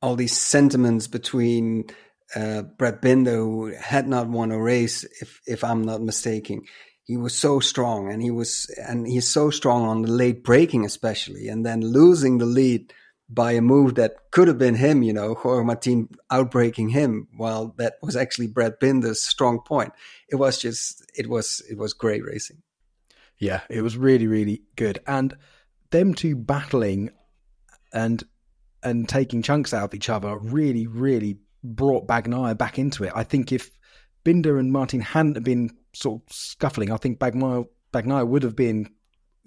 all 0.00 0.14
these 0.14 0.38
sentiments 0.38 1.08
between 1.08 1.86
uh, 2.36 2.62
Brad 2.62 3.00
Binder, 3.00 3.36
who 3.36 3.74
had 3.74 4.06
not 4.06 4.28
won 4.28 4.52
a 4.52 4.58
race, 4.58 5.04
if 5.20 5.40
if 5.46 5.64
I'm 5.64 5.82
not 5.82 6.02
mistaken. 6.02 6.62
He 7.08 7.16
was 7.16 7.34
so 7.34 7.58
strong, 7.58 8.12
and 8.12 8.22
he 8.22 8.30
was, 8.30 8.70
and 8.86 9.06
he's 9.06 9.26
so 9.26 9.48
strong 9.48 9.86
on 9.86 10.02
the 10.02 10.12
late 10.12 10.44
braking 10.44 10.84
especially, 10.84 11.48
and 11.48 11.64
then 11.64 11.80
losing 11.80 12.36
the 12.36 12.44
lead 12.44 12.92
by 13.30 13.52
a 13.52 13.62
move 13.62 13.94
that 13.94 14.30
could 14.30 14.46
have 14.46 14.58
been 14.58 14.74
him, 14.74 15.02
you 15.02 15.14
know, 15.14 15.34
Jorge 15.34 15.64
Martin 15.64 16.10
outbraking 16.30 16.90
him, 16.90 17.26
while 17.34 17.74
that 17.78 17.94
was 18.02 18.14
actually 18.14 18.48
Brad 18.48 18.78
Binder's 18.78 19.22
strong 19.22 19.60
point. 19.60 19.94
It 20.28 20.36
was 20.36 20.58
just, 20.58 21.02
it 21.16 21.28
was, 21.28 21.62
it 21.70 21.78
was 21.78 21.94
great 21.94 22.22
racing. 22.24 22.62
Yeah, 23.38 23.62
it 23.70 23.80
was 23.80 23.96
really, 23.96 24.26
really 24.26 24.62
good, 24.76 25.00
and 25.06 25.34
them 25.90 26.12
two 26.12 26.36
battling 26.36 27.10
and 27.90 28.22
and 28.82 29.08
taking 29.08 29.42
chunks 29.42 29.72
out 29.72 29.84
of 29.84 29.94
each 29.94 30.10
other 30.10 30.36
really, 30.36 30.86
really 30.86 31.38
brought 31.64 32.06
Bagnaia 32.06 32.56
back 32.56 32.78
into 32.78 33.04
it. 33.04 33.12
I 33.14 33.24
think 33.24 33.50
if 33.50 33.70
Binder 34.24 34.58
and 34.58 34.70
Martin 34.70 35.00
hadn't 35.00 35.42
been 35.42 35.70
sort 35.92 36.22
of 36.22 36.32
scuffling, 36.32 36.90
I 36.90 36.96
think 36.96 37.18
Bagnaia, 37.18 37.66
Bagnaia 37.92 38.26
would 38.26 38.42
have 38.42 38.56
been 38.56 38.90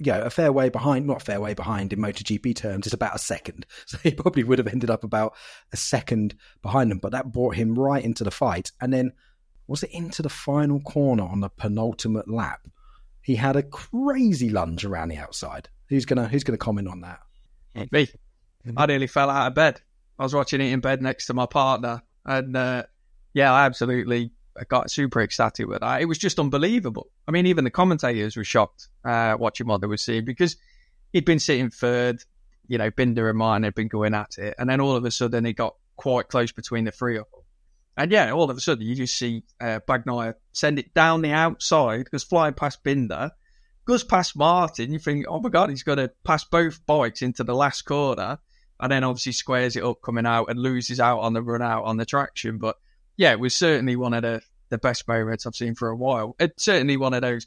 you 0.03 0.11
know, 0.11 0.21
a 0.21 0.29
fair 0.29 0.51
way 0.51 0.69
behind, 0.69 1.05
not 1.05 1.21
a 1.21 1.25
fair 1.25 1.39
way 1.39 1.53
behind 1.53 1.93
in 1.93 1.99
MotoGP 1.99 2.55
terms, 2.55 2.87
it's 2.87 2.93
about 2.93 3.15
a 3.15 3.19
second. 3.19 3.65
So 3.85 3.97
he 3.99 4.11
probably 4.11 4.43
would 4.43 4.57
have 4.57 4.67
ended 4.67 4.89
up 4.89 5.03
about 5.03 5.35
a 5.71 5.77
second 5.77 6.35
behind 6.61 6.89
them, 6.89 6.97
but 6.97 7.11
that 7.11 7.31
brought 7.31 7.55
him 7.55 7.77
right 7.77 8.03
into 8.03 8.23
the 8.23 8.31
fight. 8.31 8.71
And 8.81 8.91
then 8.91 9.11
was 9.67 9.83
it 9.83 9.91
into 9.91 10.21
the 10.21 10.29
final 10.29 10.79
corner 10.79 11.23
on 11.23 11.41
the 11.41 11.49
penultimate 11.49 12.29
lap? 12.29 12.67
He 13.21 13.35
had 13.35 13.55
a 13.55 13.63
crazy 13.63 14.49
lunge 14.49 14.85
around 14.85 15.09
the 15.09 15.17
outside. 15.17 15.69
Who's 15.89 16.05
gonna 16.05 16.27
Who's 16.27 16.43
gonna 16.43 16.57
comment 16.57 16.87
on 16.87 17.01
that? 17.01 17.19
Me. 17.91 18.09
I 18.75 18.85
nearly 18.85 19.07
fell 19.07 19.29
out 19.29 19.47
of 19.47 19.55
bed. 19.55 19.81
I 20.17 20.23
was 20.23 20.33
watching 20.33 20.61
it 20.61 20.71
in 20.71 20.79
bed 20.79 21.01
next 21.01 21.27
to 21.27 21.33
my 21.33 21.45
partner, 21.45 22.01
and 22.25 22.55
uh, 22.55 22.83
yeah, 23.33 23.53
I 23.53 23.65
absolutely 23.65 24.31
got 24.67 24.91
super 24.91 25.21
ecstatic 25.21 25.67
with 25.67 25.81
that. 25.81 26.01
It 26.01 26.05
was 26.05 26.17
just 26.17 26.39
unbelievable. 26.39 27.07
I 27.27 27.31
mean, 27.31 27.45
even 27.45 27.63
the 27.63 27.71
commentators 27.71 28.35
were 28.35 28.43
shocked 28.43 28.87
uh, 29.05 29.35
watching 29.39 29.67
what 29.67 29.81
they 29.81 29.87
were 29.87 29.97
seeing 29.97 30.25
because 30.25 30.57
he'd 31.13 31.25
been 31.25 31.39
sitting 31.39 31.69
third. 31.69 32.23
You 32.67 32.77
know, 32.77 32.89
Binder 32.89 33.29
and 33.29 33.37
mine 33.37 33.63
had 33.63 33.75
been 33.75 33.89
going 33.89 34.13
at 34.13 34.37
it, 34.37 34.55
and 34.57 34.69
then 34.69 34.79
all 34.79 34.95
of 34.95 35.03
a 35.03 35.11
sudden 35.11 35.45
it 35.45 35.53
got 35.53 35.75
quite 35.97 36.29
close 36.29 36.51
between 36.51 36.85
the 36.85 36.91
three 36.91 37.17
of 37.17 37.25
them. 37.31 37.41
And 37.97 38.11
yeah, 38.11 38.31
all 38.31 38.49
of 38.49 38.57
a 38.57 38.61
sudden 38.61 38.85
you 38.85 38.95
just 38.95 39.17
see 39.17 39.43
uh, 39.59 39.79
send 40.53 40.79
it 40.79 40.93
down 40.93 41.21
the 41.21 41.31
outside 41.31 42.05
because 42.05 42.23
flying 42.23 42.53
past 42.53 42.83
Binder, 42.83 43.31
goes 43.85 44.03
past 44.03 44.35
Martin. 44.35 44.91
You 44.91 44.99
think, 44.99 45.25
oh 45.27 45.39
my 45.39 45.49
god, 45.49 45.69
he's 45.69 45.83
going 45.83 45.97
to 45.97 46.11
pass 46.23 46.43
both 46.43 46.85
bikes 46.85 47.21
into 47.21 47.43
the 47.43 47.55
last 47.55 47.83
corner, 47.83 48.39
and 48.79 48.91
then 48.91 49.03
obviously 49.03 49.33
squares 49.33 49.75
it 49.75 49.83
up 49.83 50.01
coming 50.01 50.25
out 50.25 50.49
and 50.49 50.59
loses 50.59 50.99
out 50.99 51.19
on 51.19 51.33
the 51.33 51.41
run 51.41 51.61
out 51.61 51.83
on 51.83 51.97
the 51.97 52.05
traction. 52.05 52.57
But 52.57 52.77
yeah, 53.17 53.31
it 53.31 53.39
was 53.39 53.55
certainly 53.55 53.95
one 53.95 54.13
of 54.13 54.23
the 54.23 54.41
the 54.71 54.77
best 54.77 55.07
moments 55.07 55.45
I've 55.45 55.55
seen 55.55 55.75
for 55.75 55.89
a 55.89 55.95
while. 55.95 56.35
It's 56.39 56.63
certainly 56.63 56.97
one 56.97 57.13
of 57.13 57.21
those. 57.21 57.45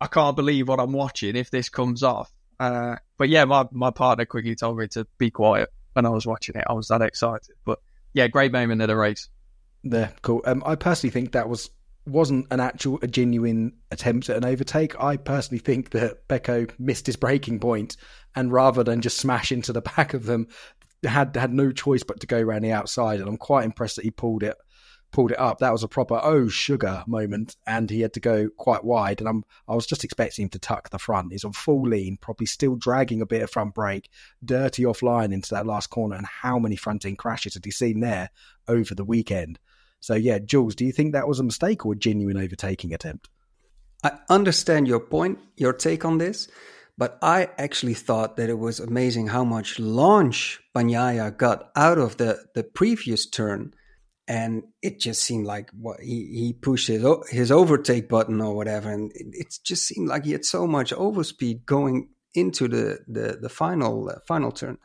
I 0.00 0.06
can't 0.06 0.36
believe 0.36 0.68
what 0.68 0.78
I'm 0.78 0.92
watching 0.92 1.34
if 1.34 1.50
this 1.50 1.68
comes 1.68 2.02
off. 2.02 2.30
Uh, 2.60 2.96
but 3.18 3.28
yeah, 3.28 3.44
my, 3.44 3.66
my 3.72 3.90
partner 3.90 4.26
quickly 4.26 4.54
told 4.54 4.78
me 4.78 4.86
to 4.88 5.06
be 5.18 5.30
quiet 5.30 5.70
when 5.94 6.06
I 6.06 6.10
was 6.10 6.26
watching 6.26 6.54
it. 6.54 6.64
I 6.68 6.74
was 6.74 6.88
that 6.88 7.02
excited. 7.02 7.56
But 7.64 7.80
yeah, 8.12 8.28
great 8.28 8.52
moment 8.52 8.82
of 8.82 8.88
the 8.88 8.96
race. 8.96 9.28
There, 9.82 10.12
cool. 10.22 10.42
Um, 10.44 10.62
I 10.66 10.74
personally 10.74 11.12
think 11.12 11.32
that 11.32 11.48
was 11.48 11.70
wasn't 12.06 12.46
an 12.52 12.60
actual, 12.60 13.00
a 13.02 13.06
genuine 13.08 13.72
attempt 13.90 14.28
at 14.28 14.36
an 14.36 14.44
overtake. 14.44 15.00
I 15.02 15.16
personally 15.16 15.58
think 15.58 15.90
that 15.90 16.28
Pecco 16.28 16.70
missed 16.78 17.06
his 17.06 17.16
braking 17.16 17.58
point, 17.58 17.96
and 18.34 18.52
rather 18.52 18.84
than 18.84 19.00
just 19.00 19.18
smash 19.18 19.50
into 19.50 19.72
the 19.72 19.80
back 19.96 20.14
of 20.14 20.26
them, 20.26 20.48
had 21.04 21.34
had 21.36 21.52
no 21.52 21.72
choice 21.72 22.02
but 22.02 22.20
to 22.20 22.26
go 22.26 22.38
around 22.38 22.62
the 22.62 22.72
outside. 22.72 23.20
And 23.20 23.28
I'm 23.28 23.38
quite 23.38 23.64
impressed 23.64 23.96
that 23.96 24.04
he 24.04 24.10
pulled 24.10 24.42
it 24.42 24.56
pulled 25.16 25.32
it 25.32 25.40
up. 25.40 25.60
That 25.60 25.72
was 25.72 25.82
a 25.82 25.88
proper 25.88 26.20
oh 26.22 26.46
sugar 26.46 27.02
moment, 27.06 27.56
and 27.66 27.88
he 27.88 28.02
had 28.02 28.12
to 28.12 28.20
go 28.20 28.50
quite 28.58 28.84
wide. 28.84 29.18
And 29.18 29.28
I'm 29.30 29.44
I 29.66 29.74
was 29.74 29.86
just 29.86 30.04
expecting 30.04 30.42
him 30.42 30.48
to 30.50 30.58
tuck 30.58 30.90
the 30.90 30.98
front. 30.98 31.32
He's 31.32 31.42
on 31.42 31.54
full 31.54 31.88
lean, 31.88 32.18
probably 32.20 32.44
still 32.44 32.76
dragging 32.76 33.22
a 33.22 33.26
bit 33.26 33.40
of 33.40 33.50
front 33.50 33.74
brake, 33.74 34.10
dirty 34.44 34.82
offline 34.82 35.32
into 35.32 35.54
that 35.54 35.64
last 35.64 35.88
corner. 35.88 36.16
And 36.16 36.26
how 36.26 36.58
many 36.58 36.76
front 36.76 37.06
end 37.06 37.16
crashes 37.16 37.54
had 37.54 37.64
he 37.64 37.70
seen 37.70 38.00
there 38.00 38.28
over 38.68 38.94
the 38.94 39.06
weekend? 39.06 39.58
So 40.00 40.14
yeah, 40.14 40.38
Jules, 40.38 40.74
do 40.74 40.84
you 40.84 40.92
think 40.92 41.14
that 41.14 41.26
was 41.26 41.40
a 41.40 41.44
mistake 41.44 41.86
or 41.86 41.94
a 41.94 41.96
genuine 41.96 42.36
overtaking 42.36 42.92
attempt? 42.92 43.30
I 44.04 44.18
understand 44.28 44.86
your 44.86 45.00
point, 45.00 45.38
your 45.56 45.72
take 45.72 46.04
on 46.04 46.18
this, 46.18 46.46
but 46.98 47.18
I 47.22 47.48
actually 47.56 47.94
thought 47.94 48.36
that 48.36 48.50
it 48.50 48.58
was 48.58 48.80
amazing 48.80 49.28
how 49.28 49.44
much 49.44 49.78
launch 49.78 50.60
Bagnaia 50.74 51.34
got 51.34 51.70
out 51.74 51.96
of 51.96 52.18
the, 52.18 52.44
the 52.54 52.64
previous 52.64 53.24
turn 53.24 53.72
and 54.28 54.64
it 54.82 54.98
just 54.98 55.22
seemed 55.22 55.46
like 55.46 55.70
what 55.70 56.00
he, 56.00 56.26
he 56.32 56.52
pushed 56.52 56.88
his 56.88 57.04
his 57.30 57.52
overtake 57.52 58.08
button 58.08 58.40
or 58.40 58.54
whatever, 58.54 58.90
and 58.90 59.12
it, 59.14 59.26
it 59.32 59.54
just 59.64 59.86
seemed 59.86 60.08
like 60.08 60.24
he 60.24 60.32
had 60.32 60.44
so 60.44 60.66
much 60.66 60.92
overspeed 60.92 61.64
going 61.64 62.08
into 62.34 62.68
the 62.68 62.98
the, 63.06 63.38
the 63.40 63.48
final 63.48 64.10
uh, 64.10 64.18
final 64.26 64.52
turn. 64.52 64.78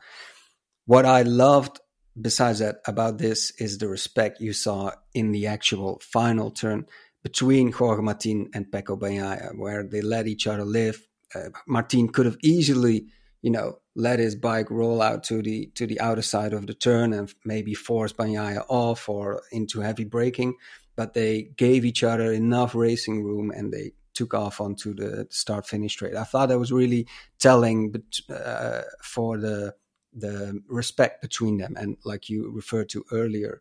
What 0.86 1.06
I 1.06 1.22
loved 1.22 1.80
besides 2.20 2.58
that 2.58 2.76
about 2.86 3.18
this 3.18 3.52
is 3.58 3.78
the 3.78 3.88
respect 3.88 4.40
you 4.40 4.52
saw 4.52 4.92
in 5.14 5.32
the 5.32 5.46
actual 5.46 6.00
final 6.02 6.50
turn 6.50 6.86
between 7.22 7.72
Jorge 7.72 8.02
Martin 8.02 8.50
and 8.52 8.66
Pecco 8.70 8.98
Bagnaia, 8.98 9.56
where 9.56 9.84
they 9.84 10.02
let 10.02 10.26
each 10.26 10.46
other 10.46 10.64
live. 10.64 11.00
Uh, 11.34 11.48
Martin 11.66 12.08
could 12.08 12.26
have 12.26 12.36
easily 12.42 13.06
you 13.42 13.50
know, 13.50 13.78
let 13.94 14.18
his 14.18 14.34
bike 14.34 14.70
roll 14.70 15.02
out 15.02 15.24
to 15.24 15.42
the 15.42 15.66
to 15.74 15.86
the 15.86 16.00
outer 16.00 16.22
side 16.22 16.52
of 16.52 16.66
the 16.66 16.74
turn 16.74 17.12
and 17.12 17.32
maybe 17.44 17.74
force 17.74 18.12
Bagnaia 18.12 18.64
off 18.68 19.08
or 19.08 19.42
into 19.52 19.80
heavy 19.80 20.04
braking. 20.04 20.54
But 20.96 21.14
they 21.14 21.42
gave 21.56 21.84
each 21.84 22.02
other 22.02 22.32
enough 22.32 22.74
racing 22.74 23.22
room 23.22 23.50
and 23.50 23.72
they 23.72 23.92
took 24.14 24.34
off 24.34 24.60
onto 24.60 24.94
the 24.94 25.26
start 25.30 25.66
finish 25.66 25.92
straight. 25.92 26.16
I 26.16 26.24
thought 26.24 26.50
that 26.50 26.58
was 26.58 26.72
really 26.72 27.06
telling 27.38 27.94
uh, 28.30 28.82
for 29.02 29.38
the 29.38 29.74
the 30.14 30.60
respect 30.68 31.22
between 31.22 31.58
them. 31.58 31.74
And 31.76 31.96
like 32.04 32.28
you 32.28 32.50
referred 32.50 32.90
to 32.90 33.04
earlier, 33.10 33.60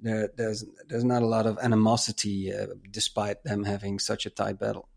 there, 0.00 0.30
there's 0.36 0.64
there's 0.88 1.04
not 1.04 1.22
a 1.22 1.26
lot 1.26 1.46
of 1.46 1.58
animosity 1.58 2.52
uh, 2.52 2.66
despite 2.90 3.44
them 3.44 3.64
having 3.64 3.98
such 3.98 4.26
a 4.26 4.30
tight 4.30 4.58
battle. 4.58 4.88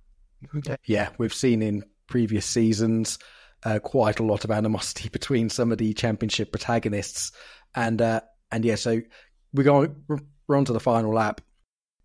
Yeah, 0.85 1.09
we've 1.17 1.33
seen 1.33 1.61
in 1.61 1.83
previous 2.07 2.45
seasons 2.45 3.17
uh, 3.65 3.79
quite 3.79 4.19
a 4.19 4.23
lot 4.23 4.43
of 4.43 4.51
animosity 4.51 5.09
between 5.11 5.49
some 5.49 5.71
of 5.71 5.77
the 5.77 5.93
championship 5.93 6.51
protagonists, 6.51 7.31
and 7.75 8.01
uh, 8.01 8.21
and 8.51 8.65
yeah, 8.65 8.75
so 8.75 9.01
we're 9.53 9.63
going 9.63 9.95
we're 10.07 10.57
on 10.57 10.65
to 10.65 10.73
the 10.73 10.79
final 10.79 11.13
lap. 11.13 11.41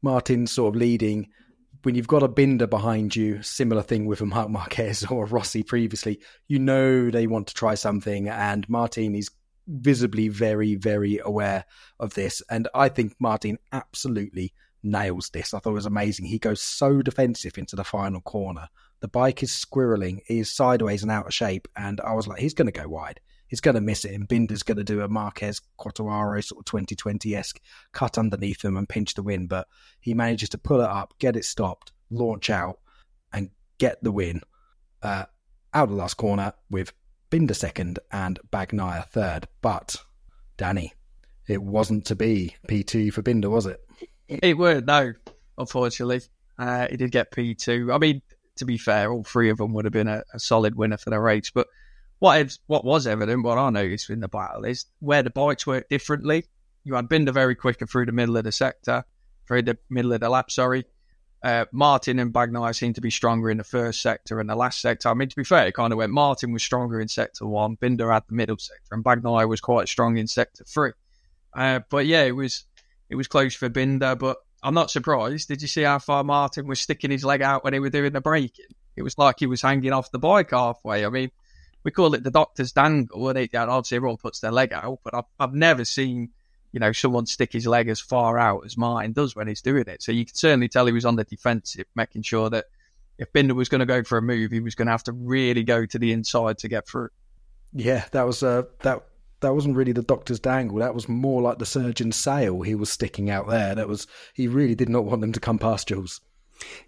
Martin 0.03 0.47
sort 0.47 0.75
of 0.75 0.81
leading. 0.81 1.29
When 1.83 1.95
you've 1.95 2.09
got 2.09 2.25
a 2.25 2.29
Binder 2.29 2.67
behind 2.67 3.15
you, 3.15 3.41
similar 3.43 3.83
thing 3.83 4.07
with 4.07 4.21
a 4.21 4.27
Marc 4.27 4.51
Marquez 4.51 5.05
or 5.05 5.25
a 5.25 5.29
Rossi 5.29 5.63
previously, 5.63 6.21
you 6.49 6.59
know 6.59 7.11
they 7.11 7.27
want 7.27 7.47
to 7.49 7.55
try 7.55 7.75
something, 7.75 8.29
and 8.29 8.69
Martin 8.69 9.15
is 9.15 9.31
visibly 9.69 10.29
very, 10.29 10.75
very 10.75 11.21
aware 11.23 11.65
of 12.01 12.15
this. 12.15 12.43
And 12.51 12.69
I 12.75 12.89
think 12.89 13.15
Martin 13.21 13.59
absolutely 13.73 14.55
nails 14.83 15.31
this. 15.31 15.53
I 15.53 15.59
thought 15.59 15.71
it 15.71 15.75
was 15.75 15.87
amazing. 15.87 16.27
He 16.27 16.39
goes 16.39 16.61
so 16.61 17.03
defensive 17.03 17.59
into 17.59 17.77
the 17.77 17.85
final 17.85 18.21
corner 18.21 18.69
the 19.01 19.09
bike 19.09 19.43
is 19.43 19.51
squirreling, 19.51 20.21
he 20.27 20.41
is 20.41 20.53
sideways 20.53 21.03
and 21.03 21.11
out 21.11 21.27
of 21.27 21.35
shape, 21.35 21.69
and 21.77 22.01
I 22.01 22.15
was 22.15 22.27
like, 22.27 22.41
he's 22.41 22.55
going 22.55 22.67
to 22.67 22.81
go 22.81 22.89
wide. 22.89 23.21
He's 23.47 23.61
going 23.61 23.77
to 23.77 23.81
miss 23.81 24.05
it, 24.05 24.13
and 24.13 24.29
Binder's 24.29 24.63
going 24.63 24.77
to 24.77 24.85
do 24.85 25.01
a 25.01 25.09
Marquez 25.09 25.61
Quartararo 25.79 26.45
sort 26.45 26.61
of 26.61 26.65
2020 26.67 27.35
esque 27.35 27.61
cut 27.93 28.19
underneath 28.19 28.63
him 28.63 28.77
and 28.77 28.89
pinch 28.89 29.15
the 29.15 29.23
win. 29.23 29.47
But 29.47 29.67
he 30.01 30.13
manages 30.13 30.51
to 30.51 30.59
pull 30.59 30.83
it 30.83 30.89
up, 30.89 31.15
get 31.19 31.35
it 31.35 31.47
stopped, 31.47 31.93
launch 32.11 32.51
out, 32.51 32.79
and 33.33 33.49
get 33.79 34.03
the 34.05 34.13
win 34.13 34.43
uh, 35.03 35.25
out 35.73 35.85
of 35.85 35.91
the 35.91 35.97
last 35.97 36.19
corner 36.19 36.53
with 36.71 36.93
Binder 37.31 37.55
second 37.55 37.99
and 38.13 38.39
Bagnaia 38.53 39.09
third. 39.09 39.49
But, 39.63 39.97
Danny, 40.59 40.93
it 41.47 41.63
wasn't 41.63 42.05
to 42.07 42.15
be 42.15 42.55
P2 42.69 43.15
for 43.15 43.23
Binder, 43.23 43.49
was 43.49 43.65
it? 43.65 43.81
It 44.29 44.59
weren't, 44.59 44.85
no, 44.85 45.15
unfortunately. 45.57 46.21
Uh, 46.59 46.87
he 46.91 46.99
did 46.99 47.13
get 47.13 47.31
P2. 47.31 47.95
I 47.95 47.99
mean, 47.99 48.21
to 48.59 48.65
be 48.65 48.79
fair, 48.79 49.11
all 49.11 49.25
three 49.25 49.51
of 49.51 49.59
them 49.59 49.73
would 49.73 49.85
have 49.85 49.93
been 49.93 50.09
a, 50.09 50.23
a 50.33 50.39
solid 50.39 50.75
winner 50.75 50.97
for 50.97 51.11
the 51.11 51.21
race. 51.21 51.51
But 51.51 51.67
what 52.19 52.59
what 52.67 52.85
was 52.85 53.07
evident, 53.07 53.45
what 53.45 53.59
I 53.59 53.71
noticed 53.71 54.11
in 54.11 54.21
the 54.21 54.29
battle, 54.29 54.65
is 54.65 54.87
where 55.01 55.23
the 55.23 55.31
bikes 55.31 55.67
work 55.67 55.89
differently. 55.89 56.47
You 56.85 56.95
had 56.95 57.09
Binder 57.09 57.33
very 57.33 57.55
quicker 57.55 57.87
through 57.87 58.07
the 58.07 58.13
middle 58.13 58.37
of 58.37 58.45
the 58.45 58.53
sector, 58.53 59.05
through 59.47 59.63
the 59.63 59.79
middle 59.91 60.13
of 60.13 60.21
the 60.21 60.29
lap. 60.29 60.51
Sorry, 60.51 60.85
uh, 61.43 61.67
Martin 61.71 62.19
and 62.19 62.33
Bagnaia 62.33 62.75
seemed 62.75 62.97
to 62.97 63.01
be 63.01 63.11
stronger 63.11 63.51
in 63.51 63.59
the 63.59 63.65
first 63.65 64.03
sector 64.03 64.41
and 64.41 64.51
the 64.51 64.57
last 64.57 64.81
sector. 64.81 65.09
I 65.09 65.15
mean, 65.15 65.29
to 65.29 65.37
be 65.37 65.45
fair, 65.45 65.67
it 65.67 65.75
kind 65.75 65.93
of 65.93 65.99
went. 65.99 66.13
Martin 66.13 66.53
was 66.53 66.63
stronger 66.63 67.01
in 67.01 67.09
sector 67.09 67.47
one, 67.47 67.77
Binder 67.77 68.11
had 68.11 68.25
the 68.29 68.35
middle 68.35 68.59
sector, 68.59 68.95
and 68.95 69.05
Bagnaia 69.05 69.49
was 69.49 69.61
quite 69.61 69.89
strong 69.89 70.17
in 70.17 70.27
sector 70.27 70.65
three. 70.65 70.93
Uh, 71.55 71.81
but 71.91 72.07
yeah, 72.07 72.25
it 72.25 72.35
was 72.35 72.65
it 73.09 73.15
was 73.15 73.29
close 73.29 73.55
for 73.55 73.69
Binder, 73.69 74.17
but 74.17 74.39
I'm 74.63 74.75
not 74.75 74.91
surprised. 74.91 75.49
Did 75.49 75.63
you 75.63 75.69
see 75.69 75.83
how 75.83 75.99
far 75.99 76.25
Martin 76.25 76.67
was 76.67 76.81
sticking 76.81 77.11
his 77.11 77.25
leg 77.25 77.43
out 77.43 77.65
when 77.65 77.73
he 77.73 77.79
was 77.81 77.93
doing 77.93 78.13
the 78.13 78.21
braking? 78.21 78.67
It 78.97 79.03
was 79.03 79.17
like 79.17 79.37
he 79.39 79.47
was 79.47 79.63
hanging 79.63 79.93
off 79.93 80.11
the 80.11 80.19
bike 80.19 80.51
halfway. 80.51 81.05
I 81.05 81.09
mean, 81.09 81.31
we 81.85 81.93
call 81.93 82.15
it 82.15 82.25
the 82.25 82.31
doctor's 82.31 82.73
dangle, 82.73 83.29
and 83.29 83.39
it, 83.39 83.55
obviously 83.55 83.97
everyone 83.97 84.17
puts 84.17 84.41
their 84.41 84.51
leg 84.51 84.73
out, 84.73 84.99
but 85.05 85.15
I've, 85.15 85.25
I've 85.39 85.55
never 85.55 85.85
seen, 85.85 86.31
you 86.73 86.81
know, 86.81 86.93
someone 86.93 87.27
stick 87.27 87.53
his 87.53 87.67
leg 87.67 87.89
as 87.89 88.01
far 88.01 88.39
out 88.39 88.65
as 88.65 88.77
Martin 88.77 89.13
does 89.13 89.37
when 89.37 89.47
he's 89.47 89.63
doing 89.63 89.85
it. 89.87 90.03
So 90.03 90.11
you 90.11 90.25
can 90.25 90.35
certainly 90.35 90.69
tell 90.69 90.87
he 90.87 90.93
was 90.93 91.05
on 91.05 91.17
the 91.17 91.25
defensive, 91.25 91.87
making 91.95 92.23
sure 92.23 92.51
that 92.51 92.67
if 93.19 93.33
Binder 93.33 93.55
was 93.55 93.69
going 93.69 93.81
to 93.81 93.87
go 93.87 94.03
for 94.03 94.19
a 94.19 94.23
move, 94.23 94.51
he 94.51 94.61
was 94.61 94.75
going 94.75 94.87
to 94.87 94.93
have 94.93 95.05
to 95.05 95.13
really 95.13 95.63
go 95.63 95.87
to 95.87 95.99
the 95.99 96.13
inside 96.13 96.59
to 96.59 96.69
get 96.69 96.89
through. 96.89 97.11
Yeah, 97.73 98.05
that 98.13 98.27
was 98.27 98.43
uh, 98.43 98.63
that 98.81 99.05
that 99.41 99.55
wasn't 99.55 99.77
really 99.77 99.93
the 99.93 100.03
doctor's 100.03 100.41
dangle. 100.41 100.79
That 100.79 100.95
was 100.95 101.09
more 101.09 101.43
like 101.43 101.59
the 101.59 101.67
surgeon's 101.67 102.17
sail 102.17 102.63
he 102.63 102.75
was 102.75 102.91
sticking 102.91 103.31
out 103.31 103.49
there. 103.49 103.75
That 103.75 103.89
was 103.89 104.07
he 104.35 104.49
really 104.49 104.75
did 104.75 104.89
not 104.89 105.05
want 105.05 105.21
them 105.21 105.33
to 105.33 105.41
come 105.41 105.59
past 105.59 105.89
Jules. 105.89 106.21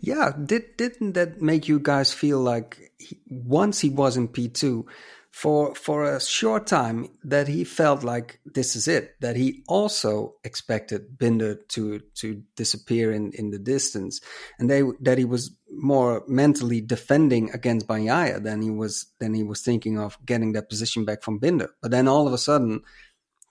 Yeah, 0.01 0.33
did 0.45 0.77
didn't 0.77 1.13
that 1.13 1.41
make 1.41 1.69
you 1.69 1.79
guys 1.79 2.13
feel 2.13 2.41
like 2.41 2.93
he, 2.99 3.21
once 3.29 3.81
he 3.81 3.91
was 3.91 4.17
in 4.17 4.29
P 4.29 4.49
two, 4.49 4.87
for 5.31 5.75
for 5.75 6.05
a 6.05 6.21
short 6.21 6.67
time 6.67 7.09
that 7.23 7.47
he 7.47 7.63
felt 7.63 8.03
like 8.03 8.41
this 8.45 8.75
is 8.75 8.89
it 8.89 9.15
that 9.21 9.37
he 9.37 9.63
also 9.69 10.35
expected 10.43 11.19
binder 11.19 11.55
to 11.55 12.01
to 12.15 12.43
disappear 12.57 13.13
in 13.13 13.31
in 13.35 13.51
the 13.51 13.59
distance 13.59 14.21
and 14.59 14.69
they 14.69 14.83
that 15.01 15.19
he 15.19 15.25
was 15.25 15.57
more 15.71 16.25
mentally 16.27 16.81
defending 16.81 17.49
against 17.53 17.87
Bagnaia 17.87 18.43
than 18.43 18.61
he 18.61 18.71
was 18.71 19.07
than 19.21 19.33
he 19.33 19.45
was 19.45 19.63
thinking 19.63 19.99
of 19.99 20.19
getting 20.27 20.53
that 20.53 20.69
position 20.69 21.05
back 21.05 21.23
from 21.23 21.39
binder 21.39 21.71
but 21.81 21.93
then 21.93 22.09
all 22.09 22.27
of 22.27 22.33
a 22.33 22.39
sudden 22.39 22.83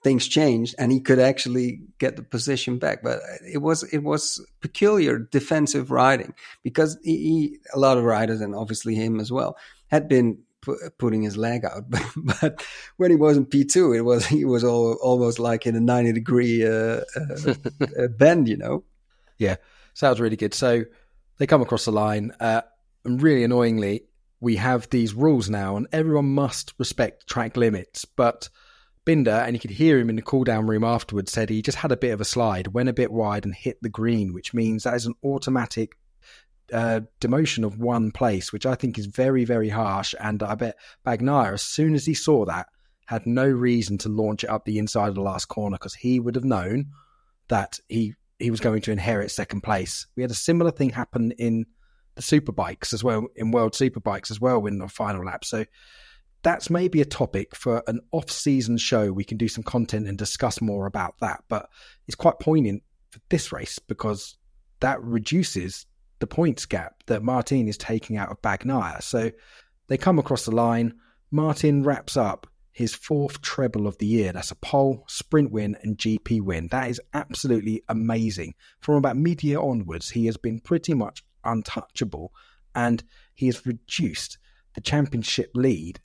things 0.02 0.26
changed 0.26 0.74
and 0.78 0.90
he 0.90 1.00
could 1.00 1.18
actually 1.18 1.80
get 1.98 2.16
the 2.16 2.22
position 2.22 2.78
back. 2.78 3.02
But 3.02 3.20
it 3.46 3.58
was 3.58 3.82
it 3.92 4.02
was 4.02 4.44
peculiar 4.60 5.18
defensive 5.18 5.90
riding 5.90 6.34
because 6.62 6.98
he, 7.02 7.16
he 7.16 7.58
a 7.74 7.78
lot 7.78 7.98
of 7.98 8.04
riders 8.04 8.40
and 8.40 8.54
obviously 8.54 8.94
him 8.94 9.20
as 9.20 9.30
well 9.30 9.56
had 9.88 10.08
been 10.08 10.38
putting 10.98 11.22
his 11.22 11.36
leg 11.36 11.64
out. 11.64 11.84
But, 11.90 12.40
but 12.40 12.66
when 12.96 13.10
he 13.10 13.16
was 13.16 13.36
in 13.36 13.46
P 13.46 13.64
two, 13.64 13.92
it 13.92 14.02
was 14.02 14.26
he 14.26 14.44
was 14.44 14.64
all, 14.64 14.94
almost 15.02 15.38
like 15.38 15.66
in 15.66 15.76
a 15.76 15.80
ninety 15.80 16.12
degree 16.12 16.66
uh, 16.66 17.00
uh, 17.16 17.54
uh, 17.98 18.08
bend, 18.18 18.48
you 18.48 18.56
know. 18.56 18.84
Yeah, 19.38 19.56
sounds 19.94 20.20
really 20.20 20.36
good. 20.36 20.54
So 20.54 20.84
they 21.38 21.46
come 21.46 21.62
across 21.62 21.84
the 21.84 21.92
line, 21.92 22.32
uh, 22.40 22.62
and 23.04 23.22
really 23.22 23.44
annoyingly, 23.44 24.04
we 24.40 24.56
have 24.56 24.88
these 24.90 25.14
rules 25.14 25.48
now, 25.48 25.76
and 25.76 25.86
everyone 25.92 26.34
must 26.34 26.74
respect 26.78 27.26
track 27.26 27.56
limits. 27.56 28.04
But 28.04 28.48
Binder, 29.04 29.30
and 29.30 29.54
you 29.54 29.60
could 29.60 29.70
hear 29.70 29.98
him 29.98 30.10
in 30.10 30.16
the 30.16 30.22
cool 30.22 30.44
down 30.44 30.66
room 30.66 30.84
afterwards, 30.84 31.32
said 31.32 31.48
he 31.48 31.62
just 31.62 31.78
had 31.78 31.92
a 31.92 31.96
bit 31.96 32.12
of 32.12 32.20
a 32.20 32.24
slide, 32.24 32.68
went 32.68 32.88
a 32.88 32.94
bit 32.94 33.10
wide, 33.10 33.44
and 33.44 33.54
hit 33.54 33.82
the 33.82 33.88
green, 33.88 34.32
which 34.32 34.52
means 34.52 34.84
that 34.84 34.94
is 34.94 35.06
an 35.06 35.14
automatic 35.24 35.96
uh, 36.72 37.00
demotion 37.20 37.64
of 37.64 37.78
one 37.78 38.10
place, 38.10 38.52
which 38.52 38.66
I 38.66 38.74
think 38.74 38.98
is 38.98 39.06
very, 39.06 39.44
very 39.44 39.68
harsh. 39.68 40.14
And 40.20 40.42
I 40.42 40.54
bet 40.54 40.76
Bagnaia, 41.06 41.54
as 41.54 41.62
soon 41.62 41.94
as 41.94 42.06
he 42.06 42.14
saw 42.14 42.44
that, 42.46 42.66
had 43.06 43.26
no 43.26 43.46
reason 43.46 43.98
to 43.98 44.08
launch 44.08 44.44
it 44.44 44.50
up 44.50 44.64
the 44.64 44.78
inside 44.78 45.08
of 45.08 45.16
the 45.16 45.20
last 45.20 45.46
corner 45.46 45.74
because 45.74 45.94
he 45.94 46.20
would 46.20 46.36
have 46.36 46.44
known 46.44 46.86
that 47.48 47.80
he 47.88 48.14
he 48.38 48.50
was 48.50 48.60
going 48.60 48.80
to 48.82 48.92
inherit 48.92 49.30
second 49.30 49.62
place. 49.62 50.06
We 50.16 50.22
had 50.22 50.30
a 50.30 50.34
similar 50.34 50.70
thing 50.70 50.90
happen 50.90 51.32
in 51.32 51.66
the 52.14 52.22
superbikes 52.22 52.94
as 52.94 53.04
well, 53.04 53.26
in 53.36 53.50
World 53.50 53.72
Superbikes 53.72 54.30
as 54.30 54.40
well, 54.40 54.64
in 54.66 54.78
the 54.78 54.88
final 54.88 55.26
lap. 55.26 55.44
So 55.44 55.66
that's 56.42 56.70
maybe 56.70 57.02
a 57.02 57.04
topic 57.04 57.54
for 57.54 57.82
an 57.86 58.00
off-season 58.12 58.78
show. 58.78 59.12
We 59.12 59.24
can 59.24 59.36
do 59.36 59.48
some 59.48 59.62
content 59.62 60.08
and 60.08 60.16
discuss 60.16 60.62
more 60.62 60.86
about 60.86 61.18
that. 61.20 61.44
But 61.48 61.68
it's 62.06 62.14
quite 62.14 62.38
poignant 62.38 62.82
for 63.10 63.20
this 63.28 63.52
race 63.52 63.78
because 63.78 64.38
that 64.80 65.02
reduces 65.02 65.84
the 66.20 66.26
points 66.26 66.66
gap 66.66 67.02
that 67.06 67.22
Martin 67.22 67.66
is 67.66 67.76
taking 67.76 68.16
out 68.16 68.30
of 68.30 68.40
Bagnaia. 68.40 69.02
So 69.02 69.30
they 69.88 69.96
come 69.96 70.18
across 70.18 70.44
the 70.44 70.54
line. 70.54 70.94
Martin 71.30 71.82
wraps 71.82 72.16
up 72.16 72.46
his 72.72 72.94
fourth 72.94 73.42
treble 73.42 73.86
of 73.86 73.98
the 73.98 74.06
year. 74.06 74.32
That's 74.32 74.52
a 74.52 74.56
pole, 74.56 75.04
sprint 75.08 75.50
win, 75.50 75.76
and 75.82 75.98
GP 75.98 76.40
win. 76.42 76.68
That 76.68 76.88
is 76.88 77.00
absolutely 77.12 77.82
amazing. 77.88 78.54
From 78.80 78.94
about 78.94 79.16
mid 79.16 79.42
year 79.42 79.58
onwards, 79.58 80.10
he 80.10 80.26
has 80.26 80.36
been 80.36 80.60
pretty 80.60 80.94
much 80.94 81.24
untouchable 81.44 82.32
and 82.74 83.02
he 83.34 83.46
has 83.46 83.66
reduced 83.66 84.38
the 84.74 84.80
championship 84.80 85.50
lead 85.54 86.00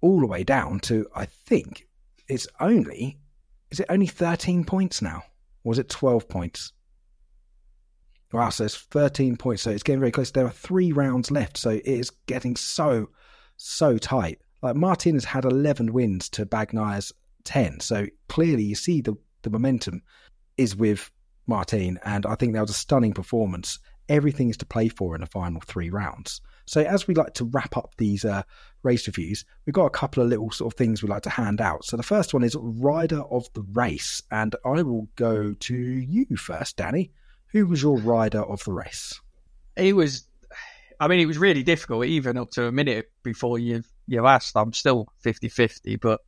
all 0.00 0.20
the 0.20 0.26
way 0.26 0.44
down 0.44 0.80
to, 0.80 1.06
I 1.14 1.26
think, 1.26 1.86
it's 2.28 2.46
only, 2.60 3.18
is 3.70 3.80
it 3.80 3.86
only 3.88 4.06
13 4.06 4.64
points 4.64 5.02
now? 5.02 5.22
Or 5.64 5.70
was 5.70 5.78
it 5.78 5.88
12 5.88 6.28
points? 6.28 6.72
Wow, 8.32 8.50
so 8.50 8.64
it's 8.64 8.76
13 8.76 9.36
points. 9.36 9.62
So 9.62 9.70
it's 9.70 9.82
getting 9.82 10.00
very 10.00 10.12
close. 10.12 10.30
There 10.30 10.46
are 10.46 10.50
three 10.50 10.92
rounds 10.92 11.30
left. 11.30 11.56
So 11.56 11.70
it 11.70 11.86
is 11.86 12.10
getting 12.26 12.56
so, 12.56 13.08
so 13.56 13.98
tight. 13.98 14.40
Like 14.62 14.76
Martin 14.76 15.14
has 15.14 15.24
had 15.24 15.44
11 15.44 15.92
wins 15.92 16.28
to 16.30 16.44
Bagnaia's 16.46 17.12
10. 17.44 17.80
So 17.80 18.06
clearly 18.28 18.64
you 18.64 18.74
see 18.74 19.00
the, 19.00 19.14
the 19.42 19.50
momentum 19.50 20.02
is 20.56 20.74
with 20.74 21.10
Martin. 21.46 21.98
And 22.04 22.26
I 22.26 22.34
think 22.34 22.52
that 22.54 22.62
was 22.62 22.70
a 22.70 22.74
stunning 22.74 23.12
performance. 23.12 23.78
Everything 24.08 24.50
is 24.50 24.56
to 24.58 24.66
play 24.66 24.88
for 24.88 25.14
in 25.14 25.20
the 25.20 25.26
final 25.26 25.60
three 25.60 25.90
rounds. 25.90 26.40
So 26.66 26.80
as 26.80 27.06
we 27.06 27.14
like 27.14 27.34
to 27.34 27.44
wrap 27.44 27.76
up 27.76 27.94
these 27.96 28.24
uh, 28.24 28.42
race 28.82 29.06
reviews, 29.06 29.44
we've 29.64 29.74
got 29.74 29.86
a 29.86 29.90
couple 29.90 30.22
of 30.22 30.28
little 30.28 30.50
sort 30.50 30.72
of 30.72 30.76
things 30.76 31.02
we 31.02 31.08
like 31.08 31.22
to 31.22 31.30
hand 31.30 31.60
out. 31.60 31.84
So 31.84 31.96
the 31.96 32.02
first 32.02 32.34
one 32.34 32.42
is 32.42 32.56
rider 32.58 33.22
of 33.30 33.48
the 33.54 33.62
race, 33.72 34.22
and 34.32 34.54
I 34.64 34.82
will 34.82 35.08
go 35.14 35.54
to 35.54 35.76
you 35.76 36.36
first, 36.36 36.76
Danny. 36.76 37.12
Who 37.52 37.66
was 37.66 37.82
your 37.82 37.98
rider 37.98 38.42
of 38.42 38.62
the 38.64 38.72
race? 38.72 39.20
He 39.76 39.92
was. 39.92 40.26
I 40.98 41.08
mean, 41.08 41.20
it 41.20 41.26
was 41.26 41.38
really 41.38 41.62
difficult, 41.62 42.06
even 42.06 42.38
up 42.38 42.50
to 42.52 42.66
a 42.66 42.72
minute 42.72 43.10
before 43.22 43.58
you 43.58 43.82
you 44.06 44.26
asked. 44.26 44.56
I'm 44.56 44.72
still 44.72 45.08
50-50, 45.24 46.00
but 46.00 46.20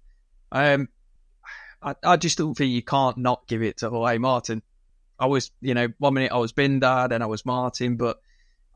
um, 0.53 0.89
I, 1.83 1.95
I 2.05 2.17
just 2.17 2.39
don't 2.39 2.55
think 2.55 2.73
you 2.73 2.83
can't 2.83 3.19
not 3.19 3.47
give 3.47 3.63
it 3.63 3.79
to 3.79 3.91
Jorge 3.91 4.19
Martin. 4.19 4.63
I 5.19 5.27
was, 5.27 5.51
you 5.61 5.75
know, 5.75 5.89
one 5.99 6.15
minute 6.15 6.33
I 6.33 6.39
was 6.39 6.53
Binder, 6.53 7.07
then 7.09 7.23
I 7.23 7.27
was 7.27 7.47
Martin, 7.47 7.97
but 7.97 8.21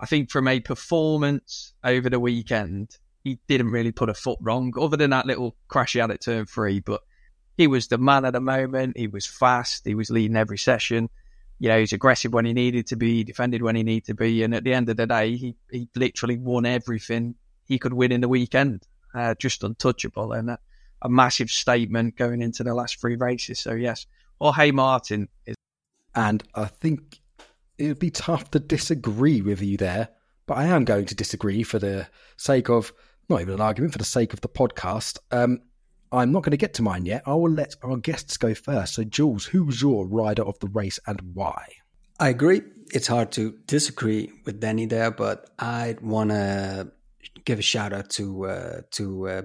I 0.00 0.06
think 0.06 0.30
from 0.30 0.48
a 0.48 0.60
performance 0.60 1.74
over 1.84 2.08
the 2.08 2.20
weekend, 2.20 2.96
he 3.22 3.38
didn't 3.46 3.70
really 3.70 3.92
put 3.92 4.08
a 4.08 4.14
foot 4.14 4.38
wrong, 4.40 4.72
other 4.80 4.96
than 4.96 5.10
that 5.10 5.26
little 5.26 5.56
crash 5.68 5.92
he 5.92 5.98
had 5.98 6.10
at 6.10 6.22
turn 6.22 6.46
three. 6.46 6.80
But 6.80 7.02
he 7.56 7.66
was 7.66 7.88
the 7.88 7.98
man 7.98 8.24
at 8.24 8.32
the 8.32 8.40
moment. 8.40 8.96
He 8.96 9.06
was 9.06 9.26
fast. 9.26 9.84
He 9.84 9.94
was 9.94 10.10
leading 10.10 10.36
every 10.36 10.58
session 10.58 11.10
you 11.62 11.68
know, 11.68 11.78
he's 11.78 11.92
aggressive 11.92 12.32
when 12.32 12.44
he 12.44 12.52
needed 12.52 12.88
to 12.88 12.96
be, 12.96 13.22
defended 13.22 13.62
when 13.62 13.76
he 13.76 13.84
needed 13.84 14.06
to 14.06 14.14
be, 14.14 14.42
and 14.42 14.52
at 14.52 14.64
the 14.64 14.74
end 14.74 14.88
of 14.88 14.96
the 14.96 15.06
day, 15.06 15.36
he, 15.36 15.54
he 15.70 15.88
literally 15.94 16.36
won 16.36 16.66
everything 16.66 17.36
he 17.66 17.78
could 17.78 17.92
win 17.92 18.10
in 18.10 18.20
the 18.20 18.28
weekend. 18.28 18.84
Uh, 19.14 19.36
just 19.36 19.62
untouchable 19.62 20.32
and 20.32 20.50
a, 20.50 20.58
a, 21.02 21.08
massive 21.08 21.50
statement 21.50 22.16
going 22.16 22.42
into 22.42 22.64
the 22.64 22.74
last 22.74 23.00
three 23.00 23.14
races. 23.14 23.60
So 23.60 23.74
yes, 23.74 24.06
Jorge 24.40 24.72
Martin 24.72 25.28
is. 25.46 25.54
And 26.16 26.42
I 26.52 26.64
think 26.64 27.20
it 27.78 27.86
would 27.86 28.00
be 28.00 28.10
tough 28.10 28.50
to 28.50 28.58
disagree 28.58 29.40
with 29.40 29.62
you 29.62 29.76
there, 29.76 30.08
but 30.48 30.54
I 30.54 30.64
am 30.64 30.84
going 30.84 31.04
to 31.06 31.14
disagree 31.14 31.62
for 31.62 31.78
the 31.78 32.08
sake 32.38 32.70
of 32.70 32.92
not 33.28 33.40
even 33.40 33.54
an 33.54 33.60
argument, 33.60 33.92
for 33.92 33.98
the 33.98 34.04
sake 34.04 34.32
of 34.32 34.40
the 34.40 34.48
podcast. 34.48 35.20
Um, 35.30 35.60
I'm 36.12 36.30
not 36.30 36.42
going 36.42 36.52
to 36.52 36.56
get 36.56 36.74
to 36.74 36.82
mine 36.82 37.06
yet. 37.06 37.22
I 37.26 37.34
will 37.34 37.50
let 37.50 37.74
our 37.82 37.96
guests 37.96 38.36
go 38.36 38.54
first. 38.54 38.94
So, 38.94 39.04
Jules, 39.04 39.46
who 39.46 39.64
was 39.64 39.80
your 39.80 40.06
rider 40.06 40.42
of 40.42 40.58
the 40.58 40.68
race 40.68 40.98
and 41.06 41.20
why? 41.34 41.66
I 42.20 42.28
agree. 42.28 42.60
It's 42.92 43.06
hard 43.06 43.32
to 43.32 43.58
disagree 43.66 44.30
with 44.44 44.60
Danny 44.60 44.86
there, 44.86 45.10
but 45.10 45.50
I'd 45.58 46.02
want 46.02 46.30
to 46.30 46.92
give 47.44 47.58
a 47.58 47.62
shout 47.62 47.92
out 47.92 48.10
to 48.10 48.46
uh, 48.46 48.80
to 48.92 49.28
uh. 49.28 49.42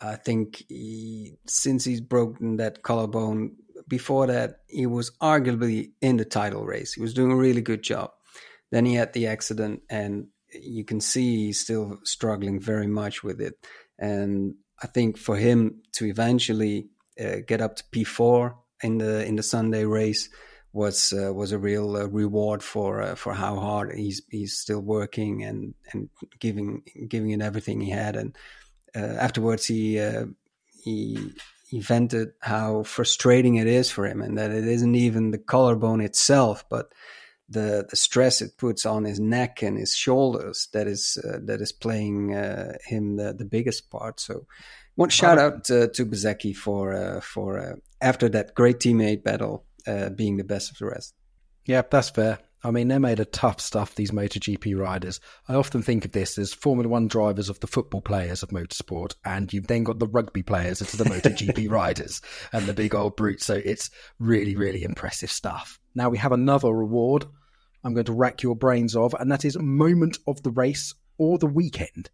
I 0.00 0.14
think 0.14 0.62
he, 0.68 1.34
since 1.46 1.84
he's 1.84 2.00
broken 2.00 2.56
that 2.58 2.82
collarbone, 2.82 3.56
before 3.88 4.26
that 4.28 4.60
he 4.68 4.86
was 4.86 5.10
arguably 5.20 5.92
in 6.00 6.16
the 6.16 6.24
title 6.24 6.64
race. 6.64 6.92
He 6.92 7.00
was 7.00 7.14
doing 7.14 7.32
a 7.32 7.36
really 7.36 7.62
good 7.62 7.82
job. 7.82 8.12
Then 8.70 8.84
he 8.84 8.94
had 8.94 9.12
the 9.12 9.26
accident, 9.26 9.82
and 9.88 10.28
you 10.52 10.84
can 10.84 11.00
see 11.00 11.46
he's 11.46 11.60
still 11.60 11.98
struggling 12.04 12.60
very 12.60 12.86
much 12.86 13.22
with 13.22 13.40
it. 13.40 13.54
And 13.98 14.54
I 14.82 14.86
think 14.86 15.18
for 15.18 15.36
him 15.36 15.82
to 15.92 16.06
eventually 16.06 16.88
uh, 17.20 17.36
get 17.46 17.60
up 17.60 17.76
to 17.76 17.84
P4 17.92 18.54
in 18.82 18.98
the 18.98 19.24
in 19.24 19.36
the 19.36 19.42
Sunday 19.42 19.84
race 19.84 20.28
was 20.72 21.12
uh, 21.12 21.32
was 21.32 21.52
a 21.52 21.58
real 21.58 21.96
uh, 21.96 22.04
reward 22.06 22.62
for 22.62 23.02
uh, 23.02 23.14
for 23.14 23.34
how 23.34 23.58
hard 23.58 23.92
he's 23.94 24.22
he's 24.30 24.58
still 24.58 24.80
working 24.80 25.42
and 25.42 25.74
and 25.92 26.08
giving 26.38 26.82
giving 27.08 27.30
it 27.30 27.42
everything 27.42 27.80
he 27.80 27.90
had. 27.90 28.16
And 28.16 28.36
uh, 28.94 29.16
afterwards, 29.20 29.66
he 29.66 29.98
uh, 29.98 30.26
he 30.84 31.32
he 31.68 31.80
vented 31.80 32.28
how 32.40 32.82
frustrating 32.84 33.56
it 33.56 33.66
is 33.66 33.90
for 33.90 34.06
him, 34.06 34.22
and 34.22 34.38
that 34.38 34.50
it 34.50 34.66
isn't 34.66 34.94
even 34.94 35.30
the 35.30 35.38
collarbone 35.38 36.00
itself, 36.00 36.64
but 36.68 36.92
the 37.48 37.86
the 37.88 37.96
stress 37.96 38.42
it 38.42 38.56
puts 38.56 38.84
on 38.84 39.04
his 39.04 39.18
neck 39.18 39.62
and 39.62 39.78
his 39.78 39.94
shoulders 39.94 40.68
that 40.72 40.86
is 40.86 41.18
uh, 41.24 41.38
that 41.42 41.60
is 41.60 41.72
playing 41.72 42.34
uh, 42.34 42.74
him 42.84 43.16
the, 43.16 43.32
the 43.32 43.44
biggest 43.44 43.90
part. 43.90 44.20
So, 44.20 44.46
one 44.96 45.08
shout 45.08 45.38
out 45.38 45.70
uh, 45.70 45.88
to 45.88 46.06
Bezzecchi 46.06 46.54
for 46.54 46.92
uh, 46.92 47.20
for 47.20 47.58
uh, 47.58 47.76
after 48.00 48.28
that 48.30 48.54
great 48.54 48.78
teammate 48.78 49.22
battle 49.22 49.64
uh, 49.86 50.10
being 50.10 50.36
the 50.36 50.44
best 50.44 50.70
of 50.70 50.78
the 50.78 50.86
rest. 50.86 51.14
Yeah, 51.64 51.82
that's 51.88 52.10
fair. 52.10 52.38
I 52.64 52.72
mean, 52.72 52.88
they're 52.88 52.98
made 52.98 53.20
of 53.20 53.30
tough 53.30 53.60
stuff, 53.60 53.94
these 53.94 54.10
MotoGP 54.10 54.76
riders. 54.76 55.20
I 55.46 55.54
often 55.54 55.80
think 55.80 56.04
of 56.04 56.12
this 56.12 56.36
as 56.38 56.52
Formula 56.52 56.88
One 56.88 57.06
drivers 57.06 57.48
of 57.48 57.60
the 57.60 57.68
football 57.68 58.00
players 58.00 58.42
of 58.42 58.48
motorsport, 58.48 59.14
and 59.24 59.52
you've 59.52 59.68
then 59.68 59.84
got 59.84 60.00
the 60.00 60.08
rugby 60.08 60.42
players 60.42 60.82
as 60.82 60.92
the 60.92 61.04
MotoGP 61.04 61.70
riders 61.70 62.20
and 62.52 62.66
the 62.66 62.72
big 62.72 62.94
old 62.94 63.16
brutes. 63.16 63.46
So 63.46 63.54
it's 63.54 63.90
really, 64.18 64.56
really 64.56 64.82
impressive 64.82 65.30
stuff. 65.30 65.78
Now 65.94 66.08
we 66.08 66.18
have 66.18 66.32
another 66.32 66.72
reward 66.72 67.26
I'm 67.84 67.94
going 67.94 68.06
to 68.06 68.12
rack 68.12 68.42
your 68.42 68.56
brains 68.56 68.96
of, 68.96 69.14
and 69.14 69.30
that 69.30 69.44
is 69.44 69.56
moment 69.58 70.18
of 70.26 70.42
the 70.42 70.50
race 70.50 70.94
or 71.16 71.38
the 71.38 71.46
weekend. 71.46 72.10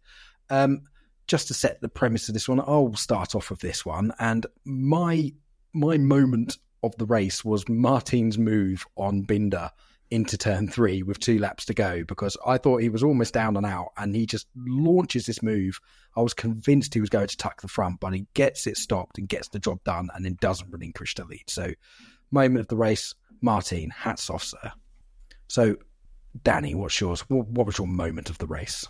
Um, 0.49 0.81
just 1.27 1.47
to 1.47 1.53
set 1.53 1.81
the 1.81 1.89
premise 1.89 2.27
of 2.27 2.33
this 2.33 2.47
one, 2.47 2.59
I'll 2.59 2.93
start 2.95 3.35
off 3.35 3.49
with 3.49 3.59
this 3.59 3.85
one, 3.85 4.13
and 4.19 4.45
my 4.63 5.33
my 5.73 5.97
moment 5.97 6.57
of 6.83 6.95
the 6.97 7.05
race 7.05 7.43
was 7.43 7.67
Martin's 7.67 8.37
move 8.37 8.85
on 8.95 9.23
Binder 9.23 9.71
into 10.11 10.37
turn 10.37 10.67
three 10.67 11.01
with 11.01 11.19
two 11.19 11.39
laps 11.39 11.65
to 11.65 11.73
go 11.73 12.03
because 12.03 12.37
I 12.45 12.57
thought 12.57 12.81
he 12.81 12.89
was 12.89 13.03
almost 13.03 13.33
down 13.33 13.57
and 13.57 13.65
out, 13.65 13.89
and 13.97 14.15
he 14.15 14.25
just 14.25 14.47
launches 14.55 15.25
this 15.25 15.41
move. 15.41 15.79
I 16.15 16.21
was 16.21 16.33
convinced 16.33 16.93
he 16.93 17.01
was 17.01 17.09
going 17.09 17.27
to 17.27 17.37
tuck 17.37 17.61
the 17.61 17.67
front, 17.67 17.99
but 17.99 18.13
he 18.13 18.27
gets 18.33 18.67
it 18.67 18.77
stopped 18.77 19.17
and 19.17 19.27
gets 19.27 19.49
the 19.49 19.59
job 19.59 19.83
done, 19.83 20.09
and 20.13 20.23
then 20.23 20.37
doesn't 20.39 20.71
relinquish 20.71 21.15
the 21.15 21.25
lead. 21.25 21.45
So, 21.47 21.73
moment 22.31 22.61
of 22.61 22.67
the 22.67 22.77
race, 22.77 23.15
Martin, 23.41 23.89
hats 23.89 24.29
off, 24.29 24.43
sir. 24.43 24.71
So, 25.47 25.77
Danny, 26.43 26.75
what's 26.75 26.99
yours? 26.99 27.21
What, 27.29 27.65
was 27.65 27.77
your 27.77 27.87
moment 27.87 28.29
of 28.29 28.37
the 28.37 28.47
race? 28.47 28.85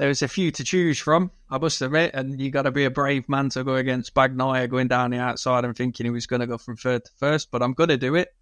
there 0.00 0.08
was 0.08 0.22
a 0.22 0.28
few 0.28 0.50
to 0.50 0.64
choose 0.64 0.98
from, 0.98 1.30
I 1.50 1.58
must 1.58 1.82
admit, 1.82 2.12
and 2.14 2.40
you 2.40 2.50
got 2.50 2.62
to 2.62 2.70
be 2.70 2.86
a 2.86 2.90
brave 2.90 3.28
man 3.28 3.50
to 3.50 3.64
go 3.64 3.74
against 3.74 4.14
Bagnaia 4.14 4.66
going 4.66 4.88
down 4.88 5.10
the 5.10 5.18
outside 5.18 5.64
and 5.64 5.76
thinking 5.76 6.06
he 6.06 6.10
was 6.10 6.26
going 6.26 6.40
to 6.40 6.46
go 6.46 6.56
from 6.56 6.76
third 6.76 7.04
to 7.04 7.10
first. 7.18 7.50
But 7.50 7.62
I'm 7.62 7.74
going 7.74 7.90
to 7.90 7.98
do 7.98 8.14
it 8.14 8.34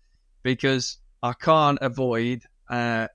because 0.44 0.98
I 1.20 1.32
can't 1.32 1.78
avoid 1.82 2.42
uh, 2.70 3.08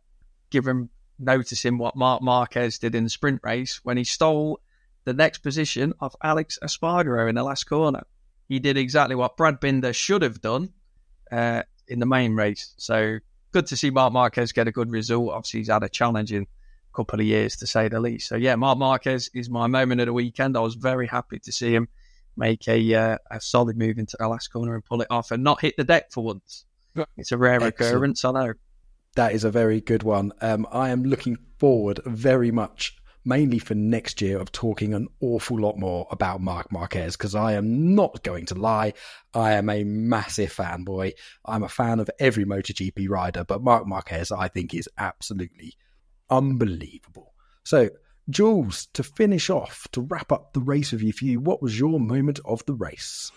giving 0.49 0.89
noticing 1.19 1.77
what 1.77 1.95
Marc 1.95 2.21
Marquez 2.21 2.79
did 2.79 2.95
in 2.95 3.05
the 3.05 3.09
sprint 3.09 3.39
race 3.43 3.79
when 3.83 3.95
he 3.95 4.03
stole 4.03 4.59
the 5.05 5.13
next 5.13 5.37
position 5.39 5.93
of 6.01 6.13
Alex 6.21 6.59
Espargaro 6.61 7.29
in 7.29 7.35
the 7.35 7.43
last 7.43 7.63
corner. 7.63 8.03
He 8.49 8.59
did 8.59 8.77
exactly 8.77 9.15
what 9.15 9.37
Brad 9.37 9.59
Binder 9.59 9.93
should 9.93 10.21
have 10.21 10.41
done 10.41 10.73
uh, 11.31 11.63
in 11.87 11.99
the 11.99 12.05
main 12.05 12.35
race. 12.35 12.73
So 12.77 13.19
good 13.53 13.67
to 13.67 13.77
see 13.77 13.89
Marc 13.91 14.11
Marquez 14.11 14.51
get 14.51 14.67
a 14.67 14.71
good 14.71 14.91
result. 14.91 15.31
Obviously, 15.31 15.61
he's 15.61 15.69
had 15.69 15.83
a 15.83 15.89
challenging 15.89 16.47
couple 16.93 17.19
of 17.19 17.25
years 17.25 17.55
to 17.57 17.67
say 17.67 17.87
the 17.87 17.99
least. 17.99 18.27
So 18.27 18.35
yeah, 18.35 18.55
Marc 18.55 18.77
Marquez 18.77 19.29
is 19.33 19.49
my 19.49 19.67
moment 19.67 20.01
of 20.01 20.07
the 20.07 20.13
weekend. 20.13 20.57
I 20.57 20.59
was 20.59 20.75
very 20.75 21.07
happy 21.07 21.39
to 21.39 21.51
see 21.51 21.73
him 21.73 21.87
make 22.35 22.67
a 22.67 22.93
uh, 22.95 23.17
a 23.31 23.39
solid 23.39 23.77
move 23.77 23.97
into 23.97 24.17
the 24.19 24.27
last 24.27 24.49
corner 24.49 24.75
and 24.75 24.83
pull 24.83 25.01
it 25.01 25.07
off 25.09 25.31
and 25.31 25.43
not 25.43 25.61
hit 25.61 25.75
the 25.77 25.83
deck 25.83 26.11
for 26.11 26.23
once. 26.23 26.65
It's 27.17 27.31
a 27.31 27.37
rare 27.37 27.55
Excellent. 27.55 27.75
occurrence, 27.75 28.25
I 28.25 28.31
know. 28.31 28.53
That 29.15 29.33
is 29.33 29.43
a 29.43 29.51
very 29.51 29.81
good 29.81 30.03
one. 30.03 30.31
Um, 30.41 30.67
I 30.71 30.89
am 30.89 31.03
looking 31.03 31.37
forward 31.57 31.99
very 32.05 32.51
much, 32.51 32.95
mainly 33.25 33.59
for 33.59 33.75
next 33.75 34.21
year, 34.21 34.39
of 34.39 34.51
talking 34.51 34.93
an 34.93 35.07
awful 35.19 35.59
lot 35.59 35.77
more 35.77 36.07
about 36.11 36.41
Marc 36.41 36.71
Marquez 36.71 37.15
because 37.15 37.35
I 37.35 37.53
am 37.53 37.95
not 37.95 38.23
going 38.23 38.45
to 38.47 38.55
lie. 38.55 38.93
I 39.33 39.53
am 39.53 39.69
a 39.69 39.83
massive 39.83 40.53
fanboy. 40.53 41.13
I'm 41.45 41.63
a 41.63 41.69
fan 41.69 41.99
of 41.99 42.09
every 42.19 42.45
MotoGP 42.45 43.09
rider, 43.09 43.43
but 43.43 43.63
Marc 43.63 43.87
Marquez, 43.87 44.31
I 44.31 44.47
think, 44.47 44.73
is 44.73 44.89
absolutely 44.97 45.73
unbelievable. 46.29 47.33
So, 47.63 47.89
Jules, 48.29 48.85
to 48.93 49.03
finish 49.03 49.49
off, 49.49 49.87
to 49.91 50.01
wrap 50.01 50.31
up 50.31 50.53
the 50.53 50.61
race 50.61 50.93
review 50.93 51.11
for 51.11 51.25
you, 51.25 51.39
what 51.39 51.61
was 51.61 51.77
your 51.77 51.99
moment 51.99 52.39
of 52.45 52.65
the 52.65 52.73
race? 52.73 53.31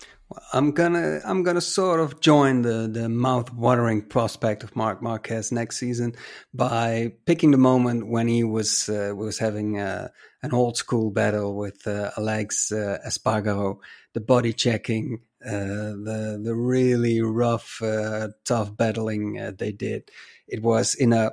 I'm 0.53 0.73
gonna 0.73 1.21
I'm 1.25 1.45
gonna 1.45 1.61
sort 1.61 2.01
of 2.01 2.21
join 2.21 2.63
the 2.63 2.89
the 2.93 3.09
mouth 3.09 3.53
watering 3.53 4.03
prospect 4.03 4.65
of 4.65 4.75
Marc 4.75 5.01
Marquez 5.01 5.53
next 5.53 5.79
season 5.79 6.15
by 6.53 7.13
picking 7.27 7.53
the 7.53 7.59
moment 7.59 8.09
when 8.09 8.27
he 8.27 8.43
was 8.43 8.89
uh, 8.89 9.13
was 9.15 9.39
having 9.39 9.79
uh, 9.79 10.09
an 10.43 10.53
old 10.53 10.77
school 10.77 11.11
battle 11.11 11.55
with 11.57 11.87
uh, 11.87 12.11
Alex 12.17 12.73
uh, 12.73 12.99
Espargaro, 13.07 13.79
the 14.15 14.21
body 14.21 14.53
checking, 14.53 15.21
uh, 15.45 15.51
the 15.51 16.41
the 16.43 16.55
really 16.57 17.21
rough, 17.23 17.81
uh, 17.81 18.29
tough 18.45 18.77
battling 18.77 19.35
they 19.59 19.71
did. 19.71 20.11
It 20.49 20.61
was 20.61 20.95
in 20.97 21.13
a 21.13 21.33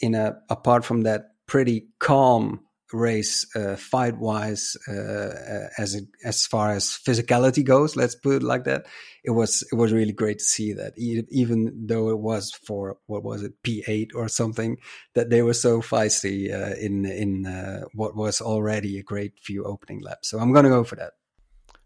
in 0.00 0.14
a 0.14 0.38
apart 0.50 0.84
from 0.84 1.02
that 1.02 1.30
pretty 1.46 1.88
calm 1.98 2.60
race 2.94 3.46
uh, 3.56 3.76
fight 3.76 4.16
wise 4.18 4.76
uh, 4.88 4.92
uh 4.92 5.68
as 5.78 6.00
as 6.24 6.46
far 6.46 6.70
as 6.70 6.98
physicality 7.06 7.64
goes 7.64 7.96
let's 7.96 8.14
put 8.14 8.36
it 8.36 8.42
like 8.42 8.64
that 8.64 8.86
it 9.24 9.30
was 9.30 9.66
it 9.72 9.74
was 9.74 9.92
really 9.92 10.12
great 10.12 10.38
to 10.38 10.44
see 10.44 10.74
that. 10.74 10.92
Even 10.98 11.86
though 11.86 12.10
it 12.10 12.18
was 12.18 12.52
for 12.52 12.98
what 13.06 13.24
was 13.24 13.42
it 13.42 13.54
p8 13.62 14.10
or 14.14 14.28
something 14.28 14.76
that 15.14 15.30
they 15.30 15.42
were 15.42 15.54
so 15.54 15.80
feisty 15.80 16.52
uh, 16.52 16.76
in 16.76 17.06
in 17.06 17.46
uh, 17.46 17.84
what 17.94 18.14
was 18.14 18.42
already 18.42 18.98
a 18.98 19.02
great 19.02 19.32
few 19.40 19.64
opening 19.64 20.00
laps. 20.02 20.28
So 20.28 20.38
i'm 20.38 20.52
going 20.52 20.64
to 20.64 20.70
go 20.70 20.84
for 20.84 20.96
that 20.96 21.12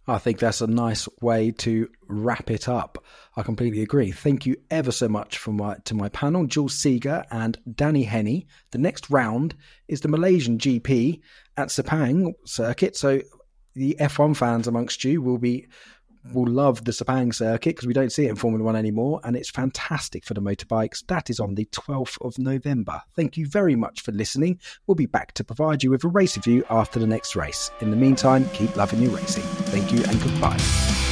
I 0.08 0.16
think 0.16 0.38
that's 0.38 0.62
a 0.62 0.66
nice 0.66 1.06
way 1.20 1.50
to 1.50 1.86
wrap 2.08 2.50
it 2.50 2.66
up. 2.66 3.04
I 3.36 3.42
completely 3.42 3.82
agree. 3.82 4.10
Thank 4.10 4.46
you 4.46 4.56
ever 4.70 4.90
so 4.90 5.06
much 5.06 5.36
for 5.36 5.52
my, 5.52 5.76
to 5.84 5.94
my 5.94 6.08
panel, 6.08 6.46
Jules 6.46 6.74
Seeger 6.74 7.24
and 7.30 7.58
Danny 7.74 8.04
Henny. 8.04 8.46
The 8.70 8.78
next 8.78 9.10
round 9.10 9.54
is 9.86 10.00
the 10.00 10.08
Malaysian 10.08 10.56
GP 10.56 11.20
at 11.58 11.68
Sepang 11.68 12.32
circuit. 12.46 12.96
So 12.96 13.20
the 13.74 13.98
F1 14.00 14.34
fans 14.34 14.66
amongst 14.66 15.04
you 15.04 15.20
will 15.20 15.36
be 15.36 15.68
will 16.32 16.46
love 16.46 16.84
the 16.84 16.92
Sepang 16.92 17.34
circuit 17.34 17.76
because 17.76 17.86
we 17.86 17.92
don't 17.92 18.12
see 18.12 18.26
it 18.26 18.30
in 18.30 18.36
Formula 18.36 18.64
One 18.64 18.76
anymore, 18.76 19.20
and 19.24 19.36
it's 19.36 19.50
fantastic 19.50 20.24
for 20.24 20.34
the 20.34 20.42
motorbikes. 20.42 21.06
That 21.06 21.30
is 21.30 21.40
on 21.40 21.54
the 21.54 21.66
12th 21.66 22.18
of 22.20 22.38
November. 22.38 23.02
Thank 23.16 23.36
you 23.36 23.46
very 23.46 23.76
much 23.76 24.02
for 24.02 24.12
listening. 24.12 24.60
We'll 24.86 24.94
be 24.94 25.06
back 25.06 25.32
to 25.34 25.44
provide 25.44 25.82
you 25.82 25.90
with 25.90 26.04
a 26.04 26.08
race 26.08 26.36
review 26.36 26.64
after 26.70 26.98
the 26.98 27.06
next 27.06 27.36
race. 27.36 27.70
In 27.80 27.90
the 27.90 27.96
meantime, 27.96 28.48
keep 28.50 28.76
loving 28.76 29.02
your 29.02 29.12
racing. 29.12 29.42
Thank 29.42 29.92
you 29.92 30.02
and 30.04 30.20
goodbye. 30.22 31.07